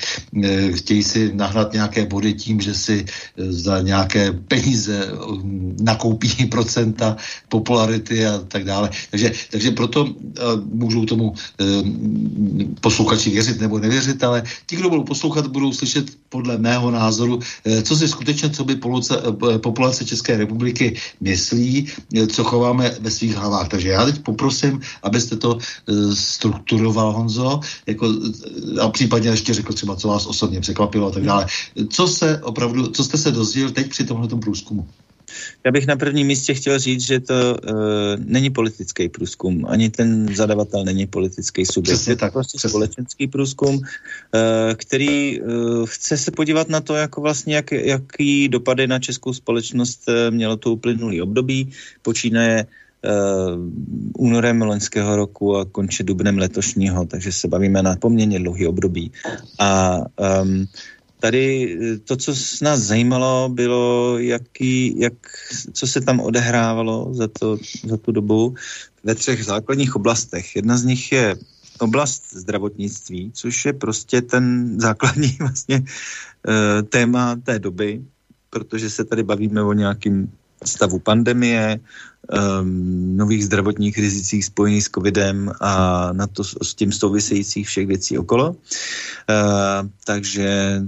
[0.43, 5.09] e, chtějí si nahnat nějaké body tím, že si e, za nějaké peníze e,
[5.81, 7.17] nakoupí procenta
[7.49, 8.89] popularity a tak dále.
[9.11, 10.07] Takže, takže proto
[10.71, 11.33] můžou tomu
[12.81, 17.81] posluchači věřit nebo nevěřit, ale ti, kdo budou poslouchat, budou slyšet podle mého názoru, e,
[17.81, 19.21] co si skutečně, co by poluce,
[19.55, 23.67] e, populace České republiky myslí, e, co chováme ve svých hlavách.
[23.69, 25.57] Takže já teď poprosím, abyste to
[26.13, 28.07] strukturoval, Honzo, jako,
[28.81, 31.45] a případně ještě řekl třeba, co vás osobně překvapilo a tak dále.
[31.89, 34.87] Co se opravdu, co jste se dozvěděl teď při tomhle průzkumu?
[35.65, 37.75] Já bych na prvním místě chtěl říct, že to uh,
[38.25, 41.97] není politický průzkum, ani ten zadavatel není politický subjekt.
[41.97, 42.69] Přesně tak, je to prostě přesně.
[42.69, 43.81] společenský průzkum, uh,
[44.75, 50.09] který uh, chce se podívat na to, jako vlastně, jak, jaký dopady na českou společnost
[50.29, 51.71] mělo to uplynulý období.
[52.01, 53.59] Počínaje uh,
[54.17, 59.11] únorem loňského roku a končí dubnem letošního, takže se bavíme na poměrně dlouhý období.
[59.59, 59.99] A
[60.41, 60.67] um,
[61.21, 65.13] tady to, co s nás zajímalo, bylo, jaký, jak,
[65.73, 68.55] co se tam odehrávalo za, to, za tu dobu
[69.03, 70.55] ve třech základních oblastech.
[70.55, 71.35] Jedna z nich je
[71.79, 78.01] oblast zdravotnictví, což je prostě ten základní vlastně e, téma té doby,
[78.49, 80.31] protože se tady bavíme o nějakým
[80.65, 81.79] stavu pandemie,
[82.29, 88.17] um, nových zdravotních rizicích spojených s covidem a na to s tím souvisejících všech věcí
[88.17, 88.49] okolo.
[88.49, 90.81] Uh, takže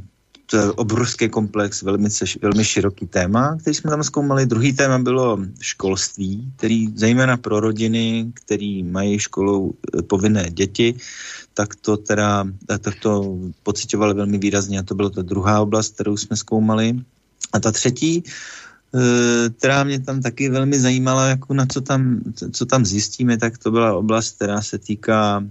[0.54, 2.10] to je obrovský komplex, velmi,
[2.42, 4.46] velmi široký téma, který jsme tam zkoumali.
[4.46, 10.96] Druhý téma bylo školství, který zejména pro rodiny, který mají školou eh, povinné děti,
[11.54, 15.94] tak to teda, eh, tak to pocitovali velmi výrazně a to byla ta druhá oblast,
[15.94, 17.02] kterou jsme zkoumali.
[17.54, 18.24] A ta třetí
[18.94, 22.22] Eh, která mě tam taky velmi zajímala, jako na co tam,
[22.52, 25.42] co tam zjistíme, tak to byla oblast, která se týká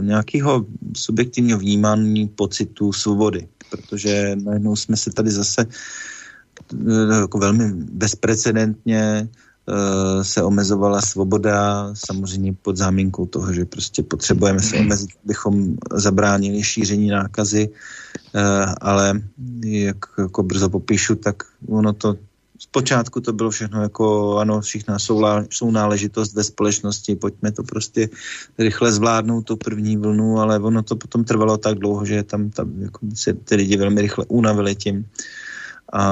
[0.00, 9.28] nějakého subjektivního vnímání pocitu svobody, protože najednou jsme se tady zase uh, jako velmi bezprecedentně
[9.66, 16.62] uh, se omezovala svoboda, samozřejmě pod záminkou toho, že prostě potřebujeme se omezit, abychom zabránili
[16.62, 17.68] šíření nákazy,
[18.80, 19.20] ale
[19.62, 22.16] jak jako brzo popíšu, tak ono to
[22.74, 24.94] zpočátku to bylo všechno jako, ano, všichni
[25.50, 28.08] jsou náležitost ve společnosti, pojďme to prostě
[28.58, 32.82] rychle zvládnout, tu první vlnu, ale ono to potom trvalo tak dlouho, že tam, tam
[32.82, 35.06] jako se ty lidi velmi rychle unavili tím
[35.92, 36.02] a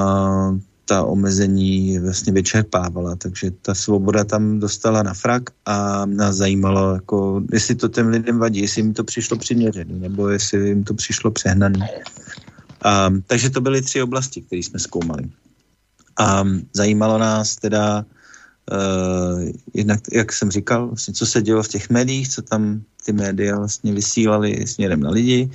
[0.85, 7.43] ta omezení vlastně vyčerpávala, takže ta svoboda tam dostala na frak a nás zajímalo, jako,
[7.51, 11.31] jestli to těm lidem vadí, jestli jim to přišlo přiměřené, nebo jestli jim to přišlo
[11.31, 11.89] přehnané.
[12.83, 15.42] Um, takže to byly tři oblasti, které jsme zkoumali.
[16.19, 18.05] A zajímalo nás teda,
[18.71, 23.13] uh, jednak, jak jsem říkal, vlastně, co se dělo v těch médiích, co tam ty
[23.13, 25.49] média vlastně vysílali směrem na lidi,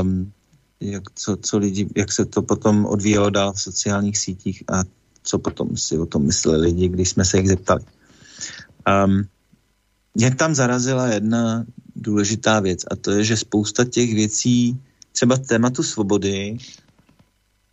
[0.00, 0.32] um,
[0.80, 4.82] jak, co, co lidi, jak se to potom odvíjelo dál v sociálních sítích a
[5.22, 7.82] co potom si o tom mysleli lidi, když jsme se jich zeptali.
[8.88, 9.24] Um,
[10.14, 11.64] mě tam zarazila jedna
[11.96, 14.80] důležitá věc a to je, že spousta těch věcí,
[15.12, 16.56] třeba tématu svobody,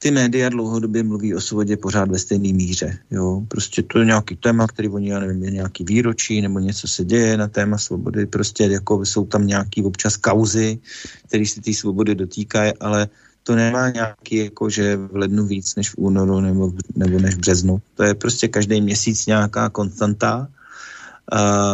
[0.01, 2.97] ty média dlouhodobě mluví o svobodě pořád ve stejné míře.
[3.11, 3.45] Jo?
[3.47, 7.05] Prostě to je nějaký téma, který oni, já nevím, je nějaký výročí nebo něco se
[7.05, 8.25] děje na téma svobody.
[8.25, 10.79] Prostě jako jsou tam nějaký občas kauzy,
[11.27, 13.07] které se té svobody dotýkají, ale
[13.43, 17.39] to nemá nějaký, jako že v lednu víc než v únoru nebo, nebo než v
[17.39, 17.81] březnu.
[17.95, 20.47] To je prostě každý měsíc nějaká konstanta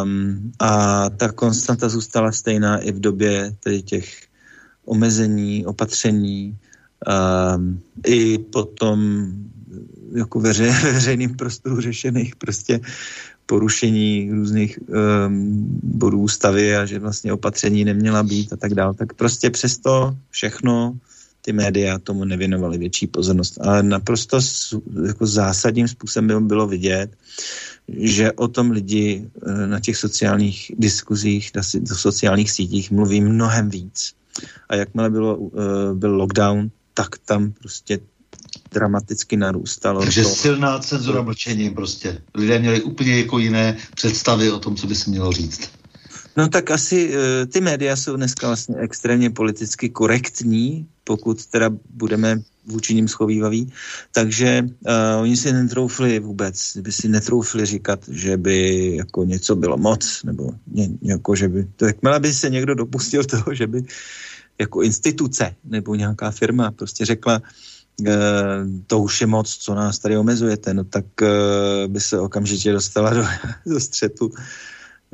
[0.04, 4.28] um, a ta konstanta zůstala stejná i v době tedy těch
[4.86, 6.58] omezení, opatření,
[7.06, 9.28] Um, I potom
[10.15, 12.80] jako veře, veřejným prostoru řešených prostě
[13.45, 18.94] porušení různých um, bodů ústavy a že vlastně opatření neměla být a tak dále.
[18.94, 20.98] Tak prostě přesto všechno
[21.41, 23.57] ty média tomu nevěnovaly větší pozornost.
[23.61, 24.40] Ale naprosto
[25.07, 27.15] jako zásadním způsobem bylo vidět,
[27.88, 31.64] že o tom lidi eh, na těch sociálních diskuzích, na
[31.95, 34.14] sociálních sítích mluví mnohem víc.
[34.69, 37.99] A jakmile bylo, eh, byl lockdown, tak tam prostě
[38.74, 40.02] dramaticky narůstalo.
[40.02, 40.30] Takže to...
[40.30, 42.22] silná cenzura mlčení prostě.
[42.36, 45.69] Lidé měli úplně jako jiné představy o tom, co by se mělo říct.
[46.38, 47.15] No tak asi uh,
[47.53, 53.74] ty média jsou dneska vlastně extrémně politicky korektní, pokud teda budeme vůči ním schovývaví.
[54.11, 59.78] Takže uh, oni si netroufli vůbec, by si netroufli říkat, že by jako něco bylo
[59.78, 63.84] moc, nebo ně, jako, že by, to jakmile by se někdo dopustil toho, že by
[64.60, 67.42] jako instituce nebo nějaká firma prostě řekla,
[68.00, 68.08] uh,
[68.88, 71.28] to už je moc, co nás tady omezujete, no tak uh,
[71.88, 73.26] by se okamžitě dostala do,
[73.66, 74.32] do střetu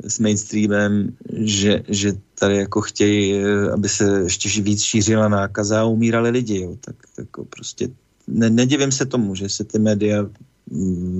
[0.04, 6.30] s mainstreamem, že, že tady jako chtějí, aby se ještě víc šířila nákaza a umírali
[6.30, 6.76] lidi, jo.
[6.80, 7.88] Tak, tak jako prostě
[8.26, 10.26] ne, nedivím se tomu, že se ty média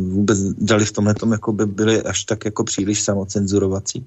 [0.09, 4.07] vůbec dali v tomhle tom, jako by byly až tak jako příliš samocenzurovací.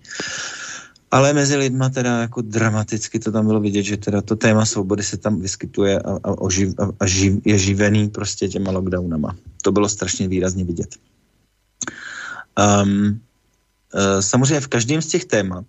[1.12, 5.04] Ale mezi lidma teda jako dramaticky to tam bylo vidět, že teda to téma svobody
[5.04, 9.36] se tam vyskytuje a, a, oživ, a, a živ, je živený prostě těma lockdownama.
[9.62, 10.96] To bylo strašně výrazně vidět.
[12.84, 13.20] Um,
[13.94, 15.66] Eh, samozřejmě v každém z těch témat,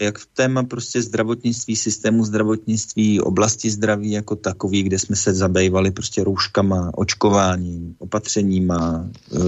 [0.00, 5.90] jak v téma prostě zdravotnictví, systému zdravotnictví, oblasti zdraví jako takový, kde jsme se zabývali
[5.90, 9.38] prostě rouškama, očkováním, opatřeníma, eh,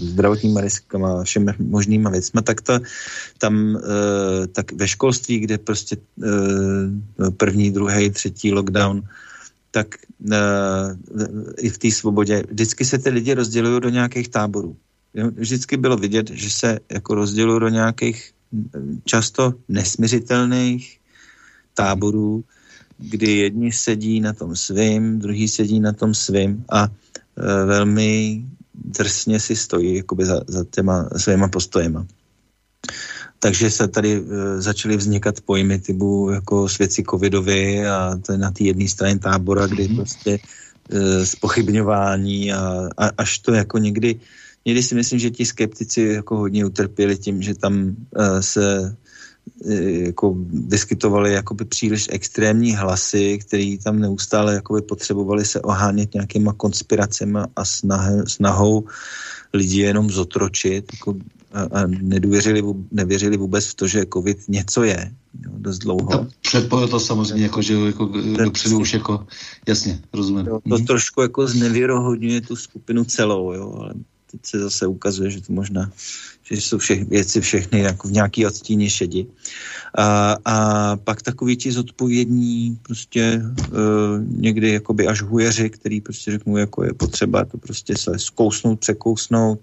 [0.00, 2.78] zdravotníma riskama, všemi možnýma věcmi, tak to,
[3.38, 5.96] tam eh, tak ve školství, kde prostě
[7.36, 9.02] první, druhý, třetí lockdown,
[9.70, 9.94] tak
[11.58, 14.76] i v té svobodě, vždycky se ty lidi rozdělují do nějakých táborů.
[15.14, 18.35] Vždycky bylo vidět, že se jako rozdělují do nějakých
[19.04, 21.00] často nesměřitelných
[21.74, 22.44] táborů,
[22.98, 26.90] kdy jedni sedí na tom svým, druhý sedí na tom svým a e,
[27.66, 28.44] velmi
[28.74, 32.06] drsně si stojí jakoby za, za těma svýma postojema.
[33.38, 34.22] Takže se tady e,
[34.60, 39.66] začaly vznikat pojmy typu jako svěci covidovi a to je na té jedné straně tábora,
[39.66, 39.96] kdy mhm.
[39.96, 40.38] prostě
[40.90, 44.20] e, spochybňování a, a až to jako někdy
[44.66, 48.96] někdy si myslím, že ti skeptici jako hodně utrpěli tím, že tam uh, se uh,
[49.80, 50.36] jako
[50.68, 57.64] vyskytovaly jakoby příliš extrémní hlasy, který tam neustále jakoby potřebovali se ohánět nějakýma konspiracemi a
[57.64, 58.84] snah, snahou
[59.52, 61.14] lidi jenom zotročit jako,
[61.52, 62.62] a, a nevěřili,
[62.92, 65.12] nevěřili vůbec v to, že covid něco je.
[65.44, 66.26] Jo, dost dlouho.
[66.40, 68.12] Předpojil to samozřejmě, jako, že jako
[68.44, 69.26] dopředu už jako,
[69.68, 70.46] jasně, rozumím.
[70.46, 70.86] Jo, to hmm.
[70.86, 73.94] trošku jako znevěrohodňuje tu skupinu celou, jo, ale
[74.30, 75.90] teď se zase ukazuje, že to možná,
[76.42, 79.26] že jsou všech, věci všechny jako v nějaký odstíně šedi.
[79.98, 83.76] A, a pak takový ti zodpovědní prostě uh,
[84.26, 89.60] někdy jakoby až hujeři, který prostě řeknou, jako je potřeba to prostě se zkousnout, překousnout,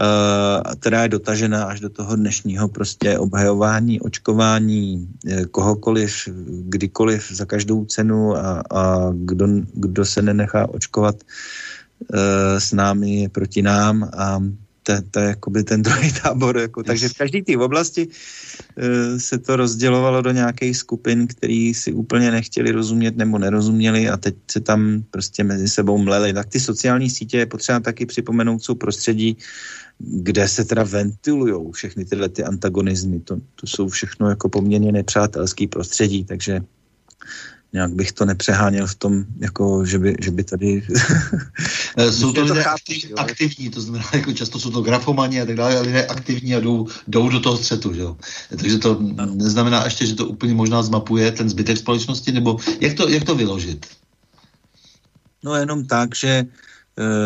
[0.00, 7.44] Uh, která je dotažena až do toho dnešního prostě obhajování, očkování eh, kohokoliv, kdykoliv, za
[7.44, 11.71] každou cenu a, a kdo, kdo se nenechá očkovat, Eh,
[12.58, 14.42] s námi, je proti nám a
[14.82, 16.58] to, to je jakoby ten druhý tábor.
[16.58, 21.92] Jako, takže v každé té oblasti uh, se to rozdělovalo do nějakých skupin, který si
[21.92, 26.32] úplně nechtěli rozumět nebo nerozuměli a teď se tam prostě mezi sebou mleli.
[26.32, 29.36] Tak ty sociální sítě je potřeba taky připomenout, jsou prostředí,
[29.98, 33.20] kde se teda ventilují všechny tyhle ty antagonizmy.
[33.20, 36.60] To, to jsou všechno jako poměrně nepřátelský prostředí, takže
[37.72, 40.82] nějak bych to nepřeháněl v tom, jako, že, by, že by tady...
[41.96, 45.56] Eh, jsou to lidé aktiv, aktivní, to znamená, jako často jsou to grafomani a tak
[45.56, 48.16] dále, ale lidé aktivní a jdou, jdou do toho střetu, že jo.
[48.48, 49.34] Takže to ano.
[49.34, 53.34] neznamená ještě, že to úplně možná zmapuje ten zbytek společnosti, nebo jak to, jak to
[53.34, 53.86] vyložit?
[55.44, 56.44] No jenom tak, že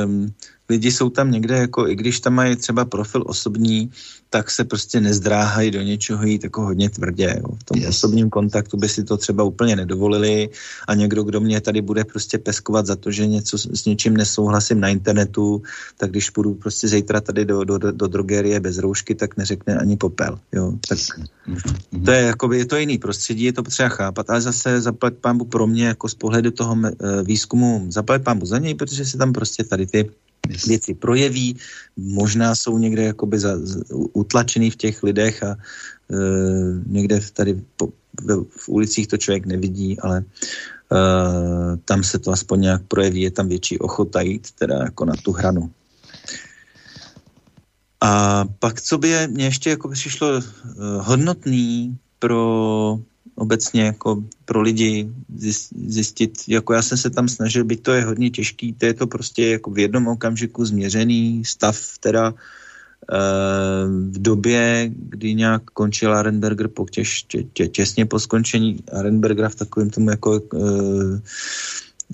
[0.05, 0.35] um,
[0.69, 3.91] lidi jsou tam někde, jako i když tam mají třeba profil osobní,
[4.31, 7.41] tak se prostě nezdráhají do něčeho jít jako hodně tvrdě.
[7.43, 7.49] Jo.
[7.59, 7.89] V tom yes.
[7.89, 10.49] osobním kontaktu by si to třeba úplně nedovolili
[10.89, 14.81] a někdo, kdo mě tady bude prostě peskovat za to, že něco s něčím nesouhlasím
[14.81, 15.63] na internetu,
[15.97, 19.97] tak když půjdu prostě zítra tady do, do, do drogerie bez roušky, tak neřekne ani
[19.97, 20.39] popel.
[20.53, 20.73] Jo.
[20.89, 22.05] Tak mm-hmm.
[22.05, 25.45] to je jakoby, je to jiný prostředí, je to potřeba chápat, ale zase zaplať pámbu
[25.45, 29.33] pro mě jako z pohledu toho eh, výzkumu, zaplať pámbu za něj, protože se tam
[29.33, 30.11] prostě tady ty
[30.67, 31.57] věci projeví,
[31.97, 33.59] možná jsou někde jakoby za,
[34.13, 35.57] utlačený v těch lidech a e,
[36.87, 37.89] někde tady po,
[38.21, 40.25] v, v ulicích to člověk nevidí, ale e,
[41.85, 45.33] tam se to aspoň nějak projeví, je tam větší ochota jít teda jako na tu
[45.33, 45.71] hranu.
[48.01, 50.43] A pak, co by mě ještě jako přišlo uh,
[51.01, 52.99] hodnotný pro
[53.37, 55.09] obecně jako pro lidi
[55.87, 59.07] zjistit, jako já jsem se tam snažil, byť to je hodně těžký, to je to
[59.07, 63.17] prostě jako v jednom okamžiku změřený stav, teda eh,
[64.11, 69.55] v době, kdy nějak končil Arenberger po těž, tě, tě, těsně po skončení Arenbergera v
[69.55, 71.21] takovém tomu jako uh,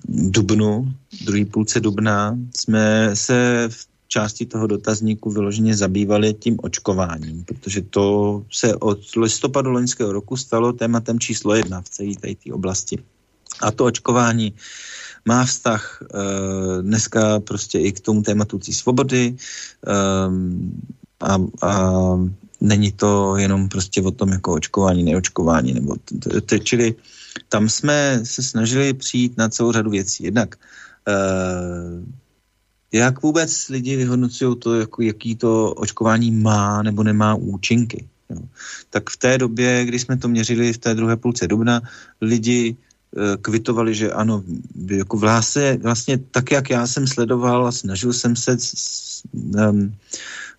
[0.08, 0.92] dubnu,
[1.24, 8.04] druhý půlce dubna, jsme se v části toho dotazníku vyloženě zabývali tím očkováním, protože to
[8.52, 13.00] se od listopadu loňského roku stalo tématem číslo jedna v celé té oblasti.
[13.60, 14.52] A to očkování
[15.24, 16.06] má vztah e,
[16.82, 19.36] dneska prostě i k tomu tématu té svobody e,
[21.20, 21.32] a,
[21.62, 21.72] a
[22.60, 26.94] není to jenom prostě o tom jako očkování, neočkování, nebo t, t, čili
[27.48, 30.24] tam jsme se snažili přijít na celou řadu věcí.
[30.24, 30.60] Jednak
[31.08, 31.16] e,
[32.92, 38.08] jak vůbec lidi vyhodnocují to, jako, jaký to očkování má nebo nemá účinky?
[38.30, 38.40] Jo.
[38.90, 41.80] Tak v té době, kdy jsme to měřili v té druhé půlce dubna,
[42.20, 42.76] lidi
[43.16, 44.42] e, kvitovali, že ano,
[44.86, 48.56] jako vlastně, vlastně tak, jak já jsem sledoval a snažil jsem se
[49.32, 49.94] um,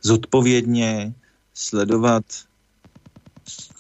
[0.02, 1.14] zodpovědně
[1.54, 2.26] sledovat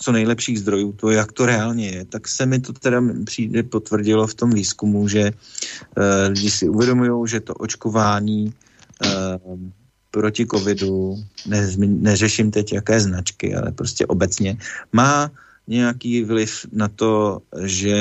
[0.03, 4.27] co nejlepších zdrojů, to, jak to reálně je, tak se mi to teda přijde potvrdilo
[4.27, 9.59] v tom výzkumu, že uh, lidi si uvědomují, že to očkování uh,
[10.11, 11.15] proti covidu,
[11.47, 14.57] ne, neřeším teď jaké značky, ale prostě obecně,
[14.91, 15.31] má
[15.67, 17.95] nějaký vliv na to, že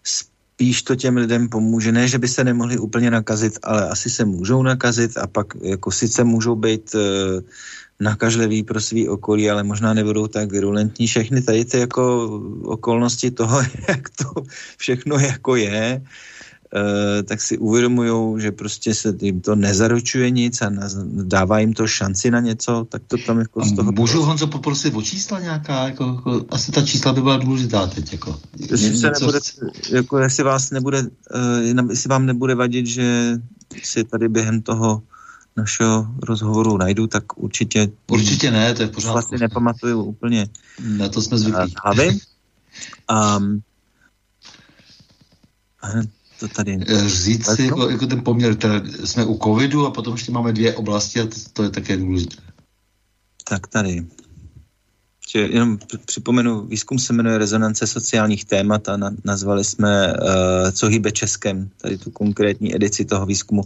[0.00, 1.92] spíš to těm lidem pomůže.
[1.92, 5.90] Ne, že by se nemohli úplně nakazit, ale asi se můžou nakazit a pak jako
[5.90, 7.00] sice můžou být uh,
[8.00, 11.06] nakažlivý pro svý okolí, ale možná nebudou tak virulentní.
[11.06, 12.26] Všechny tady ty jako
[12.64, 14.42] okolnosti toho, jak to
[14.76, 16.02] všechno jako je,
[16.74, 20.70] Uh, tak si uvědomují, že prostě se jim to nezaručuje nic a
[21.04, 23.92] dává jim to šanci na něco, tak to tam jako z toho...
[23.92, 25.88] Můžu Honzo poprosit o čísla nějaká?
[25.88, 28.12] Jako, jako, asi ta čísla by byla důležitá teď.
[28.12, 28.40] Jako.
[28.70, 29.38] Jestli, se nebude,
[29.90, 33.38] jako, jestli, vás nebude, uh, jestli vám nebude vadit, že
[33.82, 35.02] si tady během toho
[35.56, 37.88] našeho rozhovoru najdu, tak určitě...
[38.10, 39.12] Určitě ne, to je pořád.
[39.12, 40.48] Vlastně nepamatuju úplně.
[40.96, 41.74] Na to jsme zvyklí.
[41.84, 42.18] Hlavy.
[43.10, 43.62] Um,
[46.40, 46.78] to tady...
[46.88, 50.52] Eh, říct si jako, jako ten poměr, teda jsme u covidu a potom ještě máme
[50.52, 52.36] dvě oblasti a to, to je také důležité.
[53.48, 54.06] Tak tady.
[55.32, 60.86] Že jenom připomenu, výzkum se jmenuje Rezonance sociálních témat a na, nazvali jsme uh, Co
[60.86, 63.62] hýbe Českem, tady tu konkrétní edici toho výzkumu.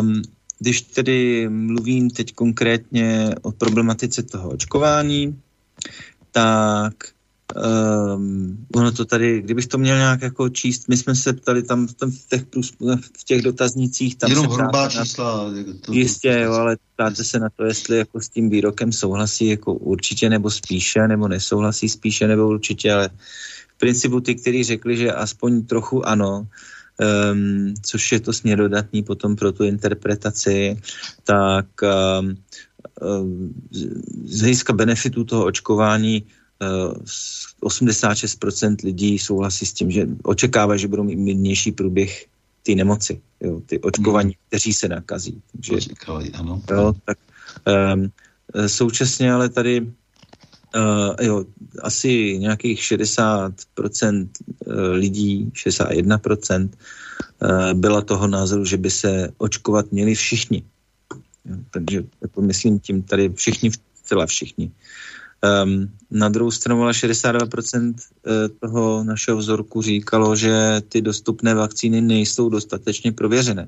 [0.00, 0.22] Um,
[0.60, 5.40] když tedy mluvím teď konkrétně o problematice toho očkování,
[6.30, 6.94] tak
[7.56, 11.86] um, ono to tady, kdybych to měl nějak jako číst, my jsme se ptali tam
[11.86, 12.44] v, tom, v, těch,
[13.18, 14.16] v těch dotaznicích.
[14.16, 15.50] Tam Jenom hrubá čísla.
[15.64, 19.46] To, to, jistě, jo, ale ptáte se na to, jestli jako s tím výrokem souhlasí
[19.46, 23.10] jako určitě nebo spíše, nebo nesouhlasí spíše nebo určitě, ale
[23.68, 26.46] v principu ty, kteří řekli, že aspoň trochu ano,
[27.00, 30.76] um, což je to směrodatný potom pro tu interpretaci,
[31.24, 32.36] tak um,
[34.24, 36.94] z hlediska benefitů toho očkování uh,
[37.62, 42.26] 86% lidí souhlasí s tím, že očekává, že budou mít mírnější průběh
[42.62, 44.44] ty nemoci, jo, ty očkovaní, hmm.
[44.48, 45.42] kteří se nakazí.
[45.52, 46.62] Takže, Očekávají, ano.
[46.70, 47.18] Jo, tak,
[47.94, 48.10] um,
[48.66, 49.92] současně ale tady
[50.76, 51.44] Uh, jo,
[51.82, 54.28] asi nějakých 60%
[54.66, 56.68] eh, lidí, 61%
[57.42, 60.62] uh, byla toho názoru, že by se očkovat měli všichni.
[61.70, 63.70] Takže jako myslím tím tady všichni,
[64.04, 64.70] celá všichni.
[65.64, 72.00] Um, na druhou stranu ale 62% eh, toho našeho vzorku říkalo, že ty dostupné vakcíny
[72.00, 73.66] nejsou dostatečně prověřené.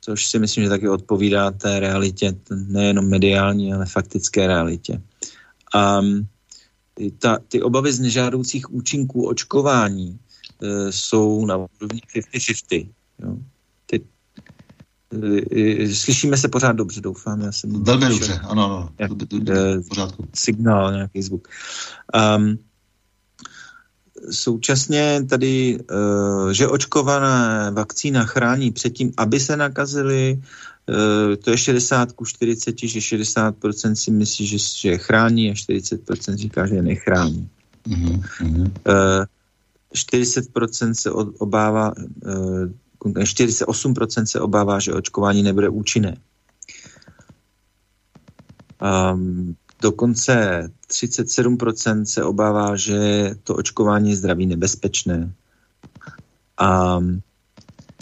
[0.00, 5.00] Což si myslím, že taky odpovídá té realitě, nejenom mediální, ale faktické realitě.
[5.74, 6.00] A
[7.18, 10.18] ta, ty obavy z nežádoucích účinků očkování
[10.62, 12.88] e, jsou na úrovni 50-50.
[13.22, 13.36] Jo.
[13.86, 14.04] Ty,
[15.52, 17.40] e, e, slyšíme se pořád dobře, doufám.
[17.40, 18.90] Já jsem Velmi dobře, ano, ano.
[18.98, 19.10] Jak,
[19.88, 20.28] pořádku.
[20.34, 21.48] Signál, nějaký zvuk.
[22.36, 22.58] Um,
[24.30, 25.78] současně tady,
[26.52, 30.73] že očkované vakcína chrání před tím, aby se nakazili, Eh,
[31.44, 36.66] to je 60 ku 40, že 60% si myslí, že, že chrání a 40% říká,
[36.66, 37.48] že je nechrání.
[37.88, 38.72] Mm-hmm.
[39.94, 41.94] 40% se obává,
[43.14, 46.16] 48% eh, se obává, že očkování nebude účinné.
[49.12, 55.32] Um, dokonce 37% se obává, že to očkování je zdraví nebezpečné.
[56.56, 57.22] A um,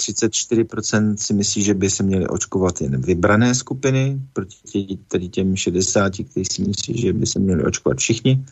[0.08, 6.12] 34% si myslí, že by se měly očkovat jen vybrané skupiny, proti tedy těm 60,
[6.30, 8.44] kteří si myslí, že by se měli očkovat všichni.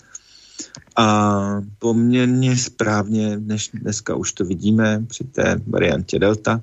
[0.96, 6.62] A poměrně správně, dnes, dneska už to vidíme při té variantě Delta,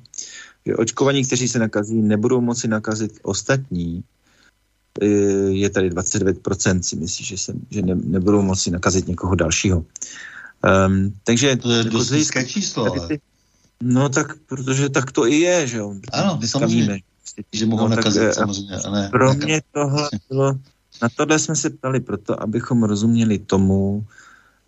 [0.66, 4.04] že očkovaní, kteří se nakazí, nebudou moci nakazit ostatní.
[5.02, 5.06] E,
[5.50, 9.86] je tady 29% si myslí, že, se, že ne, nebudou moci nakazit někoho dalšího.
[10.88, 12.86] Um, takže to je dost nízké číslo.
[12.86, 13.08] Ale...
[13.84, 15.96] No tak, protože tak to i je, že jo.
[16.14, 16.98] Ano, dneska víme.
[17.54, 18.76] Že mohou no, nakazit tak, e, samozřejmě.
[18.86, 20.54] Ale pro mě tohle bylo,
[21.02, 24.06] na tohle jsme se ptali proto, abychom rozuměli tomu,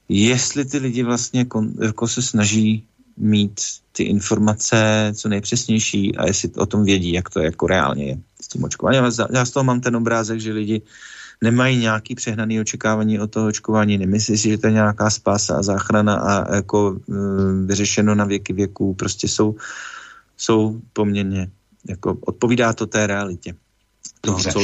[0.09, 2.83] jestli ty lidi vlastně kon, jako se snaží
[3.17, 3.61] mít
[3.91, 8.47] ty informace co nejpřesnější a jestli o tom vědí, jak to jako reálně je s
[8.47, 9.03] tím očkováním.
[9.33, 10.81] Já z toho mám ten obrázek, že lidi
[11.43, 15.63] nemají nějaký přehnaný očekávání od toho očkování, nemyslí si, že to je nějaká spása a
[15.63, 17.13] záchrana a jako e,
[17.65, 19.55] vyřešeno na věky věků, prostě jsou,
[20.37, 21.51] jsou poměrně,
[21.89, 23.55] jako odpovídá to té realitě.
[24.21, 24.59] Toho, co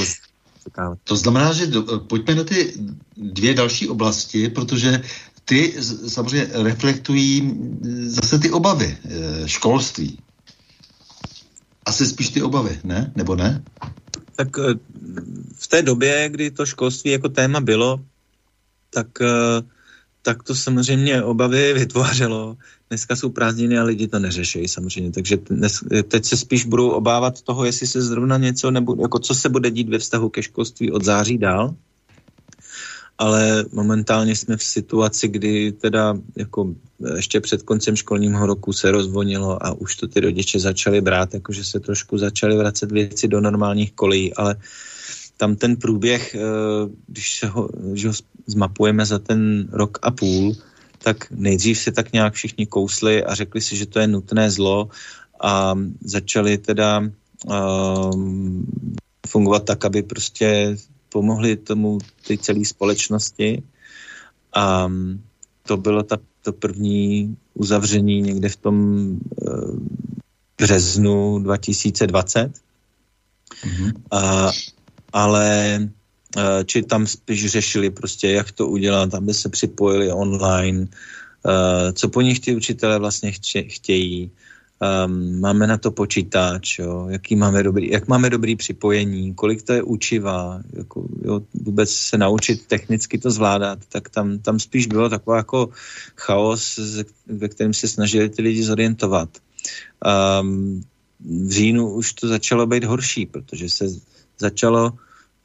[1.03, 2.73] to znamená, že do, pojďme na ty
[3.17, 5.01] dvě další oblasti, protože
[5.45, 5.73] ty
[6.07, 7.59] samozřejmě reflektují
[8.07, 10.19] zase ty obavy e, školství.
[11.85, 13.11] Asi spíš ty obavy, ne?
[13.15, 13.63] Nebo ne?
[14.35, 14.61] Tak e,
[15.55, 17.99] v té době, kdy to školství jako téma bylo,
[18.89, 19.27] tak, e,
[20.21, 22.57] tak to samozřejmě obavy vytvářelo.
[22.89, 27.41] Dneska jsou prázdniny a lidi to neřeší samozřejmě, takže dnes, teď se spíš budou obávat
[27.41, 30.91] toho, jestli se zrovna něco, nebo jako co se bude dít ve vztahu ke školství
[30.91, 31.75] od září dál,
[33.17, 36.75] ale momentálně jsme v situaci, kdy teda jako
[37.15, 41.63] ještě před koncem školního roku se rozvonilo a už to ty rodiče začali brát, jakože
[41.63, 44.55] se trošku začaly vracet věci do normálních kolejí, ale
[45.37, 46.39] tam ten průběh, eh,
[47.07, 48.13] když se ho, když ho
[48.47, 50.55] zmapujeme za ten rok a půl,
[51.03, 54.89] tak nejdřív se tak nějak všichni kousli a řekli si, že to je nutné zlo
[55.41, 57.03] a začali teda
[57.45, 58.65] um,
[59.27, 60.77] fungovat tak, aby prostě
[61.09, 63.63] pomohli tomu té celé společnosti.
[64.55, 64.91] A
[65.67, 68.77] to bylo ta, to první uzavření někde v tom
[69.41, 69.79] uh,
[70.57, 72.51] březnu 2020.
[73.63, 73.91] Mm-hmm.
[74.11, 74.51] A,
[75.13, 75.79] ale
[76.37, 82.09] uh, či tam spíš řešili prostě, jak to udělat, aby se připojili online, uh, co
[82.09, 83.31] po nich ty učitelé vlastně
[83.67, 84.31] chtějí,
[84.81, 89.73] um, máme na to počítač, jo, jaký máme dobrý, jak máme dobrý připojení, kolik to
[89.73, 95.09] je učiva, jako, jo, vůbec se naučit technicky to zvládat, tak tam, tam spíš bylo
[95.09, 95.69] takový jako
[96.15, 96.79] chaos,
[97.27, 99.29] ve kterém se snažili ty lidi zorientovat.
[100.41, 100.83] Um,
[101.19, 103.85] v říjnu už to začalo být horší, protože se
[104.39, 104.93] začalo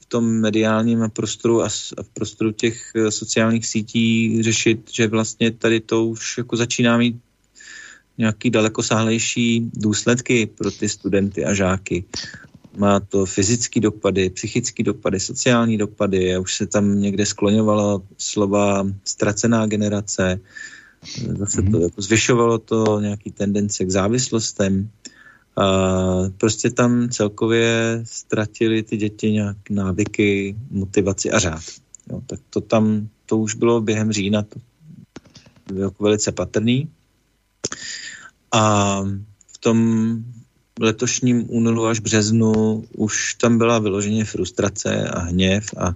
[0.01, 1.69] v tom mediálním prostoru a
[2.03, 7.17] v prostoru těch eh, sociálních sítí řešit, že vlastně tady to už jako začíná mít
[8.21, 12.05] nějaký dalekosáhlejší důsledky pro ty studenty a žáky.
[12.77, 16.39] Má to fyzické dopady, psychické dopady, sociální dopady.
[16.39, 20.41] Už se tam někde skloňovalo slova ztracená generace.
[21.39, 21.83] Zase to mhm.
[21.83, 24.91] jako zvyšovalo to nějaký tendence k závislostem.
[25.57, 25.65] A
[26.37, 31.65] prostě tam celkově ztratili ty děti nějak návyky, motivaci a řád.
[32.13, 34.61] Jo, tak to tam, to už bylo během října to
[35.73, 36.89] bylo jako velice patrný.
[38.53, 39.01] A
[39.47, 39.79] v tom
[40.81, 45.95] letošním únoru až březnu už tam byla vyloženě frustrace a hněv a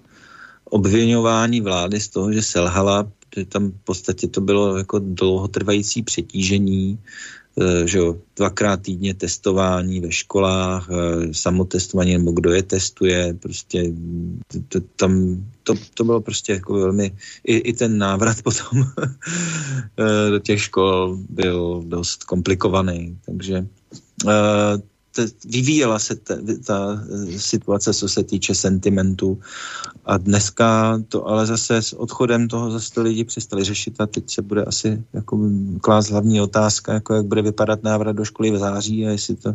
[0.64, 6.98] obvinování vlády z toho, že selhala, že tam v podstatě to bylo jako dlouhotrvající přetížení,
[7.84, 13.92] že jo, dvakrát týdně testování ve školách, eh, samotestování, nebo kdo je testuje, prostě
[14.68, 18.84] to, tam, to, to bylo prostě jako velmi, i, i ten návrat potom
[19.98, 23.66] eh, do těch škol byl dost komplikovaný, takže
[25.44, 26.34] vyvíjela se ta,
[26.66, 27.04] ta
[27.36, 29.40] situace, co se týče sentimentu.
[30.04, 34.30] A dneska to ale zase s odchodem toho zase to lidi přestali řešit a teď
[34.30, 35.38] se bude asi jako
[35.80, 39.54] klás hlavní otázka, jako jak bude vypadat návrat do školy v září a jestli to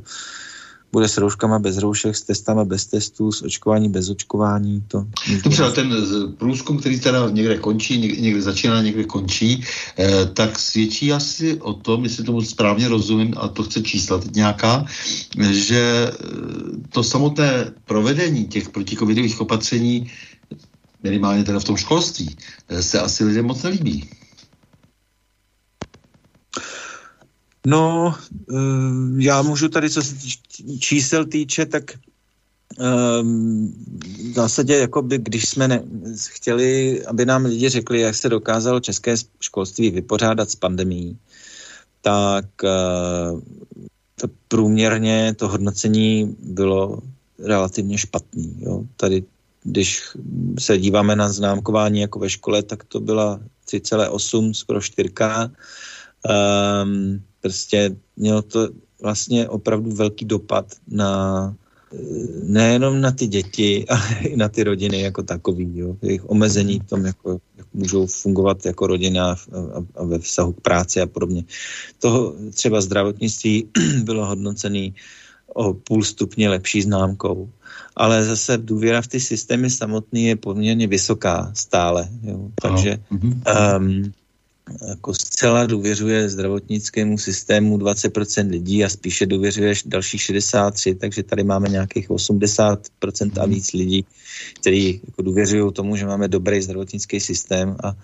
[0.91, 4.84] bude s rouškama bez roušek, s testama bez testů, s očkování bez očkování.
[4.88, 5.07] To
[5.44, 5.95] Dobře, ten
[6.38, 9.64] průzkum, který teda někde končí, někde začíná, někde končí,
[9.99, 14.36] eh, tak svědčí asi o tom, jestli tomu správně rozumím, a to chce čísla teď
[14.36, 14.86] nějaká,
[15.52, 16.16] že eh,
[16.90, 20.11] to samotné provedení těch protikovidových opatření
[21.03, 22.36] minimálně teda v tom školství,
[22.70, 24.10] eh, se asi lidem moc nelíbí.
[27.70, 28.16] No,
[28.52, 28.54] eh,
[29.18, 30.16] já můžu tady, co se
[30.80, 31.84] čísel týče, tak
[32.80, 33.74] ehm,
[34.32, 35.84] v zásadě, jako by, když jsme ne,
[36.30, 41.18] chtěli, aby nám lidi řekli, jak se dokázalo české školství vypořádat s pandemí,
[42.02, 42.70] tak eh,
[44.16, 47.02] to průměrně to hodnocení bylo
[47.40, 48.58] relativně špatný.
[48.60, 48.84] Jo.
[48.98, 49.24] Tady,
[49.64, 50.02] když
[50.60, 55.10] se díváme na známkování jako ve škole, tak to byla 3,8, skoro 4.
[56.26, 58.70] Um, prostě mělo to
[59.02, 61.56] vlastně opravdu velký dopad na
[62.44, 65.96] nejenom na ty děti, ale i na ty rodiny jako takový, jo.
[66.02, 69.36] jejich omezení v tom, jako, jak můžou fungovat jako rodina a,
[69.96, 71.44] a ve vztahu k práci a podobně.
[72.00, 73.68] Toho třeba zdravotnictví
[74.04, 74.96] bylo hodnocený
[75.54, 77.50] o půl stupně lepší známkou.
[77.96, 82.10] Ale zase důvěra v ty systémy samotný je poměrně vysoká stále.
[82.22, 82.50] Jo.
[82.62, 82.98] Takže
[83.78, 84.12] um,
[84.88, 91.70] jako zcela důvěřuje zdravotnickému systému 20% lidí a spíše důvěřuje dalších 63, takže tady máme
[91.70, 94.06] nějakých 80% a víc lidí,
[94.60, 97.96] kteří jako důvěřují tomu, že máme dobrý zdravotnický systém a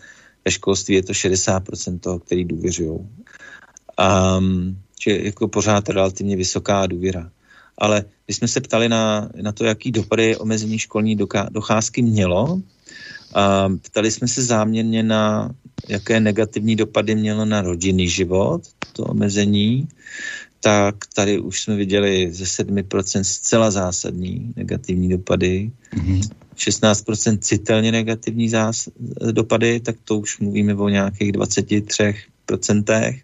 [0.46, 3.00] ve školství je to 60% toho, který důvěřují.
[4.40, 7.32] Um, že jako pořád relativně vysoká důvěra.
[7.78, 11.18] Ale když jsme se ptali na, na to, jaký dopady omezení školní
[11.50, 12.62] docházky mělo,
[13.82, 15.52] ptali jsme se záměrně na,
[15.90, 18.62] jaké negativní dopady mělo na rodinný život,
[18.94, 19.88] to omezení,
[20.60, 25.72] tak tady už jsme viděli ze 7% zcela zásadní negativní dopady.
[25.94, 26.22] Mm-hmm.
[26.56, 28.92] 16% citelně negativní zás-
[29.32, 33.20] dopady, tak to už mluvíme o nějakých 23%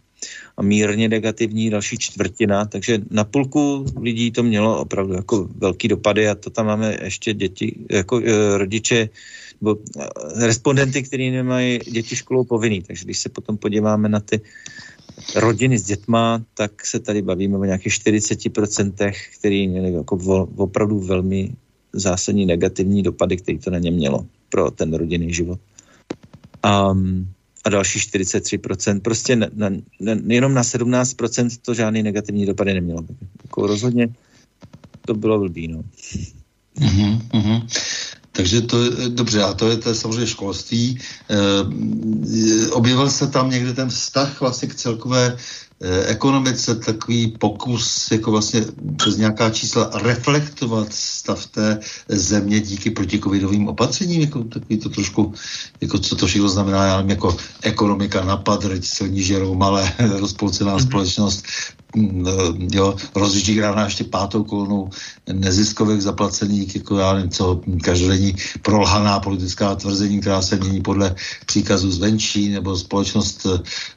[0.57, 6.29] a mírně negativní další čtvrtina, takže na půlku lidí to mělo opravdu jako velký dopady
[6.29, 9.09] a to tam máme ještě děti, jako e, rodiče
[9.61, 12.81] nebo eh, respondenty, kteří nemají děti školou povinný.
[12.81, 14.41] Takže když se potom podíváme na ty
[15.35, 21.53] rodiny s dětma, tak se tady bavíme o nějakých 40%, který měli jako opravdu velmi
[21.93, 25.59] zásadní negativní dopady, který to na ně mělo pro ten rodinný život.
[26.65, 27.27] Um,
[27.65, 29.69] a další 43%, prostě na, na,
[29.99, 33.05] na, jenom na 17% to žádný negativní dopady nemělo.
[33.43, 34.09] Jako rozhodně
[35.05, 35.83] to bylo blbý, no.
[36.79, 37.67] Mm-hmm, mm-hmm.
[38.31, 40.99] Takže to je dobře, a to je, to je samozřejmě školství.
[41.29, 45.37] E, objevil se tam někde ten vztah vlastně k celkové
[46.05, 51.79] ekonomice, takový pokus jako vlastně přes nějaká čísla reflektovat stav té
[52.09, 55.33] země díky protikovidovým opatřením, jako takový to trošku,
[55.81, 60.87] jako co to všechno znamená, já nevím, jako ekonomika napadr, silní žerou malé, rozpolcená mm-hmm.
[60.87, 61.43] společnost,
[61.95, 62.25] Mm,
[62.71, 64.89] jo, rozžíraná ještě pátou kolonou
[65.33, 71.91] neziskových zaplacených, jako já nevím co, každodenní prolhaná politická tvrzení, která se mění podle příkazu
[71.91, 73.47] zvenčí, nebo společnost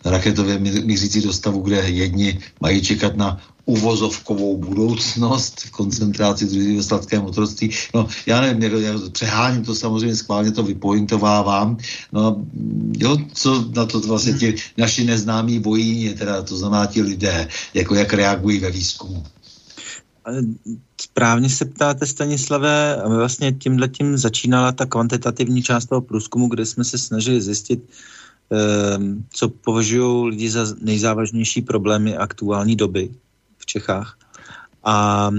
[0.05, 6.83] raketově mířící do stavu, kde jedni mají čekat na uvozovkovou budoucnost v koncentraci druhý ve
[6.83, 7.71] sladkém otroctví.
[7.95, 11.77] No, já nevím, já přeháním to samozřejmě, schválně to vypointovávám.
[12.13, 12.45] No,
[12.99, 17.95] jo, co na to vlastně ti naši neznámí vojíni, teda to znamená ti lidé, jako
[17.95, 19.25] jak reagují ve výzkumu.
[21.01, 26.67] Správně se ptáte, Stanislavé, a vlastně tímhle tím začínala ta kvantitativní část toho průzkumu, kde
[26.67, 27.81] jsme se snažili zjistit,
[29.31, 33.11] co považují lidi za nejzávažnější problémy aktuální doby
[33.59, 34.19] v Čechách.
[34.85, 35.31] A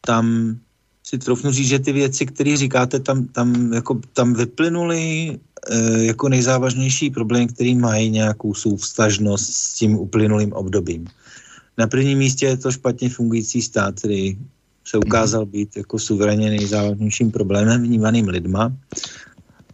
[0.00, 0.56] tam
[1.02, 5.38] si troufnu říct, že ty věci, které říkáte, tam, tam, jako, tam vyplynuly
[5.70, 11.06] e, jako nejzávažnější problém, který mají nějakou souvstažnost s tím uplynulým obdobím.
[11.78, 14.38] Na prvním místě je to špatně fungující stát, který
[14.84, 18.72] se ukázal být jako suverénně nejzávažnějším problémem vnímaným lidma.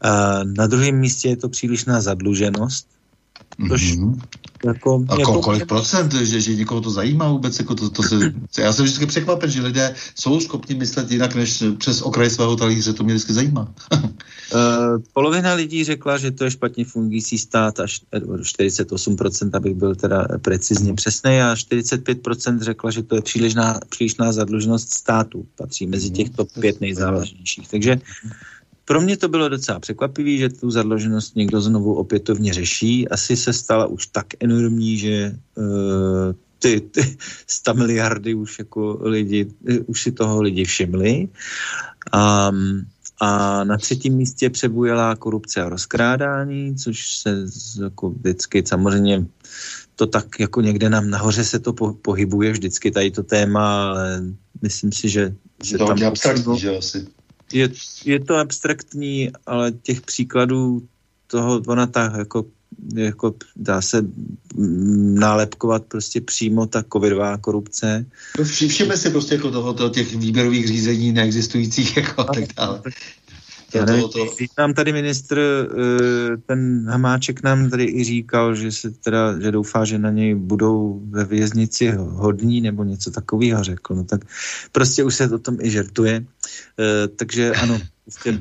[0.01, 2.87] A na druhém místě je to přílišná zadluženost,
[3.69, 4.21] což mm-hmm.
[4.65, 8.35] Jako, a jako, kolik procent, že, že někoho to zajímá vůbec, jako to, to se,
[8.59, 12.93] já jsem vždycky překvapen, že lidé jsou schopni myslet jinak, než přes okraj svého talíře,
[12.93, 13.75] to mě vždycky zajímá.
[13.93, 14.01] uh,
[15.13, 20.95] polovina lidí řekla, že to je špatně fungující stát, až 48%, abych byl teda precizně
[20.95, 26.49] přesný, a 45% řekla, že to je přílišná, přílišná zadluženost státu, patří mezi těch top
[26.61, 27.69] 5 nejzávažnějších.
[27.69, 28.01] Takže
[28.87, 33.09] pro mě to bylo docela překvapivý, že tu zadluženost někdo znovu opětovně řeší.
[33.09, 39.47] Asi se stala už tak enormní, že uh, ty, ty 100 miliardy už jako lidi,
[39.87, 41.29] už si toho lidi všimli.
[42.15, 42.87] Um,
[43.21, 47.47] a na třetím místě přebujela korupce a rozkrádání, což se
[47.83, 49.27] jako vždycky samozřejmě
[49.97, 54.23] to tak jako někde nám nahoře se to po, pohybuje vždycky tady to téma, ale
[54.63, 55.35] myslím si, že...
[55.65, 57.07] že to tam abstraktní, že asi
[57.53, 57.69] je,
[58.05, 60.83] je to abstraktní, ale těch příkladů
[61.27, 62.45] toho, ona ta jako,
[62.95, 64.03] jako dá se
[65.19, 68.07] nálepkovat prostě přímo ta covidová korupce.
[68.39, 72.83] No všimme si prostě jako toho, toho těch výběrových řízení neexistujících jako a tak dále.
[73.77, 74.45] Já nevím, to, to...
[74.59, 79.85] nám tady ministr, eh, ten Hamáček nám tady i říkal, že se teda, že doufá,
[79.85, 83.95] že na něj budou ve věznici hodní nebo něco takového řekl.
[83.95, 84.21] No tak
[84.73, 86.25] prostě už se o tom i žertuje.
[86.79, 88.41] Eh, takže ano, prostě,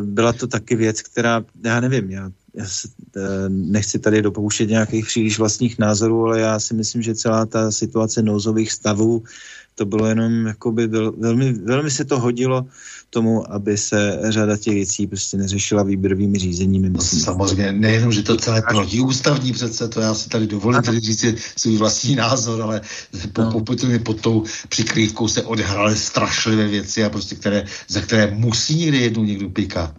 [0.00, 5.06] byla to taky věc, která, já nevím, já já se, eh, nechci tady dopouštět nějakých
[5.06, 9.22] příliš vlastních názorů, ale já si myslím, že celá ta situace nouzových stavů,
[9.74, 10.86] to bylo jenom, jakoby,
[11.18, 12.66] velmi, velmi se to hodilo
[13.10, 16.90] tomu, aby se řada těch věcí prostě neřešila výběrovými řízeními.
[16.90, 21.24] No, samozřejmě, nejenom, že to celé protiústavní přece, to já si tady dovolím tady říct
[21.56, 22.80] svůj vlastní názor, ale
[23.38, 23.52] no.
[23.52, 28.74] pokud mi pod tou přikrývkou se odehrály strašlivé věci a prostě které, za které musí
[28.74, 29.94] někdy jednou někdo pikat.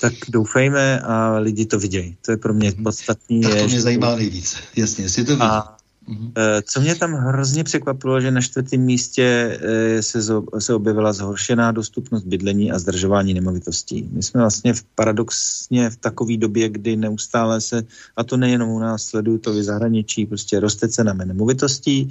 [0.00, 2.16] Tak doufejme a lidi to vidějí.
[2.24, 3.40] To je pro mě podstatný.
[3.40, 4.56] Tak to mě zajímá nejvíc.
[4.76, 5.42] Jasně, jestli to vidí.
[5.42, 5.75] A
[6.08, 6.32] Mm-hmm.
[6.62, 10.22] Co mě tam hrozně překvapilo, že na čtvrtém místě eh, se,
[10.58, 14.08] se objevila zhoršená dostupnost bydlení a zdržování nemovitostí.
[14.12, 17.82] My jsme vlastně v paradoxně v takové době, kdy neustále se,
[18.16, 22.08] a to nejenom u nás, sledují to v zahraničí, prostě roste cena nemovitostí,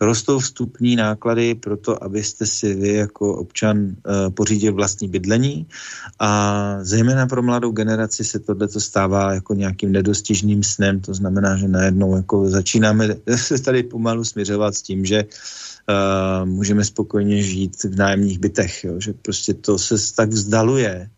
[0.00, 3.94] rostou vstupní náklady pro to, abyste si vy jako občan uh,
[4.34, 5.66] pořídil vlastní bydlení
[6.18, 11.68] a zejména pro mladou generaci se tohle stává jako nějakým nedostižným snem, to znamená, že
[11.68, 13.08] najednou jako začínáme
[13.38, 19.00] se tady pomalu směřovat s tím, že uh, můžeme spokojně žít v nájemních bytech, jo?
[19.00, 21.10] že prostě to se tak vzdaluje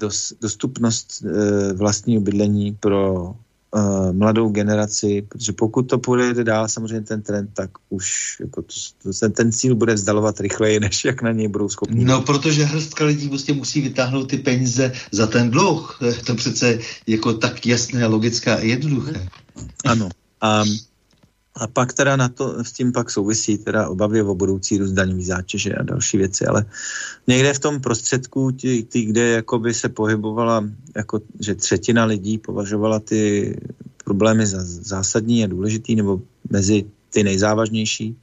[0.00, 1.30] dos, dostupnost uh,
[1.78, 3.34] vlastního bydlení pro
[3.74, 8.74] uh, mladou generaci, protože pokud to půjde dál, samozřejmě ten trend, tak už jako to,
[9.02, 12.04] to, ten, ten cíl bude vzdalovat rychleji, než jak na něj budou schopni.
[12.04, 15.98] No, protože hrstka lidí prostě musí vytáhnout ty peníze za ten dluh.
[16.26, 19.28] To přece jako tak jasné, logické a jednoduché.
[19.84, 20.08] Ano.
[20.40, 20.64] A
[21.60, 25.24] a pak teda na to, s tím pak souvisí teda obavy o budoucí růst daňový
[25.24, 26.64] zátěže a další věci, ale
[27.26, 30.64] někde v tom prostředku, tí, tí, kde jakoby se pohybovala,
[30.96, 33.54] jako, že třetina lidí považovala ty
[34.04, 36.20] problémy za zásadní a důležitý, nebo
[36.50, 38.16] mezi ty nejzávažnější,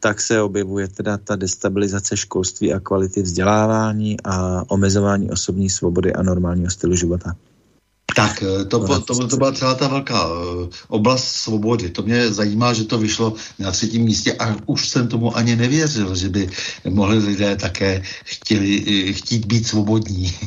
[0.00, 6.22] tak se objevuje teda ta destabilizace školství a kvality vzdělávání a omezování osobní svobody a
[6.22, 7.36] normálního stylu života.
[8.16, 11.90] Tak, eh, to, to, to, to byla celá ta velká uh, oblast svobody.
[11.90, 16.14] To mě zajímá, že to vyšlo na třetím místě a už jsem tomu ani nevěřil,
[16.14, 16.50] že by
[16.88, 20.32] mohli lidé také chtěli, uh, chtít být svobodní.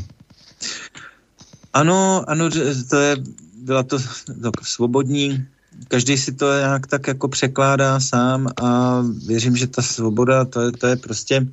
[1.74, 2.50] Ano, ano,
[2.90, 3.16] to je,
[3.64, 4.00] byla to
[4.42, 5.46] tak, svobodní,
[5.88, 10.72] každý si to nějak tak jako překládá sám a věřím, že ta svoboda, to je,
[10.72, 11.48] to je prostě,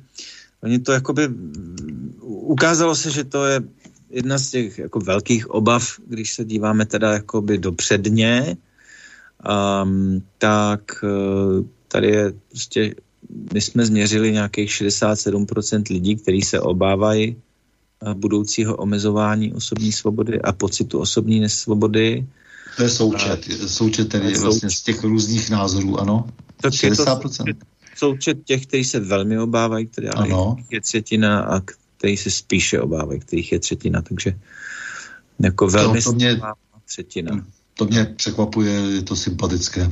[0.63, 1.29] oni to jakoby,
[2.21, 3.61] ukázalo se, že to je
[4.09, 8.57] jedna z těch jako velkých obav, když se díváme teda jakoby dopředně,
[9.83, 12.95] um, tak uh, tady je prostě,
[13.53, 20.51] my jsme změřili nějakých 67% lidí, kteří se obávají uh, budoucího omezování osobní svobody a
[20.51, 22.27] pocitu osobní nesvobody.
[22.77, 24.41] To je součet, součet tedy součet.
[24.41, 26.29] vlastně z těch různých názorů, ano?
[26.61, 26.83] Tak 60%.
[26.87, 27.57] Je to součet,
[27.95, 30.55] součet těch, kteří se velmi obávají, které ano.
[30.71, 31.61] je třetina a
[31.99, 34.39] který se spíše obávají, kterých je třetina, takže
[35.39, 36.41] jako velmi to, to mě,
[36.85, 37.45] třetina.
[37.73, 39.91] To mě překvapuje, je to sympatické.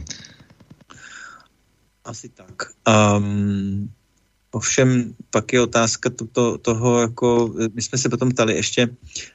[2.05, 2.71] Asi tak.
[2.87, 3.91] Um,
[4.51, 8.87] ovšem pak je otázka to, to, toho, jako, my jsme se potom ptali ještě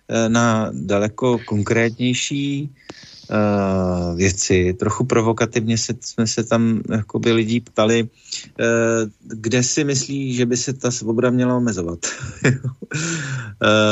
[0.08, 2.70] eh, na daleko konkrétnější
[3.30, 4.74] uh, věci.
[4.78, 8.08] Trochu provokativně se, jsme se tam jakoby lidí ptali,
[9.20, 11.98] kde si myslí, že by se ta svoboda měla omezovat.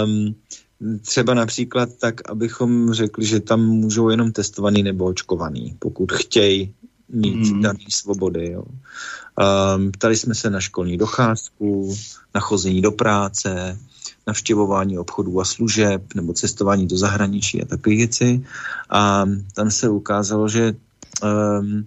[0.05, 0.35] um,
[1.01, 6.75] třeba například tak, abychom řekli, že tam můžou jenom testovaný nebo očkovaný, pokud chtějí
[7.09, 7.63] mít mm.
[7.63, 8.51] daný svobody.
[8.51, 8.65] Jo.
[8.65, 11.97] Um, ptali jsme se na školní docházku,
[12.35, 13.79] na chození do práce,
[14.27, 18.45] navštěvování obchodů a služeb nebo cestování do zahraničí a takové věci.
[18.91, 19.25] A
[19.55, 20.75] tam se ukázalo, že
[21.23, 21.85] um,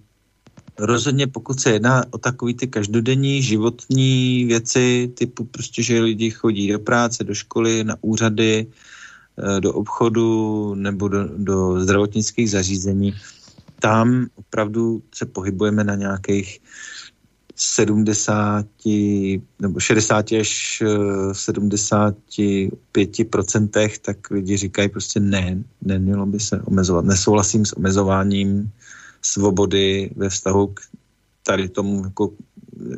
[0.77, 6.71] rozhodně pokud se jedná o takové ty každodenní životní věci, typu prostě, že lidi chodí
[6.71, 13.13] do práce, do školy, na úřady, eh, do obchodu nebo do, do zdravotnických zařízení,
[13.79, 16.59] tam opravdu se pohybujeme na nějakých
[17.55, 18.65] 70
[19.59, 20.83] nebo 60 až
[21.31, 27.05] 75 eh, procentech, tak lidi říkají prostě ne, nemělo by se omezovat.
[27.05, 28.71] Nesouhlasím s omezováním
[29.25, 30.79] svobody ve vztahu k
[31.43, 32.31] tady tomu, jako,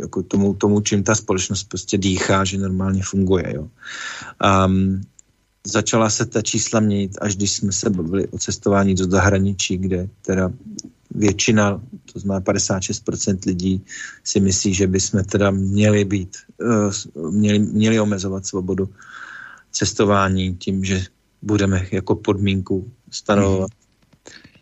[0.02, 3.54] jako tomu, tomu, čím ta společnost prostě dýchá, že normálně funguje.
[3.56, 3.68] Jo.
[4.66, 5.02] Um,
[5.68, 10.10] začala se ta čísla měnit, až když jsme se bavili o cestování do zahraničí, kde
[10.22, 10.52] teda
[11.12, 11.82] většina,
[12.14, 13.82] to znamená 56% lidí,
[14.24, 18.90] si myslí, že bychom teda měli být, uh, měli, měli omezovat svobodu
[19.72, 21.04] cestování tím, že
[21.42, 23.70] budeme jako podmínku stanovovat.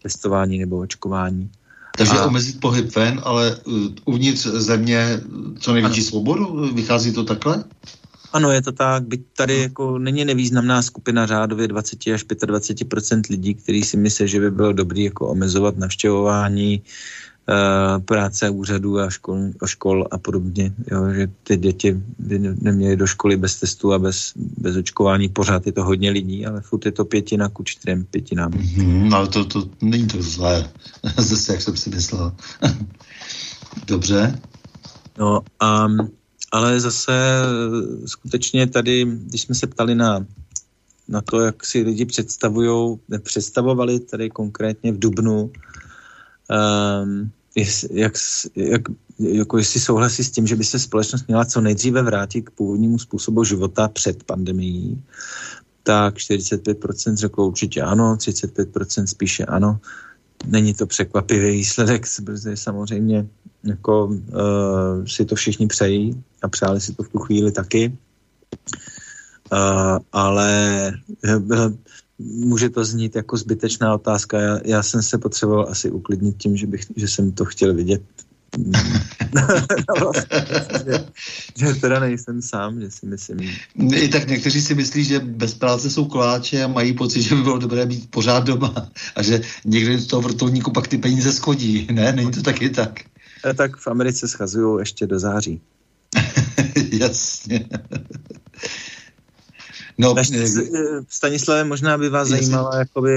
[0.03, 1.51] Testování nebo očkování.
[1.97, 2.25] Takže a...
[2.25, 5.21] omezit pohyb ven, ale uh, uvnitř země
[5.59, 6.07] co největší ano.
[6.07, 6.73] svobodu?
[6.73, 7.63] Vychází to takhle?
[8.33, 13.53] Ano, je to tak, byť tady jako není nevýznamná skupina řádově 20 až 25% lidí,
[13.53, 16.81] kteří si myslí, že by bylo dobré jako omezovat navštěvování
[18.05, 23.07] práce úřadů a škol, a škol a podobně, jo, že ty děti by neměly do
[23.07, 26.91] školy bez testu a bez, bez očkování, pořád je to hodně lidí, ale furt je
[26.91, 28.51] to pětina ku čtyřem pětinám.
[28.51, 30.69] Mm-hmm, no to, to není to zlé,
[31.17, 32.35] zase jak jsem si myslel.
[33.87, 34.39] Dobře.
[35.17, 35.87] No a
[36.51, 40.25] ale zase eh, skutečně tady, když jsme se ptali na,
[41.07, 45.51] na to, jak si lidi představují, představovali tady konkrétně v Dubnu,
[47.55, 48.13] jest, jak,
[48.55, 48.81] jak,
[49.19, 52.99] jako jestli souhlasí s tím, že by se společnost měla co nejdříve vrátit k původnímu
[52.99, 55.03] způsobu života před pandemií,
[55.83, 59.79] tak 45% řeklo určitě ano, 35% spíše ano.
[60.45, 63.27] Není to překvapivý výsledek, protože samozřejmě
[63.63, 67.97] jako, uh, si to všichni přejí a přáli si to v tu chvíli taky.
[69.51, 70.91] Uh, ale
[71.25, 71.73] uh,
[72.19, 74.39] může to znít jako zbytečná otázka.
[74.39, 78.01] Já, já jsem se potřeboval asi uklidnit tím, že, bych, že jsem to chtěl vidět.
[80.85, 81.05] že,
[81.67, 83.39] že teda nejsem sám, že si myslím.
[83.95, 87.41] I tak někteří si myslí, že bez práce jsou koláče a mají pocit, že by
[87.41, 91.87] bylo dobré být pořád doma a že někdy z toho vrtulníku pak ty peníze schodí.
[91.91, 92.99] Ne, není to taky tak.
[93.45, 95.61] E, tak v Americe schazují ještě do září.
[96.91, 97.69] Jasně.
[99.97, 100.47] No, eh,
[101.09, 103.11] Stanislave, možná by vás zajímalo, jakoby,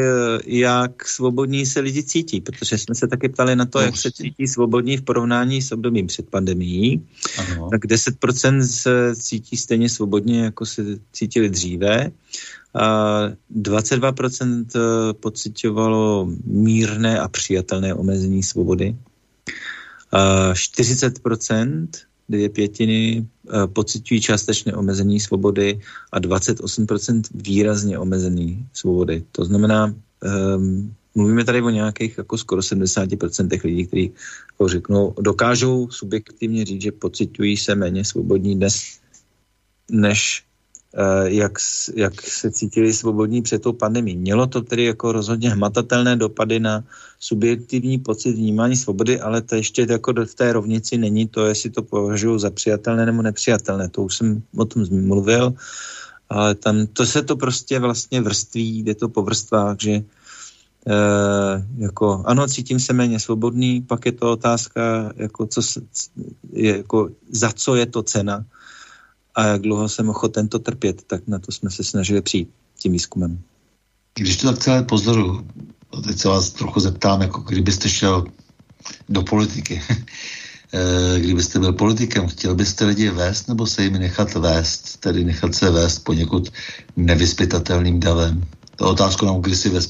[0.47, 4.13] jak svobodní se lidi cítí, protože jsme se taky ptali na to, no, jak se
[4.13, 7.07] cítí svobodní v porovnání s obdobím před pandemií.
[7.39, 7.71] Ano.
[7.71, 10.83] Tak 10% se cítí stejně svobodně, jako se
[11.13, 12.11] cítili dříve.
[12.75, 13.21] A
[13.57, 18.97] 22% eh, pocitovalo mírné a přijatelné omezení svobody.
[20.13, 21.89] A 40%
[22.29, 25.81] dvě pětiny e, pocitují částečné omezení svobody
[26.13, 29.25] a 28% výrazně omezený svobody.
[29.33, 29.95] To znamená,
[30.57, 34.13] um, mluvíme tady o nějakých jako skoro 70% lidí, kteří
[34.53, 39.01] jako řeknou, dokážou subjektivně říct, že pocitují se méně svobodní dnes,
[39.91, 40.46] než Eh,
[41.25, 41.53] jak,
[41.95, 44.17] jak se cítili svobodní před tou pandemí.
[44.17, 46.85] Mělo to tedy jako rozhodně hmatatelné dopady na
[47.21, 51.83] subjektivní pocit vnímání svobody, ale to ještě jako v té rovnici není to, jestli to
[51.83, 53.89] považuji za přijatelné nebo nepřijatelné.
[53.89, 55.55] To už jsem o tom mluvil,
[56.29, 60.03] ale tam to se to prostě vlastně vrství, jde to po vrstvách, že
[60.87, 65.81] Uh, jako, ano, cítím se méně svobodný, pak je to otázka, jako, co se,
[66.53, 68.45] je, jako, za co je to cena
[69.37, 72.93] a jak dlouho jsem ochoten to trpět, tak na to jsme se snažili přijít tím
[72.93, 73.41] výzkumem.
[74.15, 75.47] Když to tak celé pozoru,
[76.05, 78.25] teď se vás trochu zeptám, jako kdybyste šel
[79.09, 79.83] do politiky,
[80.73, 85.55] eh, kdybyste byl politikem, chtěl byste lidi vést nebo se jimi nechat vést, tedy nechat
[85.55, 86.53] se vést poněkud
[86.97, 88.45] nevyspytatelným davem?
[88.77, 89.81] To otázku nám kdysi ve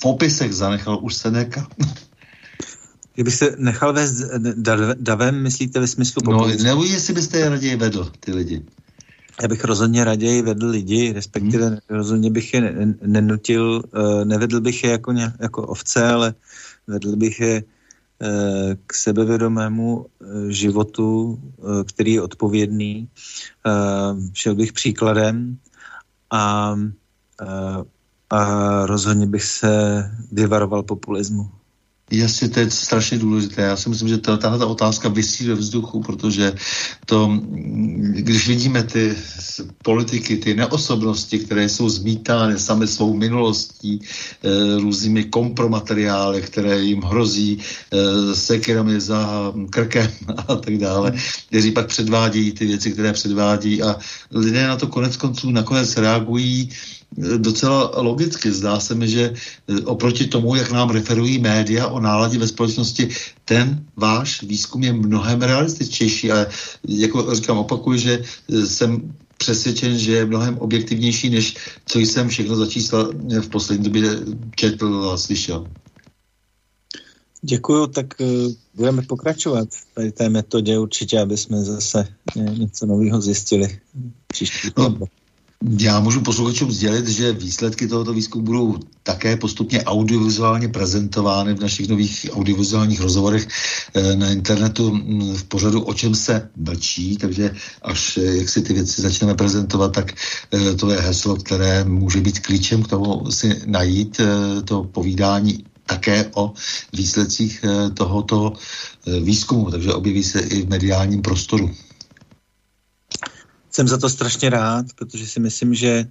[0.00, 1.68] v opisech zanechal už Seneca.
[3.16, 4.14] Kdyby se nechal vést
[5.00, 6.64] davem, myslíte ve smyslu populismu?
[6.64, 8.62] No, nebo jestli byste je raději vedl, ty lidi.
[9.42, 11.78] Já bych rozhodně raději vedl lidi, respektive hmm.
[11.88, 16.34] rozhodně bych je nenutil, uh, nevedl bych je jako, ně, jako ovce, ale
[16.86, 20.06] vedl bych je uh, k sebevědomému
[20.48, 21.38] životu,
[21.88, 23.08] který je odpovědný.
[24.32, 25.58] Šel bych příkladem
[26.30, 26.76] a,
[28.30, 28.40] a
[28.86, 31.50] rozhodně bych se vyvaroval populismu.
[32.10, 33.62] Jasně, to je strašně důležité.
[33.62, 36.52] Já si myslím, že tahle ta otázka vysí ve vzduchu, protože
[37.06, 37.38] to,
[38.10, 39.16] když vidíme ty
[39.82, 47.58] politiky, ty neosobnosti, které jsou zmítány sami svou minulostí, e, různými kompromateriály, které jim hrozí
[47.58, 50.10] e, sekirami za krkem
[50.48, 51.12] a tak dále,
[51.48, 53.96] kteří pak předvádějí ty věci, které předvádí a
[54.30, 56.70] lidé na to konec konců nakonec reagují
[57.36, 58.52] docela logicky.
[58.52, 59.32] Zdá se mi, že
[59.68, 63.08] e, oproti tomu, jak nám referují média o náladě ve společnosti,
[63.44, 66.46] ten váš výzkum je mnohem realističtější, ale
[66.88, 71.56] jako říkám, opakuju, že e, jsem přesvědčen, že je mnohem objektivnější, než
[71.86, 73.08] co jsem všechno za čísla
[73.40, 74.10] v poslední době
[74.56, 75.66] četl a slyšel.
[77.42, 78.06] Děkuju, tak
[78.74, 82.06] budeme pokračovat v tady té metodě určitě, aby jsme zase
[82.36, 83.78] něco nového zjistili.
[84.26, 84.98] Příští no,
[85.78, 91.88] já můžu posluchačům sdělit, že výsledky tohoto výzkumu budou také postupně audiovizuálně prezentovány v našich
[91.88, 93.48] nových audiovizuálních rozhovorech
[93.94, 98.62] eh, na internetu hm, v pořadu O čem se mlčí, takže až eh, jak si
[98.62, 100.12] ty věci začneme prezentovat, tak
[100.52, 104.20] eh, to je heslo, které může být klíčem k tomu si najít
[104.64, 106.52] to povídání také o
[106.92, 107.64] výsledcích
[107.94, 108.52] tohoto
[109.22, 111.70] výzkumu, takže objeví se i v mediálním prostoru.
[113.70, 116.06] Jsem za to strašně rád, protože si myslím, že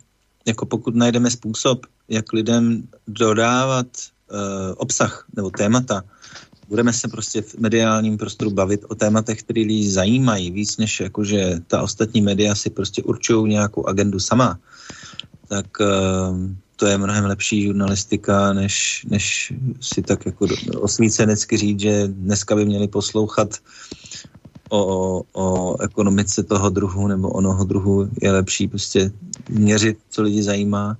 [0.45, 6.03] jako pokud najdeme způsob, jak lidem dodávat uh, obsah nebo témata,
[6.69, 11.59] budeme se prostě v mediálním prostoru bavit o tématech, které lidi zajímají, víc než jakože
[11.67, 14.59] ta ostatní média si prostě určují nějakou agendu sama,
[15.47, 20.47] tak uh, to je mnohem lepší žurnalistika, než, než si tak jako
[20.79, 23.57] osvícenecky říct, že dneska by měli poslouchat
[24.75, 29.11] o, o ekonomice toho druhu nebo onoho druhu je lepší prostě
[29.49, 30.97] měřit, co lidi zajímá,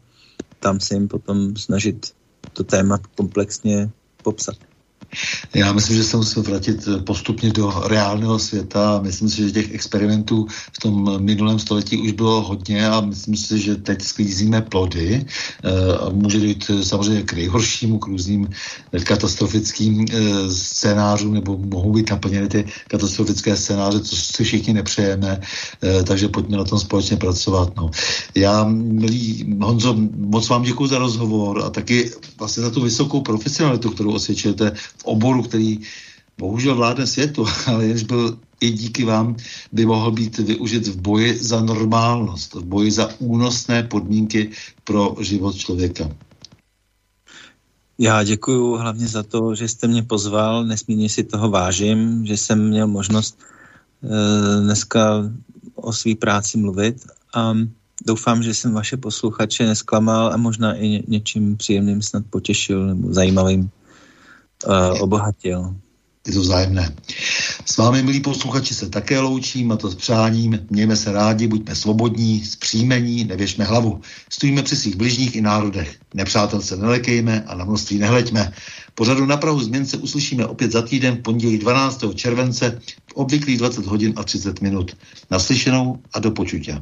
[0.60, 2.14] tam se jim potom snažit
[2.54, 3.92] to téma komplexně
[4.24, 4.56] popsat.
[5.54, 9.00] Já myslím, že se musíme vrátit postupně do reálného světa.
[9.04, 13.60] Myslím si, že těch experimentů v tom minulém století už bylo hodně a myslím si,
[13.60, 15.26] že teď sklízíme plody.
[15.64, 15.70] Eh,
[16.12, 18.50] může dojít samozřejmě k nejhoršímu, k různým
[19.04, 25.42] katastrofickým eh, scénářům, nebo mohou být naplněny ty katastrofické scénáře, co si všichni nepřejeme,
[25.84, 27.76] eh, takže pojďme na tom společně pracovat.
[27.76, 27.92] No.
[28.36, 33.90] Já, milý Honzo, moc vám děkuji za rozhovor a taky vlastně za tu vysokou profesionalitu,
[33.90, 35.80] kterou osvědčujete v oboru, který
[36.38, 39.36] bohužel vládne světu, ale jenž byl i díky vám
[39.72, 44.50] by mohl být využit v boji za normálnost, v boji za únosné podmínky
[44.84, 46.10] pro život člověka.
[48.00, 52.68] Já děkuji hlavně za to, že jste mě pozval, nesmírně si toho vážím, že jsem
[52.68, 55.32] měl možnost e, dneska
[55.76, 57.54] o své práci mluvit a
[58.06, 63.70] doufám, že jsem vaše posluchače nesklamal a možná i něčím příjemným snad potěšil nebo zajímavým
[64.68, 65.76] uh, obohatil.
[66.28, 66.96] Je to vzájemné.
[67.66, 70.60] S vámi, milí posluchači, se také loučím a to s přáním.
[70.70, 74.02] Mějme se rádi, buďme svobodní, zpříjmení, nevěšme hlavu.
[74.30, 75.96] Stojíme při svých bližních i národech.
[76.14, 78.54] Nepřátel se nelekejme a na množství nehleďme.
[78.96, 82.04] Pořadu na Prahu změn se uslyšíme opět za týden v pondělí 12.
[82.16, 82.80] července
[83.10, 84.98] v obvyklých 20 hodin a 30 minut.
[85.32, 86.82] Naslyšenou a do počutě.